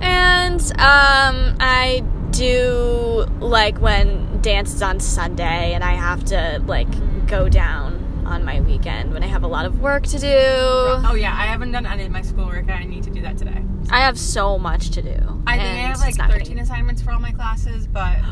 And 0.00 0.60
um, 0.78 1.56
I 1.60 2.02
do 2.30 3.26
like 3.40 3.78
when 3.78 4.40
dance 4.40 4.74
is 4.74 4.82
on 4.82 4.98
Sunday 5.00 5.72
and 5.74 5.84
I 5.84 5.92
have 5.92 6.24
to 6.26 6.60
like 6.66 6.88
go 7.26 7.48
down 7.48 7.93
on 8.26 8.44
my 8.44 8.60
weekend 8.60 9.12
when 9.12 9.22
I 9.22 9.26
have 9.26 9.42
a 9.42 9.46
lot 9.46 9.66
of 9.66 9.80
work 9.80 10.04
to 10.04 10.18
do. 10.18 10.28
oh 10.36 11.14
yeah, 11.18 11.32
I 11.32 11.46
haven't 11.46 11.72
done 11.72 11.86
any 11.86 12.04
of 12.04 12.10
my 12.12 12.22
schoolwork. 12.22 12.68
I 12.70 12.84
need 12.84 13.02
to 13.04 13.10
do 13.10 13.20
that 13.22 13.36
today. 13.38 13.62
I 13.90 14.00
have 14.00 14.18
so 14.18 14.58
much 14.58 14.90
to 14.90 15.02
do. 15.02 15.42
I 15.46 15.58
think 15.58 15.68
I 15.68 15.88
have 15.88 15.98
like 16.00 16.16
not 16.16 16.30
13 16.30 16.40
getting- 16.46 16.58
assignments 16.60 17.02
for 17.02 17.12
all 17.12 17.20
my 17.20 17.32
classes, 17.32 17.86
but 17.86 18.16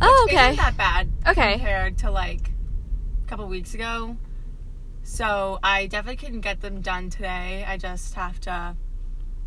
Oh, 0.00 0.26
okay. 0.28 0.52
isn't 0.52 0.56
that 0.56 0.76
bad 0.76 1.08
Okay. 1.26 1.52
compared 1.54 1.98
to 1.98 2.10
like 2.10 2.50
a 3.24 3.28
couple 3.28 3.46
weeks 3.46 3.74
ago. 3.74 4.16
So 5.02 5.58
I 5.62 5.86
definitely 5.86 6.24
can 6.24 6.40
get 6.40 6.60
them 6.60 6.80
done 6.82 7.10
today. 7.10 7.64
I 7.66 7.76
just 7.78 8.14
have 8.14 8.38
to 8.42 8.76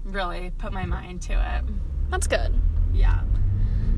really 0.03 0.51
put 0.58 0.73
my 0.73 0.86
mind 0.86 1.21
to 1.23 1.34
it. 1.34 1.63
That's 2.10 2.27
good. 2.27 2.53
Yeah. 2.91 3.21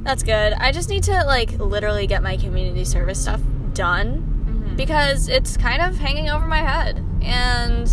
That's 0.03 0.21
good. 0.21 0.53
I 0.53 0.71
just 0.71 0.89
need 0.89 1.03
to 1.03 1.23
like 1.25 1.53
literally 1.53 2.05
get 2.05 2.21
my 2.21 2.37
community 2.37 2.85
service 2.85 3.19
stuff 3.21 3.41
done. 3.73 4.34
Because 4.75 5.27
it's 5.27 5.57
kind 5.57 5.81
of 5.81 5.97
hanging 5.97 6.29
over 6.29 6.45
my 6.45 6.61
head. 6.61 7.03
And 7.21 7.89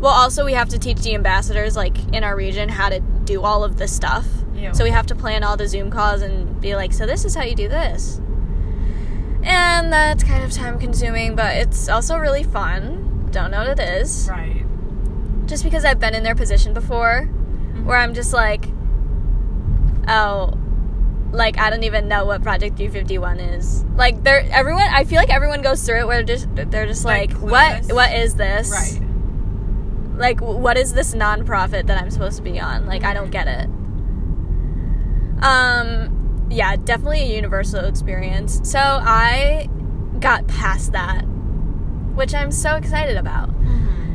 well, 0.00 0.12
also 0.12 0.44
we 0.44 0.52
have 0.52 0.68
to 0.70 0.78
teach 0.78 1.02
the 1.02 1.14
ambassadors 1.14 1.76
like 1.76 1.96
in 2.12 2.24
our 2.24 2.36
region 2.36 2.68
how 2.68 2.88
to 2.88 3.00
do 3.00 3.42
all 3.42 3.64
of 3.64 3.76
this 3.76 3.94
stuff. 3.94 4.26
Ew. 4.54 4.72
So 4.74 4.84
we 4.84 4.90
have 4.90 5.06
to 5.06 5.14
plan 5.14 5.42
all 5.42 5.56
the 5.56 5.68
Zoom 5.68 5.90
calls 5.90 6.22
and 6.22 6.60
be 6.60 6.76
like, 6.76 6.92
so 6.92 7.06
this 7.06 7.24
is 7.24 7.34
how 7.34 7.42
you 7.42 7.54
do 7.54 7.68
this. 7.68 8.20
And 9.42 9.92
that's 9.92 10.24
kind 10.24 10.42
of 10.42 10.52
time 10.52 10.78
consuming, 10.78 11.36
but 11.36 11.56
it's 11.56 11.88
also 11.88 12.16
really 12.16 12.42
fun. 12.42 13.28
Don't 13.30 13.50
know 13.50 13.58
what 13.58 13.78
it 13.78 13.80
is. 13.80 14.28
Right. 14.30 14.64
Just 15.46 15.64
because 15.64 15.84
I've 15.84 16.00
been 16.00 16.14
in 16.14 16.22
their 16.22 16.34
position 16.34 16.72
before 16.72 17.28
mm-hmm. 17.28 17.84
where 17.84 17.98
I'm 17.98 18.14
just 18.14 18.32
like, 18.32 18.66
oh, 20.08 20.58
like 21.34 21.58
I 21.58 21.68
don't 21.68 21.82
even 21.82 22.08
know 22.08 22.24
what 22.24 22.42
Project 22.42 22.76
351 22.76 23.40
is. 23.40 23.84
Like 23.96 24.22
they're 24.22 24.46
everyone. 24.50 24.84
I 24.90 25.04
feel 25.04 25.18
like 25.18 25.30
everyone 25.30 25.62
goes 25.62 25.84
through 25.84 26.00
it 26.00 26.06
where 26.06 26.22
they're 26.22 26.36
just 26.36 26.48
they're 26.54 26.86
just 26.86 27.04
Like, 27.04 27.32
like, 27.32 27.42
what 27.42 27.92
what 27.92 28.12
is 28.12 28.36
this? 28.36 28.70
Right. 28.70 29.00
Like 30.16 30.40
what 30.40 30.78
is 30.78 30.94
this 30.94 31.14
nonprofit 31.14 31.86
that 31.86 32.00
I'm 32.00 32.10
supposed 32.10 32.36
to 32.36 32.42
be 32.42 32.60
on? 32.60 32.86
Like 32.86 33.04
I 33.04 33.12
don't 33.14 33.30
get 33.30 33.48
it. 33.48 33.68
Um, 35.42 36.46
yeah, 36.50 36.76
definitely 36.76 37.22
a 37.22 37.34
universal 37.34 37.84
experience. 37.84 38.60
So 38.62 38.78
I 38.78 39.68
got 40.20 40.46
past 40.46 40.92
that, 40.92 41.22
which 42.14 42.32
I'm 42.32 42.50
so 42.52 42.76
excited 42.76 43.16
about. 43.16 43.50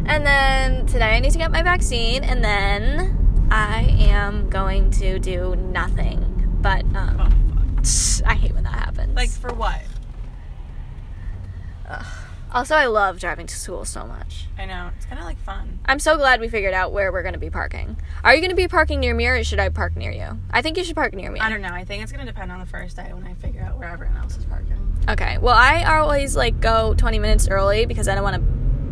And 0.05 0.25
then 0.25 0.87
today 0.87 1.17
I 1.17 1.19
need 1.19 1.31
to 1.33 1.37
get 1.37 1.51
my 1.51 1.61
vaccine, 1.61 2.23
and 2.23 2.43
then 2.43 3.47
I 3.51 3.95
am 3.99 4.49
going 4.49 4.89
to 4.91 5.19
do 5.19 5.55
nothing. 5.55 6.38
But 6.61 6.83
um, 6.95 7.17
Oh, 7.19 8.23
I 8.25 8.35
hate 8.35 8.53
when 8.53 8.63
that 8.63 8.73
happens. 8.73 9.15
Like 9.15 9.29
for 9.29 9.53
what? 9.53 9.81
also, 12.53 12.75
I 12.75 12.85
love 12.87 13.19
driving 13.19 13.47
to 13.47 13.55
school 13.55 13.85
so 13.85 14.05
much. 14.05 14.47
I 14.57 14.65
know 14.65 14.91
it's 14.95 15.05
kind 15.05 15.19
of 15.19 15.25
like 15.25 15.39
fun. 15.39 15.79
I'm 15.85 15.99
so 15.99 16.17
glad 16.17 16.39
we 16.39 16.49
figured 16.49 16.73
out 16.73 16.91
where 16.91 17.11
we're 17.11 17.21
going 17.23 17.33
to 17.33 17.39
be 17.39 17.49
parking. 17.49 17.97
Are 18.23 18.33
you 18.33 18.41
going 18.41 18.49
to 18.51 18.55
be 18.55 18.67
parking 18.67 18.99
near 18.99 19.13
me, 19.13 19.25
or 19.27 19.43
should 19.43 19.59
I 19.59 19.69
park 19.69 19.95
near 19.95 20.11
you? 20.11 20.37
I 20.51 20.61
think 20.61 20.77
you 20.77 20.83
should 20.83 20.95
park 20.95 21.13
near 21.13 21.31
me. 21.31 21.39
I 21.39 21.49
don't 21.49 21.61
know. 21.61 21.69
I 21.73 21.83
think 21.85 22.03
it's 22.03 22.11
gonna 22.11 22.25
depend 22.25 22.51
on 22.51 22.59
the 22.59 22.65
first 22.65 22.95
day 22.95 23.09
when 23.13 23.25
I 23.25 23.33
figure 23.35 23.61
out 23.61 23.77
where 23.77 23.87
everyone 23.87 24.17
else 24.17 24.37
is 24.37 24.45
parking. 24.45 24.75
Okay. 25.07 25.37
Well, 25.39 25.55
I 25.55 25.83
always 25.97 26.35
like 26.35 26.59
go 26.59 26.93
20 26.95 27.19
minutes 27.19 27.47
early 27.47 27.85
because 27.85 28.07
I 28.07 28.15
don't 28.15 28.23
want 28.23 28.43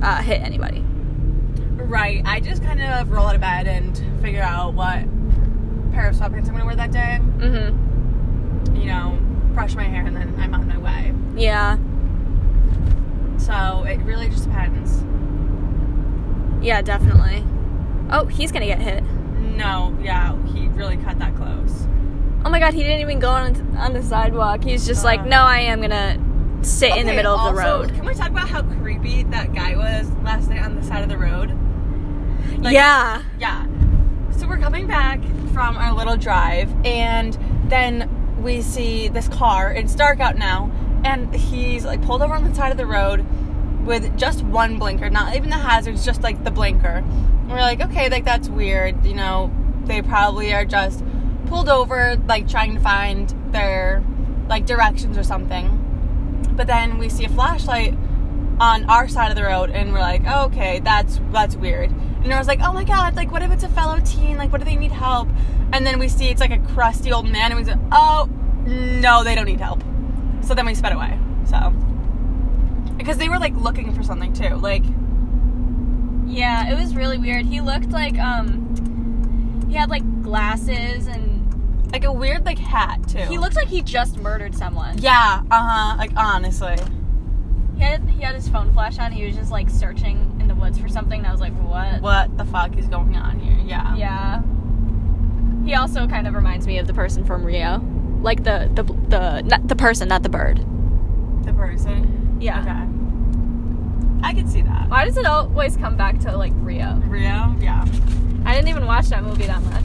to 0.01 0.07
uh, 0.07 0.21
hit 0.21 0.41
anybody. 0.41 0.81
Right. 1.83 2.21
I 2.25 2.39
just 2.39 2.63
kind 2.63 2.81
of 2.81 3.11
roll 3.11 3.27
out 3.27 3.35
of 3.35 3.41
bed 3.41 3.67
and 3.67 3.95
figure 4.21 4.41
out 4.41 4.73
what 4.73 5.03
pair 5.97 6.09
of 6.09 6.15
sweatpants 6.15 6.47
I'm 6.47 6.51
gonna 6.53 6.65
wear 6.65 6.75
that 6.75 6.91
day. 6.91 7.19
Mm-hmm. 7.39 8.75
You 8.75 8.85
know, 8.85 9.17
brush 9.55 9.73
my 9.73 9.83
hair 9.83 10.05
and 10.05 10.15
then 10.15 10.35
I'm 10.37 10.53
on 10.53 10.67
my 10.67 10.77
way. 10.77 11.11
Yeah. 11.35 11.77
So 13.39 13.83
it 13.83 13.97
really 14.03 14.29
just 14.29 14.43
depends. 14.43 15.03
Yeah, 16.63 16.83
definitely. 16.83 17.43
Oh, 18.11 18.25
he's 18.25 18.51
gonna 18.51 18.67
get 18.67 18.79
hit. 18.79 19.03
No, 19.57 19.97
yeah, 19.99 20.35
he 20.45 20.67
really 20.67 20.97
cut 20.97 21.17
that 21.17 21.35
close. 21.35 21.87
Oh 22.45 22.49
my 22.49 22.59
god, 22.59 22.75
he 22.75 22.83
didn't 22.83 23.01
even 23.01 23.19
go 23.19 23.29
on 23.29 23.75
on 23.77 23.93
the 23.93 24.03
sidewalk. 24.03 24.63
He's 24.63 24.85
just 24.85 25.03
like, 25.03 25.21
Uh. 25.21 25.25
no, 25.25 25.41
I 25.41 25.59
am 25.61 25.81
gonna 25.81 26.19
sit 26.61 26.95
in 26.95 27.07
the 27.07 27.11
Okay, 27.11 27.15
middle 27.15 27.35
of 27.35 27.55
the 27.55 27.59
road. 27.61 27.93
Can 27.93 28.05
we 28.05 28.13
talk 28.13 28.29
about 28.29 28.49
how 28.49 28.61
creepy 28.61 29.23
that 29.23 29.51
guy 29.51 29.75
was 29.75 30.11
last 30.23 30.49
night 30.49 30.61
on 30.63 30.75
the 30.75 30.83
side 30.83 31.01
of 31.01 31.09
the 31.09 31.17
road? 31.17 31.57
Like, 32.59 32.73
yeah. 32.73 33.23
Yeah. 33.39 33.65
So 34.37 34.47
we're 34.47 34.59
coming 34.59 34.85
back 34.85 35.19
from 35.51 35.77
our 35.77 35.91
little 35.93 36.15
drive, 36.15 36.71
and 36.85 37.35
then 37.69 38.37
we 38.39 38.61
see 38.61 39.07
this 39.07 39.27
car. 39.27 39.73
It's 39.73 39.95
dark 39.95 40.19
out 40.19 40.37
now, 40.37 40.71
and 41.03 41.33
he's 41.33 41.85
like 41.85 42.03
pulled 42.03 42.21
over 42.21 42.35
on 42.35 42.47
the 42.47 42.53
side 42.53 42.71
of 42.71 42.77
the 42.77 42.85
road 42.85 43.25
with 43.83 44.15
just 44.15 44.43
one 44.43 44.77
blinker, 44.77 45.09
not 45.09 45.35
even 45.35 45.49
the 45.49 45.57
hazards, 45.57 46.05
just 46.05 46.21
like 46.21 46.43
the 46.43 46.51
blinker. 46.51 47.03
And 47.03 47.49
we're 47.49 47.57
like, 47.57 47.81
okay, 47.81 48.09
like 48.09 48.25
that's 48.25 48.47
weird. 48.47 49.03
You 49.03 49.15
know, 49.15 49.51
they 49.85 50.03
probably 50.03 50.53
are 50.53 50.65
just 50.65 51.03
pulled 51.47 51.67
over, 51.67 52.15
like 52.27 52.47
trying 52.47 52.75
to 52.75 52.79
find 52.79 53.33
their 53.51 54.03
like 54.47 54.67
directions 54.67 55.17
or 55.17 55.23
something. 55.23 55.83
But 56.55 56.67
then 56.67 56.99
we 56.99 57.09
see 57.09 57.25
a 57.25 57.29
flashlight 57.29 57.95
on 58.59 58.89
our 58.89 59.07
side 59.07 59.29
of 59.29 59.35
the 59.35 59.43
road 59.43 59.69
and 59.69 59.93
we're 59.93 59.99
like, 59.99 60.23
oh, 60.27 60.45
okay, 60.45 60.79
that's 60.79 61.19
that's 61.31 61.55
weird. 61.55 61.91
And 62.23 62.33
I 62.33 62.39
was 62.39 62.47
like, 62.47 62.59
oh 62.61 62.73
my 62.73 62.83
god, 62.83 63.15
like 63.15 63.31
what 63.31 63.41
if 63.41 63.51
it's 63.51 63.63
a 63.63 63.69
fellow 63.69 63.99
teen? 64.03 64.37
Like 64.37 64.51
what 64.51 64.59
do 64.59 64.65
they 64.65 64.75
need 64.75 64.91
help? 64.91 65.29
And 65.73 65.85
then 65.85 65.99
we 65.99 66.07
see 66.09 66.29
it's 66.29 66.41
like 66.41 66.51
a 66.51 66.59
crusty 66.59 67.11
old 67.11 67.27
man 67.29 67.51
and 67.51 67.59
we 67.59 67.65
say, 67.65 67.77
oh 67.91 68.29
no, 68.65 69.23
they 69.23 69.35
don't 69.35 69.45
need 69.45 69.61
help. 69.61 69.83
So 70.41 70.53
then 70.53 70.65
we 70.65 70.75
sped 70.75 70.93
away. 70.93 71.17
So 71.45 71.73
because 72.97 73.17
they 73.17 73.29
were 73.29 73.39
like 73.39 73.55
looking 73.55 73.93
for 73.93 74.03
something 74.03 74.33
too. 74.33 74.55
Like 74.55 74.83
Yeah, 76.25 76.71
it 76.71 76.77
was 76.79 76.95
really 76.95 77.17
weird. 77.17 77.45
He 77.45 77.61
looked 77.61 77.89
like 77.91 78.17
um 78.17 79.65
he 79.69 79.75
had 79.75 79.89
like 79.89 80.03
glasses 80.23 81.07
and 81.07 81.91
like 81.91 82.03
a 82.03 82.11
weird 82.11 82.45
like 82.45 82.57
hat 82.57 83.07
too. 83.07 83.19
he 83.19 83.37
looked 83.37 83.55
like 83.55 83.67
he 83.67 83.81
just 83.81 84.17
murdered 84.17 84.55
someone. 84.55 84.97
Yeah, 84.97 85.43
uh-huh. 85.49 85.95
Like 85.97 86.11
honestly. 86.15 86.75
He 87.77 87.83
had 87.83 88.01
he 88.09 88.23
had 88.23 88.33
his 88.33 88.49
phone 88.49 88.73
flash 88.73 88.97
on. 88.97 89.11
He 89.11 89.23
was 89.25 89.35
just 89.35 89.51
like 89.51 89.69
searching 89.69 90.35
in 90.39 90.47
the 90.47 90.55
woods 90.55 90.79
for 90.79 90.87
something. 90.87 91.25
I 91.25 91.31
was 91.31 91.39
like, 91.39 91.53
what? 91.53 92.01
What 92.01 92.35
the 92.35 92.45
fuck 92.45 92.75
is 92.75 92.87
going 92.87 93.15
on 93.15 93.39
here? 93.39 93.57
Yeah. 93.63 93.95
Yeah. 93.95 94.41
He 95.63 95.75
also 95.75 96.07
kind 96.07 96.27
of 96.27 96.33
reminds 96.33 96.65
me 96.65 96.79
of 96.79 96.87
the 96.87 96.93
person 96.93 97.23
from 97.23 97.43
Rio, 97.43 97.81
like 98.21 98.43
the 98.43 98.71
the 98.73 98.83
the 98.83 99.41
not 99.43 99.67
the 99.67 99.75
person, 99.75 100.07
not 100.07 100.23
the 100.23 100.29
bird. 100.29 100.57
The 101.43 101.53
person. 101.53 102.37
Yeah. 102.41 102.61
Okay. 102.61 104.27
I 104.27 104.33
could 104.33 104.49
see 104.49 104.63
that. 104.63 104.89
Why 104.89 105.05
does 105.05 105.17
it 105.17 105.27
always 105.27 105.77
come 105.77 105.95
back 105.95 106.17
to 106.21 106.35
like 106.35 106.53
Rio? 106.55 106.95
Rio? 107.05 107.55
Yeah. 107.59 107.85
I 108.43 108.55
didn't 108.55 108.69
even 108.69 108.87
watch 108.87 109.09
that 109.09 109.23
movie 109.23 109.45
that 109.45 109.61
much. 109.61 109.83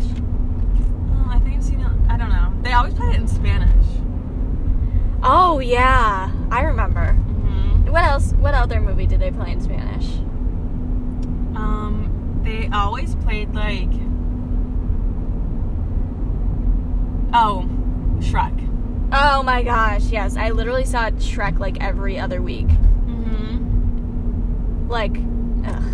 Oh, 1.11 1.27
I 1.29 1.39
think 1.41 1.57
I've 1.57 1.65
seen 1.65 1.81
it. 1.81 1.91
I 2.09 2.17
don't 2.17 2.31
know. 2.31 2.55
They 2.63 2.73
always 2.73 2.95
played 2.95 3.17
it 3.17 3.21
in 3.21 3.29
Spanish. 3.29 3.87
Oh 5.23 5.59
yeah, 5.59 6.33
I 6.51 6.63
remember. 6.63 7.19
What 7.93 8.05
else? 8.05 8.33
What 8.33 8.55
other 8.55 8.81
movie 8.81 9.07
did 9.07 9.21
they 9.21 9.31
play 9.31 9.53
in 9.53 9.61
Spanish? 9.61 10.07
Um, 11.55 12.41
they 12.43 12.71
always 12.73 13.15
played 13.17 13.55
like. 13.55 13.91
Oh, 17.35 17.69
Shrek. 18.21 18.71
Oh 19.13 19.43
my 19.43 19.63
gosh, 19.63 20.05
yes. 20.05 20.39
I 20.39 20.53
literally 20.53 20.87
saw 20.87 21.11
Shrek 21.11 21.59
like 21.59 21.83
every 21.83 22.19
other 22.19 22.41
week. 22.41 22.69
Mm-hmm. 22.69 24.89
Like, 24.89 25.19
ugh. 25.67 25.85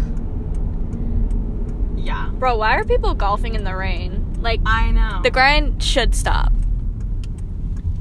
Yeah. 1.98 2.30
bro, 2.34 2.58
why 2.58 2.76
are 2.76 2.84
people 2.84 3.14
golfing 3.14 3.56
in 3.56 3.64
the 3.64 3.74
rain? 3.74 4.36
Like, 4.38 4.60
I 4.64 4.92
know. 4.92 5.18
the 5.24 5.32
grind 5.32 5.82
should 5.82 6.14
stop. 6.14 6.52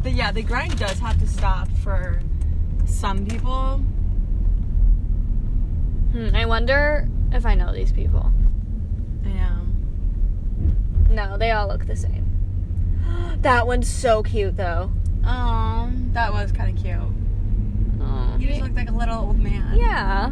But 0.03 0.11
yeah, 0.11 0.31
the 0.31 0.43
grind 0.43 0.77
does 0.77 0.99
have 0.99 1.19
to 1.19 1.25
stop 1.25 1.67
for 1.83 2.21
some 2.87 3.25
people. 3.25 3.81
Hmm, 6.13 6.29
I 6.35 6.45
wonder 6.45 7.07
if 7.31 7.45
I 7.45 7.53
know 7.55 7.73
these 7.73 7.91
people. 7.91 8.31
Yeah. 9.25 9.59
No, 11.09 11.37
they 11.37 11.51
all 11.51 11.67
look 11.67 11.85
the 11.85 11.95
same. 11.95 12.25
that 13.41 13.67
one's 13.67 13.87
so 13.89 14.23
cute 14.23 14.55
though. 14.57 14.91
Oh, 15.25 15.89
that 16.13 16.31
was 16.31 16.51
kind 16.51 16.75
of 16.77 16.83
cute. 16.83 16.97
Oh, 18.01 18.37
He 18.39 18.47
just 18.47 18.61
looked 18.61 18.75
like 18.75 18.89
a 18.89 18.93
little 18.93 19.17
old 19.19 19.39
man. 19.39 19.75
yeah. 19.77 20.31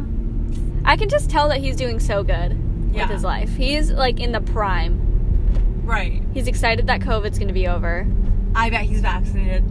I 0.84 0.96
can 0.96 1.08
just 1.08 1.28
tell 1.28 1.48
that 1.48 1.58
he's 1.58 1.76
doing 1.76 1.98
so 2.00 2.22
good 2.22 2.56
Yeah. 2.92 3.02
with 3.02 3.10
his 3.10 3.24
life. 3.24 3.54
He's 3.56 3.90
like 3.90 4.20
in 4.20 4.32
the 4.32 4.40
prime. 4.40 5.02
Right. 5.84 6.22
He's 6.32 6.46
excited 6.48 6.86
that 6.86 7.00
COVID's 7.00 7.38
gonna 7.38 7.52
be 7.52 7.68
over. 7.68 8.06
I 8.54 8.70
bet 8.70 8.82
he's 8.82 9.00
vaccinated. 9.00 9.64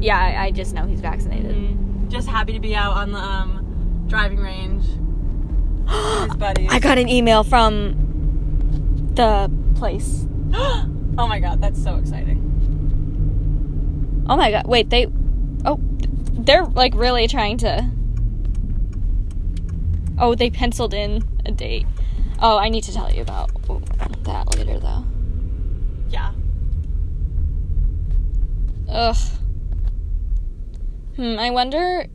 Yeah, 0.00 0.18
I, 0.18 0.46
I 0.46 0.50
just 0.50 0.74
know 0.74 0.84
he's 0.86 1.00
vaccinated. 1.00 1.54
Mm, 1.54 1.73
Just 2.14 2.28
happy 2.28 2.52
to 2.52 2.60
be 2.60 2.76
out 2.76 2.92
on 2.96 3.10
the 3.10 3.18
um, 3.18 4.04
driving 4.06 4.38
range 4.38 4.84
with 5.84 6.28
his 6.28 6.36
buddies. 6.36 6.68
I 6.70 6.78
got 6.78 6.96
an 6.96 7.08
email 7.08 7.42
from 7.42 9.10
the 9.16 9.50
place. 9.74 10.24
oh 10.54 11.26
my 11.26 11.40
god, 11.40 11.60
that's 11.60 11.82
so 11.82 11.96
exciting. 11.96 12.38
Oh 14.28 14.36
my 14.36 14.52
god! 14.52 14.68
Wait, 14.68 14.90
they. 14.90 15.08
Oh, 15.64 15.80
they're 16.34 16.64
like 16.64 16.94
really 16.94 17.26
trying 17.26 17.58
to. 17.58 17.90
Oh, 20.16 20.36
they 20.36 20.50
penciled 20.50 20.94
in 20.94 21.24
a 21.44 21.50
date. 21.50 21.84
Oh, 22.38 22.56
I 22.56 22.68
need 22.68 22.84
to 22.84 22.94
tell 22.94 23.12
you 23.12 23.22
about 23.22 23.50
that 24.22 24.56
later, 24.56 24.78
though. 24.78 25.04
Yeah. 26.10 26.30
Ugh. 28.88 29.16
Hmm. 31.16 31.38
I 31.38 31.50
wonder. 31.50 32.06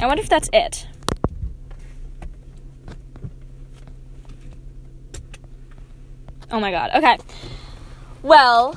I 0.00 0.06
wonder 0.06 0.22
if 0.22 0.28
that's 0.28 0.50
it. 0.52 0.86
Oh 6.50 6.60
my 6.60 6.70
god. 6.70 6.90
Okay. 6.94 7.18
Well, 8.22 8.76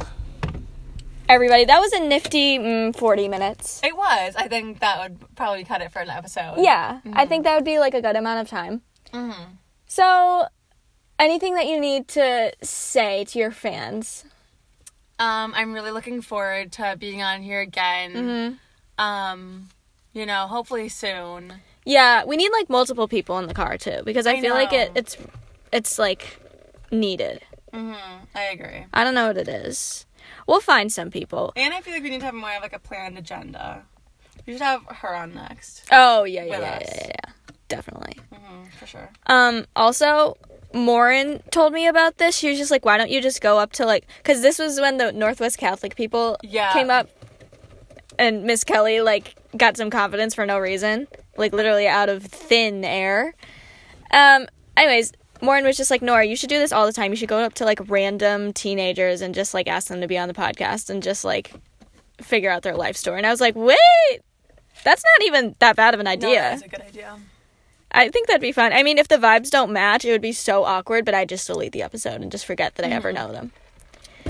everybody, 1.30 1.66
that 1.66 1.80
was 1.80 1.94
a 1.94 2.00
nifty 2.00 2.58
mm, 2.58 2.96
40 2.96 3.28
minutes. 3.28 3.82
It 3.84 3.96
was. 3.96 4.36
I 4.36 4.48
think 4.48 4.80
that 4.80 5.00
would 5.00 5.36
probably 5.36 5.64
cut 5.64 5.82
it 5.82 5.92
for 5.92 6.00
an 6.00 6.10
episode. 6.10 6.56
Yeah, 6.58 7.02
I 7.14 7.26
think 7.26 7.44
that 7.44 7.56
would 7.56 7.66
be 7.66 7.80
like 7.80 7.94
a 7.94 8.02
good 8.02 8.16
amount 8.16 8.42
of 8.42 8.50
time. 8.50 8.82
Mm-hmm. 9.14 9.54
So, 9.86 10.48
anything 11.20 11.56
that 11.56 11.68
you 11.68 11.80
need 11.80 12.08
to 12.10 12.52
say 12.62 13.26
to 13.26 13.40
your 13.40 13.52
fans? 13.52 14.26
Um, 15.20 15.54
I'm 15.56 15.74
really 15.74 15.92
looking 15.92 16.22
forward 16.22 16.72
to 16.74 16.96
being 17.00 17.24
on 17.24 17.42
here 17.42 17.62
again. 17.62 18.14
Mm-hmm. 18.14 18.56
Um, 18.98 19.70
you 20.14 20.26
know, 20.26 20.48
hopefully 20.48 20.90
soon. 20.90 21.54
Yeah, 21.86 22.26
we 22.26 22.36
need 22.38 22.52
like 22.52 22.70
multiple 22.70 23.08
people 23.08 23.38
in 23.40 23.48
the 23.48 23.54
car 23.54 23.78
too 23.78 24.02
because 24.04 24.28
I, 24.28 24.34
I 24.34 24.42
feel 24.42 24.54
like 24.54 24.74
it 24.74 24.92
it's 24.96 25.18
it's 25.72 25.98
like 26.00 26.40
needed. 26.92 27.42
Mm-hmm. 27.74 28.26
I 28.36 28.44
agree. 28.44 28.86
I 28.94 29.04
don't 29.04 29.14
know 29.14 29.28
what 29.28 29.38
it 29.38 29.48
is. 29.48 30.06
We'll 30.48 30.62
find 30.62 30.92
some 30.92 31.12
people. 31.12 31.54
And 31.56 31.74
I 31.74 31.82
feel 31.82 31.94
like 31.94 32.04
we 32.04 32.10
need 32.10 32.20
to 32.20 32.26
have 32.26 32.34
more 32.34 32.52
of 32.56 32.62
like 32.62 32.74
a 32.74 32.80
planned 32.80 33.18
agenda. 33.18 33.84
We 34.46 34.54
should 34.54 34.62
have 34.62 34.84
her 34.88 35.16
on 35.16 35.34
next. 35.34 35.84
Oh 35.92 36.24
yeah, 36.24 36.44
yeah, 36.46 36.60
yeah, 36.60 36.80
yeah, 36.82 37.06
yeah, 37.08 37.32
definitely. 37.68 38.18
Mm-hmm, 38.34 38.64
for 38.80 38.86
sure. 38.88 39.10
Um, 39.28 39.66
also, 39.76 40.38
Maureen 40.74 41.42
told 41.52 41.74
me 41.74 41.88
about 41.88 42.18
this. 42.18 42.36
She 42.38 42.50
was 42.50 42.58
just 42.58 42.72
like, 42.72 42.86
"Why 42.86 42.98
don't 42.98 43.10
you 43.10 43.22
just 43.22 43.42
go 43.42 43.60
up 43.60 43.74
to 43.74 43.86
like?" 43.86 44.08
Because 44.18 44.42
this 44.42 44.58
was 44.60 44.80
when 44.80 44.98
the 44.98 45.12
Northwest 45.12 45.58
Catholic 45.58 45.96
people 45.96 46.38
Yeah. 46.44 46.72
came 46.74 46.90
up, 46.90 47.10
and 48.20 48.44
Miss 48.44 48.64
Kelly 48.64 49.02
like 49.02 49.36
got 49.56 49.78
some 49.78 49.90
confidence 49.90 50.34
for 50.36 50.46
no 50.46 50.60
reason, 50.60 51.08
like 51.38 51.54
literally 51.54 51.88
out 51.88 52.10
of 52.10 52.24
thin 52.24 52.84
air. 52.86 53.34
Um. 54.12 54.48
Anyways, 54.76 55.12
Maureen 55.42 55.66
was 55.66 55.78
just 55.78 55.90
like, 55.92 56.02
"Nora, 56.02 56.26
you 56.26 56.36
should 56.36 56.50
do 56.50 56.60
this 56.60 56.72
all 56.72 56.86
the 56.86 56.94
time. 56.94 57.12
You 57.12 57.18
should 57.18 57.30
go 57.30 57.40
up 57.40 57.54
to 57.56 57.66
like 57.66 57.80
random 57.90 58.54
teenagers 58.54 59.22
and 59.22 59.34
just 59.34 59.54
like 59.54 59.68
ask 59.68 59.88
them 59.88 60.02
to 60.02 60.08
be 60.08 60.18
on 60.18 60.28
the 60.28 60.34
podcast 60.34 60.90
and 60.90 61.02
just 61.02 61.24
like 61.26 61.52
figure 62.22 62.50
out 62.52 62.62
their 62.64 62.76
life 62.76 62.96
story." 62.96 63.18
And 63.18 63.26
I 63.28 63.32
was 63.32 63.42
like, 63.42 63.56
"Wait." 63.56 63.78
That's 64.84 65.04
not 65.04 65.28
even 65.28 65.56
that 65.60 65.76
bad 65.76 65.96
of 65.96 66.00
an 66.00 66.06
No, 66.06 66.12
idea. 66.12 66.36
that's 66.42 66.62
a 66.62 66.68
good 66.68 66.82
idea. 66.82 67.18
I 67.92 68.10
think 68.10 68.28
that'd 68.28 68.42
be 68.42 68.52
fun. 68.52 68.74
I 68.74 68.84
mean, 68.84 69.00
if 69.00 69.08
the 69.08 69.18
vibes 69.18 69.50
don't 69.50 69.72
match, 69.72 70.06
it 70.06 70.12
would 70.12 70.22
be 70.22 70.32
so 70.34 70.64
awkward, 70.66 71.04
but 71.04 71.16
I 71.16 71.26
just 71.26 71.48
delete 71.48 71.72
the 71.72 71.82
episode 71.82 72.22
and 72.22 72.32
just 72.32 72.46
forget 72.46 72.76
that 72.76 72.86
I 72.86 72.90
ever 72.90 73.12
know 73.12 73.32
them. 73.32 73.52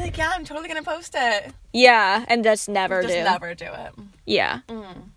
Like, 0.07 0.17
yeah, 0.17 0.31
I'm 0.33 0.45
totally 0.45 0.69
gonna 0.69 0.83
post 0.83 1.15
it. 1.17 1.51
Yeah, 1.73 2.23
and 2.29 2.41
just 2.41 2.69
never 2.69 3.01
do. 3.01 3.09
Just 3.09 3.19
do. 3.19 3.23
never 3.25 3.53
do 3.53 3.65
it. 3.65 3.93
Yeah. 4.25 4.61
Mm. 4.69 5.09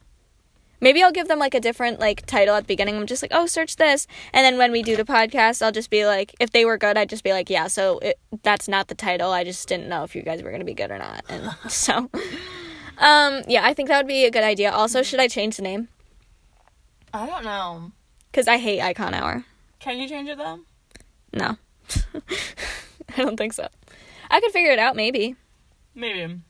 Maybe 0.81 1.01
I'll 1.01 1.13
give 1.13 1.29
them 1.29 1.39
like 1.39 1.55
a 1.55 1.61
different 1.61 2.01
like 2.01 2.27
title 2.27 2.57
at 2.57 2.65
the 2.65 2.67
beginning. 2.67 2.97
I'm 2.97 3.07
just 3.07 3.23
like, 3.23 3.31
"Oh, 3.33 3.47
search 3.47 3.77
this." 3.77 4.09
And 4.33 4.45
then 4.45 4.59
when 4.59 4.73
we 4.73 4.83
do 4.83 4.97
the 4.97 5.05
podcast, 5.05 5.63
I'll 5.63 5.71
just 5.71 5.91
be 5.91 6.07
like, 6.07 6.35
if 6.41 6.51
they 6.51 6.65
were 6.65 6.77
good, 6.77 6.99
I'd 6.99 7.09
just 7.09 7.23
be 7.23 7.33
like, 7.33 7.49
"Yeah, 7.49 7.69
so 7.69 8.01
it, 8.01 8.19
that's 8.43 8.67
not 8.67 8.89
the 8.89 8.97
title. 8.97 9.31
I 9.31 9.45
just 9.45 9.69
didn't 9.69 9.89
know 9.89 10.03
if 10.03 10.17
you 10.17 10.23
guys 10.23 10.43
were 10.43 10.59
to 10.59 10.65
be 10.65 10.75
good 10.75 10.91
or 10.91 10.99
not." 10.99 11.25
And 11.29 11.53
so 11.71 12.11
um 12.99 13.43
yeah, 13.47 13.65
I 13.65 13.75
think 13.75 13.91
that 13.91 13.99
would 13.99 14.09
be 14.09 14.25
a 14.25 14.31
good 14.33 14.43
idea. 14.43 14.73
Also, 14.73 15.05
should 15.05 15.21
I 15.21 15.29
change 15.29 15.57
the 15.57 15.63
name? 15.63 15.87
I 17.15 17.27
don't 17.27 17.45
know. 17.45 17.93
Cuz 18.33 18.49
I 18.49 18.59
hate 18.59 18.81
Icon 18.81 19.15
Hour. 19.15 19.45
Can 19.79 20.01
you 20.01 20.09
change 20.09 20.29
it 20.29 20.37
though? 20.37 20.59
No. 21.33 21.59
I 23.17 23.23
don't 23.23 23.37
think 23.37 23.53
so. 23.53 23.69
I 24.31 24.41
could 24.41 24.53
figure 24.53 24.71
it 24.73 24.79
out 24.79 24.97
maybe. 24.97 25.37
Maybe. 25.95 26.41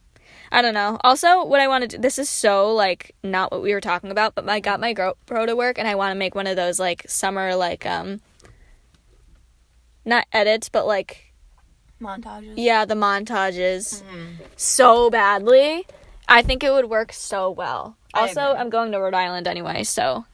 I 0.52 0.62
don't 0.62 0.74
know. 0.74 0.98
Also, 1.04 1.44
what 1.44 1.60
I 1.60 1.68
want 1.68 1.82
to 1.82 1.88
do, 1.96 1.98
this 1.98 2.18
is 2.18 2.28
so 2.28 2.72
like 2.74 3.14
not 3.22 3.52
what 3.52 3.62
we 3.62 3.72
were 3.72 3.80
talking 3.80 4.10
about, 4.10 4.34
but 4.34 4.48
I 4.48 4.60
got 4.60 4.80
my 4.80 4.92
GoPro 4.92 5.46
to 5.46 5.54
work 5.56 5.78
and 5.78 5.86
I 5.88 5.94
want 5.94 6.10
to 6.12 6.18
make 6.18 6.34
one 6.34 6.46
of 6.46 6.56
those 6.56 6.78
like 6.80 7.04
summer 7.08 7.54
like 7.54 7.86
um 7.86 8.20
not 10.04 10.26
edits, 10.32 10.68
but 10.68 10.86
like 10.86 11.32
Montages. 12.00 12.54
yeah, 12.56 12.84
the 12.84 12.94
montages 12.94 14.02
Mhm. 14.02 14.36
so 14.56 15.10
badly. 15.10 15.86
I 16.28 16.42
think 16.42 16.62
it 16.64 16.72
would 16.72 16.86
work 16.88 17.12
so 17.12 17.50
well. 17.50 17.96
Also. 18.14 18.40
I'm 18.40 18.70
going 18.70 18.92
to 18.92 18.98
Rhode 19.00 19.14
Island 19.14 19.46
anyway, 19.46 19.84
so 19.84 20.24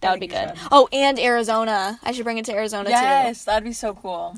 that 0.00 0.08
I 0.08 0.10
would 0.12 0.20
be 0.20 0.26
good. 0.26 0.50
should. 0.50 0.68
Oh, 0.70 0.88
and 0.92 1.18
Arizona. 1.18 1.98
I 2.02 2.12
should 2.12 2.24
bring 2.24 2.38
it 2.38 2.44
to 2.46 2.52
Arizona 2.54 2.84
too. 2.84 2.90
Yes, 2.90 3.44
that'd 3.44 3.64
be 3.64 3.72
so 3.72 3.94
cool. 3.94 4.36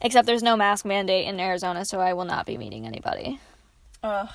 Except 0.00 0.26
there's 0.26 0.42
no 0.42 0.56
mask 0.56 0.84
mandate 0.84 1.26
in 1.26 1.40
Arizona, 1.40 1.84
so 1.84 2.00
I 2.00 2.12
will 2.12 2.24
not 2.24 2.46
be 2.46 2.56
meeting 2.56 2.86
anybody, 2.86 3.40
Ugh. 4.02 4.28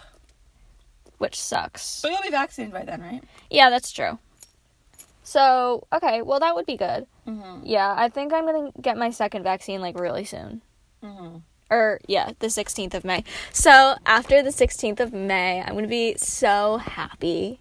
which 1.20 1.40
sucks. 1.40 2.02
But 2.02 2.12
you'll 2.12 2.22
be 2.22 2.30
vaccinated 2.30 2.74
by 2.74 2.84
then, 2.84 3.02
right? 3.02 3.24
Yeah, 3.50 3.70
that's 3.70 3.92
true. 3.92 4.20
So, 5.24 5.88
okay, 5.94 6.22
well, 6.22 6.40
that 6.42 6.54
would 6.56 6.66
be 6.66 6.76
good. 6.76 7.08
Mm-hmm. 7.28 7.66
Yeah, 7.66 7.94
I 7.98 8.10
think 8.10 8.34
I'm 8.34 8.46
gonna 8.46 8.72
get 8.82 8.98
my 8.98 9.10
second 9.10 9.44
vaccine 9.44 9.80
like 9.82 9.98
really 9.98 10.26
soon. 10.26 10.62
Mm-hmm. 11.02 11.38
Or, 11.70 12.00
yeah, 12.08 12.32
the 12.40 12.48
16th 12.48 12.94
of 12.94 13.06
May. 13.06 13.24
So, 13.52 13.96
after 14.06 14.44
the 14.44 14.50
16th 14.50 15.00
of 15.00 15.14
May, 15.14 15.62
I'm 15.62 15.76
gonna 15.76 15.88
be 15.88 16.16
so 16.18 16.78
happy. 16.78 17.60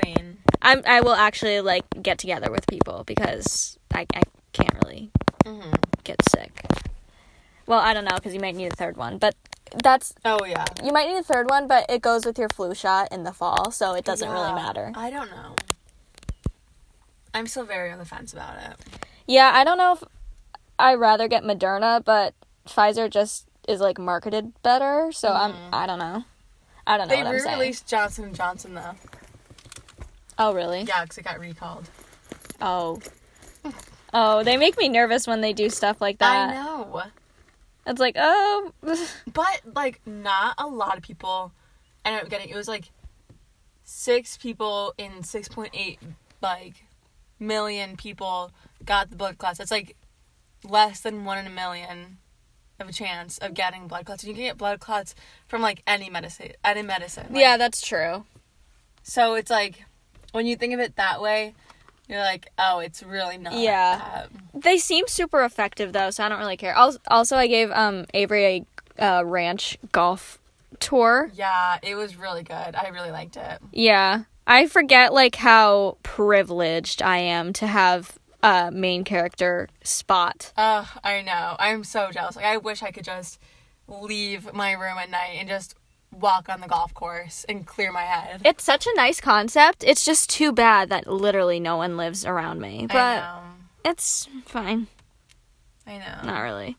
Queen. 0.00 0.38
I'm, 0.62 0.80
I 0.86 1.00
will 1.00 1.14
actually 1.14 1.60
like 1.60 1.84
get 2.00 2.18
together 2.18 2.52
with 2.52 2.68
people 2.68 3.02
because 3.04 3.78
I, 3.92 4.06
I 4.14 4.22
can't 4.52 4.74
really 4.84 5.10
Mm-hmm. 5.44 5.72
get 6.04 6.16
sick. 6.30 6.62
Well, 7.66 7.80
I 7.80 7.94
don't 7.94 8.04
know 8.04 8.14
because 8.14 8.34
you 8.34 8.40
might 8.40 8.54
need 8.56 8.72
a 8.72 8.76
third 8.76 8.96
one, 8.96 9.18
but 9.18 9.34
that's 9.82 10.14
Oh 10.24 10.44
yeah. 10.44 10.64
you 10.84 10.92
might 10.92 11.08
need 11.08 11.16
a 11.18 11.22
third 11.22 11.48
one, 11.48 11.66
but 11.66 11.86
it 11.88 12.02
goes 12.02 12.26
with 12.26 12.38
your 12.38 12.48
flu 12.48 12.74
shot 12.74 13.08
in 13.12 13.24
the 13.24 13.32
fall, 13.32 13.70
so 13.70 13.94
it 13.94 14.04
doesn't 14.04 14.28
really 14.28 14.52
matter. 14.52 14.92
I 14.94 15.10
don't 15.10 15.30
know. 15.30 15.54
I'm 17.34 17.46
still 17.46 17.64
very 17.64 17.90
on 17.90 17.98
the 17.98 18.04
fence 18.04 18.32
about 18.32 18.56
it. 18.58 18.76
Yeah, 19.26 19.52
I 19.54 19.64
don't 19.64 19.78
know 19.78 19.92
if 19.92 20.04
I'd 20.78 20.94
rather 20.94 21.28
get 21.28 21.44
Moderna, 21.44 22.04
but 22.04 22.34
Pfizer 22.66 23.08
just 23.08 23.46
is 23.66 23.80
like 23.80 23.98
marketed 23.98 24.52
better, 24.62 25.10
so 25.12 25.28
I'm 25.28 25.52
mm-hmm. 25.52 25.74
I 25.74 25.86
don't 25.86 25.98
know. 25.98 26.24
I 26.86 26.96
don't 26.96 27.08
know 27.08 27.14
They 27.14 27.22
what 27.22 27.32
I'm 27.32 27.38
saying. 27.38 27.58
re-released 27.58 27.86
Johnson 27.86 28.24
and 28.24 28.34
Johnson 28.34 28.74
though. 28.74 28.94
Oh 30.38 30.52
really? 30.52 30.82
Yeah, 30.82 31.02
because 31.02 31.18
it 31.18 31.24
got 31.24 31.38
recalled. 31.38 31.88
Oh. 32.60 33.00
Oh, 34.14 34.42
they 34.42 34.58
make 34.58 34.76
me 34.76 34.90
nervous 34.90 35.26
when 35.26 35.40
they 35.40 35.54
do 35.54 35.70
stuff 35.70 36.00
like 36.00 36.18
that. 36.18 36.50
I 36.50 36.54
know, 36.54 37.02
It's 37.86 38.00
like, 38.00 38.16
oh, 38.18 38.72
but 39.32 39.60
like 39.74 40.00
not 40.06 40.54
a 40.58 40.66
lot 40.66 40.96
of 40.96 41.02
people 41.02 41.52
ended 42.04 42.22
up 42.22 42.30
getting. 42.30 42.48
It 42.48 42.56
was 42.56 42.68
like 42.68 42.90
six 43.84 44.36
people 44.36 44.94
in 44.96 45.22
six 45.24 45.48
point 45.48 45.70
eight 45.74 45.98
like 46.40 46.84
million 47.38 47.96
people 47.96 48.52
got 48.84 49.10
the 49.10 49.16
blood 49.16 49.38
clots. 49.38 49.58
That's 49.58 49.70
like 49.70 49.96
less 50.64 51.00
than 51.00 51.24
one 51.24 51.38
in 51.38 51.46
a 51.46 51.50
million 51.50 52.18
of 52.78 52.88
a 52.88 52.92
chance 52.92 53.38
of 53.38 53.54
getting 53.54 53.88
blood 53.88 54.06
clots. 54.06 54.22
And 54.22 54.28
you 54.28 54.34
can 54.34 54.44
get 54.44 54.58
blood 54.58 54.80
clots 54.80 55.14
from 55.46 55.62
like 55.62 55.82
any 55.86 56.10
medicine, 56.10 56.52
any 56.64 56.82
medicine. 56.82 57.26
Like, 57.30 57.40
yeah, 57.40 57.56
that's 57.56 57.80
true. 57.80 58.24
So 59.02 59.34
it's 59.34 59.50
like 59.50 59.84
when 60.32 60.46
you 60.46 60.56
think 60.56 60.74
of 60.74 60.80
it 60.80 60.96
that 60.96 61.20
way, 61.20 61.54
you're 62.08 62.20
like, 62.20 62.50
oh, 62.58 62.80
it's 62.80 63.02
really 63.02 63.38
not. 63.38 63.54
Yeah. 63.54 63.98
that. 63.98 64.30
They 64.54 64.78
seem 64.78 65.06
super 65.08 65.44
effective 65.44 65.92
though, 65.92 66.10
so 66.10 66.24
I 66.24 66.28
don't 66.28 66.38
really 66.38 66.56
care. 66.56 66.76
Also, 66.76 67.36
I 67.36 67.46
gave 67.46 67.70
um 67.70 68.06
Avery 68.14 68.66
a 68.98 69.08
uh, 69.18 69.22
ranch 69.22 69.78
golf 69.92 70.38
tour. 70.80 71.30
Yeah, 71.34 71.78
it 71.82 71.94
was 71.94 72.16
really 72.16 72.42
good. 72.42 72.74
I 72.74 72.88
really 72.92 73.10
liked 73.10 73.36
it. 73.36 73.58
Yeah. 73.72 74.24
I 74.46 74.66
forget 74.66 75.12
like 75.12 75.36
how 75.36 75.96
privileged 76.02 77.00
I 77.02 77.18
am 77.18 77.52
to 77.54 77.66
have 77.66 78.18
a 78.42 78.70
main 78.72 79.04
character 79.04 79.68
spot. 79.84 80.52
Oh, 80.58 80.90
I 81.04 81.22
know. 81.22 81.56
I'm 81.58 81.84
so 81.84 82.10
jealous. 82.10 82.36
Like 82.36 82.44
I 82.44 82.56
wish 82.56 82.82
I 82.82 82.90
could 82.90 83.04
just 83.04 83.38
leave 83.86 84.52
my 84.52 84.72
room 84.72 84.98
at 84.98 85.10
night 85.10 85.36
and 85.38 85.48
just 85.48 85.76
walk 86.12 86.48
on 86.48 86.60
the 86.60 86.68
golf 86.68 86.92
course 86.94 87.44
and 87.48 87.66
clear 87.66 87.90
my 87.92 88.02
head. 88.02 88.42
It's 88.44 88.62
such 88.64 88.86
a 88.86 88.94
nice 88.96 89.20
concept. 89.20 89.82
It's 89.84 90.04
just 90.04 90.30
too 90.30 90.52
bad 90.52 90.88
that 90.90 91.06
literally 91.06 91.58
no 91.60 91.76
one 91.76 91.96
lives 91.96 92.24
around 92.24 92.60
me. 92.60 92.86
I 92.90 92.92
But 92.92 93.20
know. 93.20 93.90
it's 93.90 94.28
fine. 94.44 94.86
I 95.86 95.98
know. 95.98 96.20
Not 96.24 96.40
really. 96.42 96.76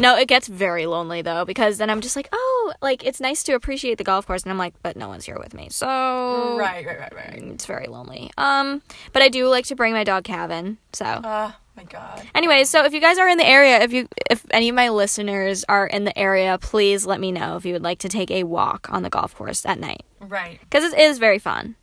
No, 0.00 0.16
it 0.16 0.26
gets 0.26 0.48
very 0.48 0.86
lonely 0.86 1.20
though 1.22 1.44
because 1.44 1.76
then 1.78 1.90
I'm 1.90 2.00
just 2.00 2.16
like, 2.16 2.28
oh, 2.32 2.72
like 2.80 3.04
it's 3.04 3.20
nice 3.20 3.42
to 3.44 3.52
appreciate 3.52 3.98
the 3.98 4.04
golf 4.04 4.26
course, 4.26 4.42
and 4.42 4.50
I'm 4.50 4.58
like, 4.58 4.74
but 4.82 4.96
no 4.96 5.06
one's 5.06 5.26
here 5.26 5.38
with 5.38 5.52
me, 5.52 5.68
so 5.70 6.56
Right, 6.56 6.84
right, 6.86 6.98
right, 6.98 7.14
right. 7.14 7.42
it's 7.42 7.66
very 7.66 7.86
lonely. 7.86 8.30
Um, 8.38 8.82
but 9.12 9.20
I 9.22 9.28
do 9.28 9.48
like 9.48 9.66
to 9.66 9.76
bring 9.76 9.92
my 9.92 10.02
dog 10.02 10.24
Calvin. 10.24 10.78
So, 10.94 11.20
Oh 11.22 11.54
my 11.76 11.84
god. 11.84 12.22
anyways, 12.34 12.68
so 12.68 12.84
if 12.84 12.92
you 12.92 13.00
guys 13.00 13.18
are 13.18 13.28
in 13.28 13.38
the 13.38 13.46
area, 13.46 13.80
if 13.80 13.92
you 13.92 14.08
if 14.30 14.44
any 14.50 14.68
of 14.68 14.74
my 14.74 14.88
listeners 14.90 15.64
are 15.68 15.86
in 15.86 16.04
the 16.04 16.16
area, 16.18 16.58
please 16.60 17.06
let 17.06 17.18
me 17.20 17.32
know 17.32 17.56
if 17.56 17.64
you 17.64 17.72
would 17.72 17.82
like 17.82 17.98
to 18.00 18.08
take 18.08 18.30
a 18.30 18.44
walk 18.44 18.88
on 18.90 19.02
the 19.02 19.10
golf 19.10 19.34
course 19.34 19.64
at 19.66 19.78
night 19.78 20.02
Right. 20.20 20.60
because 20.60 20.84
it 20.92 20.98
is 20.98 21.18
very 21.18 21.38
fun 21.38 21.76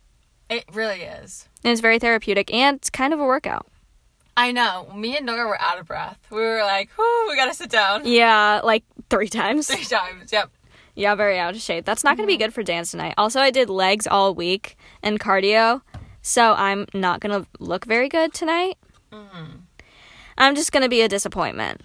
It 0.48 0.64
really 0.72 1.02
is. 1.02 1.48
and 1.64 1.72
it's 1.72 1.80
very 1.80 1.98
therapeutic 1.98 2.52
and 2.52 2.76
it's 2.76 2.90
kind 2.90 3.12
of 3.12 3.20
a 3.20 3.24
workout. 3.24 3.66
I 4.36 4.52
know. 4.52 4.90
Me 4.94 5.16
and 5.16 5.26
Nora 5.26 5.46
were 5.48 5.60
out 5.60 5.78
of 5.78 5.86
breath. 5.86 6.18
We 6.30 6.38
were 6.38 6.62
like, 6.62 6.88
"Whoo, 6.96 7.28
we 7.28 7.36
gotta 7.36 7.52
sit 7.52 7.68
down." 7.68 8.02
Yeah, 8.06 8.60
like 8.64 8.84
three 9.10 9.28
times. 9.28 9.66
Three 9.68 9.84
times. 9.84 10.32
Yep. 10.32 10.50
Yeah, 10.94 11.14
very 11.14 11.38
out 11.38 11.54
of 11.54 11.60
shape. 11.60 11.84
That's 11.84 12.04
not 12.04 12.16
going 12.16 12.26
to 12.28 12.32
be 12.32 12.36
good 12.36 12.52
for 12.52 12.62
dance 12.62 12.90
tonight. 12.90 13.14
Also, 13.16 13.40
I 13.40 13.50
did 13.50 13.70
legs 13.70 14.06
all 14.06 14.34
week 14.34 14.76
and 15.02 15.20
cardio, 15.20 15.82
so 16.20 16.52
I'm 16.54 16.86
not 16.92 17.20
going 17.20 17.42
to 17.42 17.48
look 17.58 17.84
very 17.86 18.08
good 18.08 18.32
tonight. 18.34 18.76
Mhm. 19.12 19.60
I'm 20.40 20.54
just 20.54 20.72
going 20.72 20.82
to 20.82 20.88
be 20.88 21.02
a 21.02 21.08
disappointment. 21.08 21.82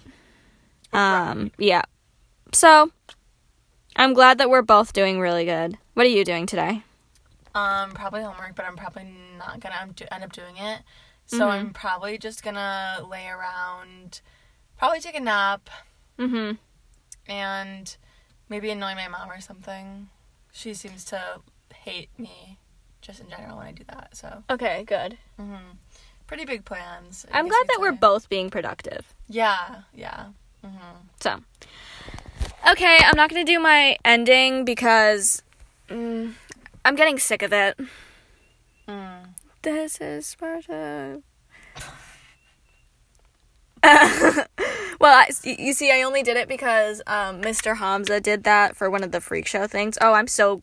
Um, 0.92 1.52
yeah. 1.58 1.82
So, 2.52 2.90
I'm 3.96 4.14
glad 4.14 4.38
that 4.38 4.48
we're 4.48 4.62
both 4.62 4.92
doing 4.94 5.20
really 5.20 5.44
good. 5.44 5.76
What 5.94 6.06
are 6.06 6.08
you 6.10 6.24
doing 6.24 6.46
today? 6.46 6.82
Um, 7.54 7.92
probably 7.92 8.22
homework, 8.22 8.54
but 8.54 8.64
I'm 8.64 8.76
probably 8.76 9.04
not 9.38 9.60
gonna 9.60 9.74
end 10.10 10.24
up 10.24 10.32
doing 10.32 10.56
it. 10.58 10.80
So 11.26 11.46
Mhm. 11.46 11.50
I'm 11.50 11.72
probably 11.72 12.18
just 12.18 12.42
gonna 12.42 13.04
lay 13.10 13.26
around, 13.28 14.20
probably 14.76 15.00
take 15.00 15.16
a 15.16 15.20
nap, 15.20 15.70
Mhm. 16.18 16.58
and 17.26 17.96
maybe 18.50 18.70
annoy 18.70 18.94
my 18.94 19.08
mom 19.08 19.30
or 19.30 19.40
something. 19.40 20.10
She 20.52 20.74
seems 20.74 21.04
to 21.06 21.40
hate 21.74 22.10
me, 22.18 22.58
just 23.00 23.20
in 23.20 23.30
general 23.30 23.56
when 23.56 23.66
I 23.68 23.72
do 23.72 23.84
that. 23.84 24.14
So, 24.16 24.44
Okay, 24.50 24.84
good. 24.84 25.18
hmm 25.38 25.72
pretty 26.26 26.44
big 26.44 26.64
plans. 26.64 27.26
I'm 27.32 27.48
glad 27.48 27.66
that 27.68 27.78
we're 27.80 27.92
both 27.92 28.28
being 28.28 28.50
productive. 28.50 29.14
Yeah, 29.28 29.82
yeah. 29.94 30.26
hmm 30.64 30.76
So, 31.20 31.40
okay, 32.70 32.98
I'm 33.02 33.16
not 33.16 33.30
going 33.30 33.44
to 33.44 33.50
do 33.50 33.58
my 33.60 33.96
ending 34.04 34.64
because 34.64 35.42
mm, 35.88 36.32
I'm 36.84 36.94
getting 36.96 37.18
sick 37.18 37.42
of 37.42 37.52
it. 37.52 37.78
Mm. 38.88 39.28
This 39.62 40.00
is 40.00 40.26
Sparta. 40.26 41.22
Well, 44.98 45.12
I, 45.12 45.28
you 45.44 45.72
see, 45.72 45.92
I 45.92 46.02
only 46.02 46.22
did 46.22 46.36
it 46.36 46.48
because 46.48 47.02
um, 47.06 47.42
Mr. 47.42 47.76
Hamza 47.76 48.20
did 48.20 48.44
that 48.44 48.76
for 48.76 48.90
one 48.90 49.04
of 49.04 49.12
the 49.12 49.20
freak 49.20 49.46
show 49.46 49.66
things. 49.66 49.98
Oh, 50.00 50.14
I'm 50.14 50.26
so 50.26 50.62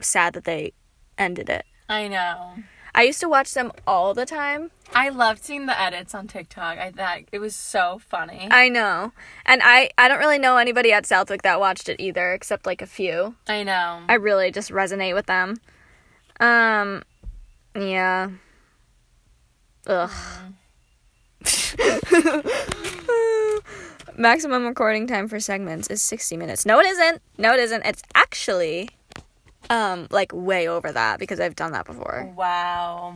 sad 0.00 0.32
that 0.32 0.44
they 0.44 0.72
ended 1.18 1.50
it. 1.50 1.66
I 1.88 2.08
know. 2.08 2.54
I 2.98 3.02
used 3.02 3.20
to 3.20 3.28
watch 3.28 3.54
them 3.54 3.70
all 3.86 4.12
the 4.12 4.26
time. 4.26 4.72
I 4.92 5.10
loved 5.10 5.44
seeing 5.44 5.66
the 5.66 5.80
edits 5.80 6.16
on 6.16 6.26
TikTok. 6.26 6.78
I 6.78 6.90
thought 6.90 7.20
it 7.30 7.38
was 7.38 7.54
so 7.54 8.00
funny. 8.00 8.48
I 8.50 8.68
know. 8.68 9.12
And 9.46 9.62
I, 9.64 9.90
I 9.96 10.08
don't 10.08 10.18
really 10.18 10.40
know 10.40 10.56
anybody 10.56 10.92
at 10.92 11.06
Southwick 11.06 11.42
that 11.42 11.60
watched 11.60 11.88
it 11.88 12.00
either, 12.00 12.32
except 12.32 12.66
like 12.66 12.82
a 12.82 12.86
few. 12.86 13.36
I 13.46 13.62
know. 13.62 14.00
I 14.08 14.14
really 14.14 14.50
just 14.50 14.72
resonate 14.72 15.14
with 15.14 15.26
them. 15.26 15.58
Um, 16.40 17.04
yeah. 17.76 18.30
Ugh. 19.86 20.10
Maximum 24.16 24.66
recording 24.66 25.06
time 25.06 25.28
for 25.28 25.38
segments 25.38 25.86
is 25.86 26.02
60 26.02 26.36
minutes. 26.36 26.66
No, 26.66 26.80
it 26.80 26.86
isn't. 26.86 27.22
No, 27.38 27.52
it 27.52 27.60
isn't. 27.60 27.86
It's 27.86 28.02
actually 28.16 28.90
um 29.70 30.06
like 30.10 30.32
way 30.32 30.68
over 30.68 30.90
that 30.92 31.18
because 31.18 31.40
I've 31.40 31.56
done 31.56 31.72
that 31.72 31.84
before. 31.84 32.32
wow. 32.36 33.14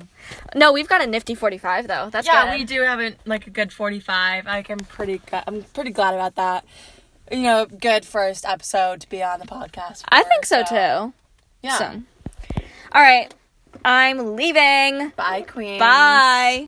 No, 0.54 0.72
we've 0.72 0.88
got 0.88 1.02
a 1.02 1.06
nifty 1.06 1.34
45 1.34 1.88
though. 1.88 2.10
That's 2.10 2.26
yeah, 2.26 2.50
good. 2.50 2.58
we 2.58 2.64
do 2.64 2.82
have 2.82 3.00
a, 3.00 3.14
like 3.24 3.46
a 3.46 3.50
good 3.50 3.72
45. 3.72 4.46
Like 4.46 4.70
I'm 4.70 4.78
pretty 4.80 5.18
gl- 5.20 5.44
I'm 5.46 5.62
pretty 5.74 5.90
glad 5.90 6.14
about 6.14 6.34
that. 6.36 6.64
You 7.30 7.42
know, 7.42 7.66
good 7.66 8.04
first 8.04 8.44
episode 8.44 9.00
to 9.00 9.08
be 9.08 9.22
on 9.22 9.38
the 9.38 9.46
podcast. 9.46 10.02
I 10.08 10.22
for, 10.22 10.28
think 10.28 10.44
so 10.44 10.62
too. 10.64 11.14
Yeah. 11.62 11.78
So. 11.78 12.02
All 12.92 13.00
right. 13.02 13.32
I'm 13.84 14.36
leaving. 14.36 15.12
Bye, 15.16 15.42
Queen. 15.48 15.78
Bye. 15.78 16.60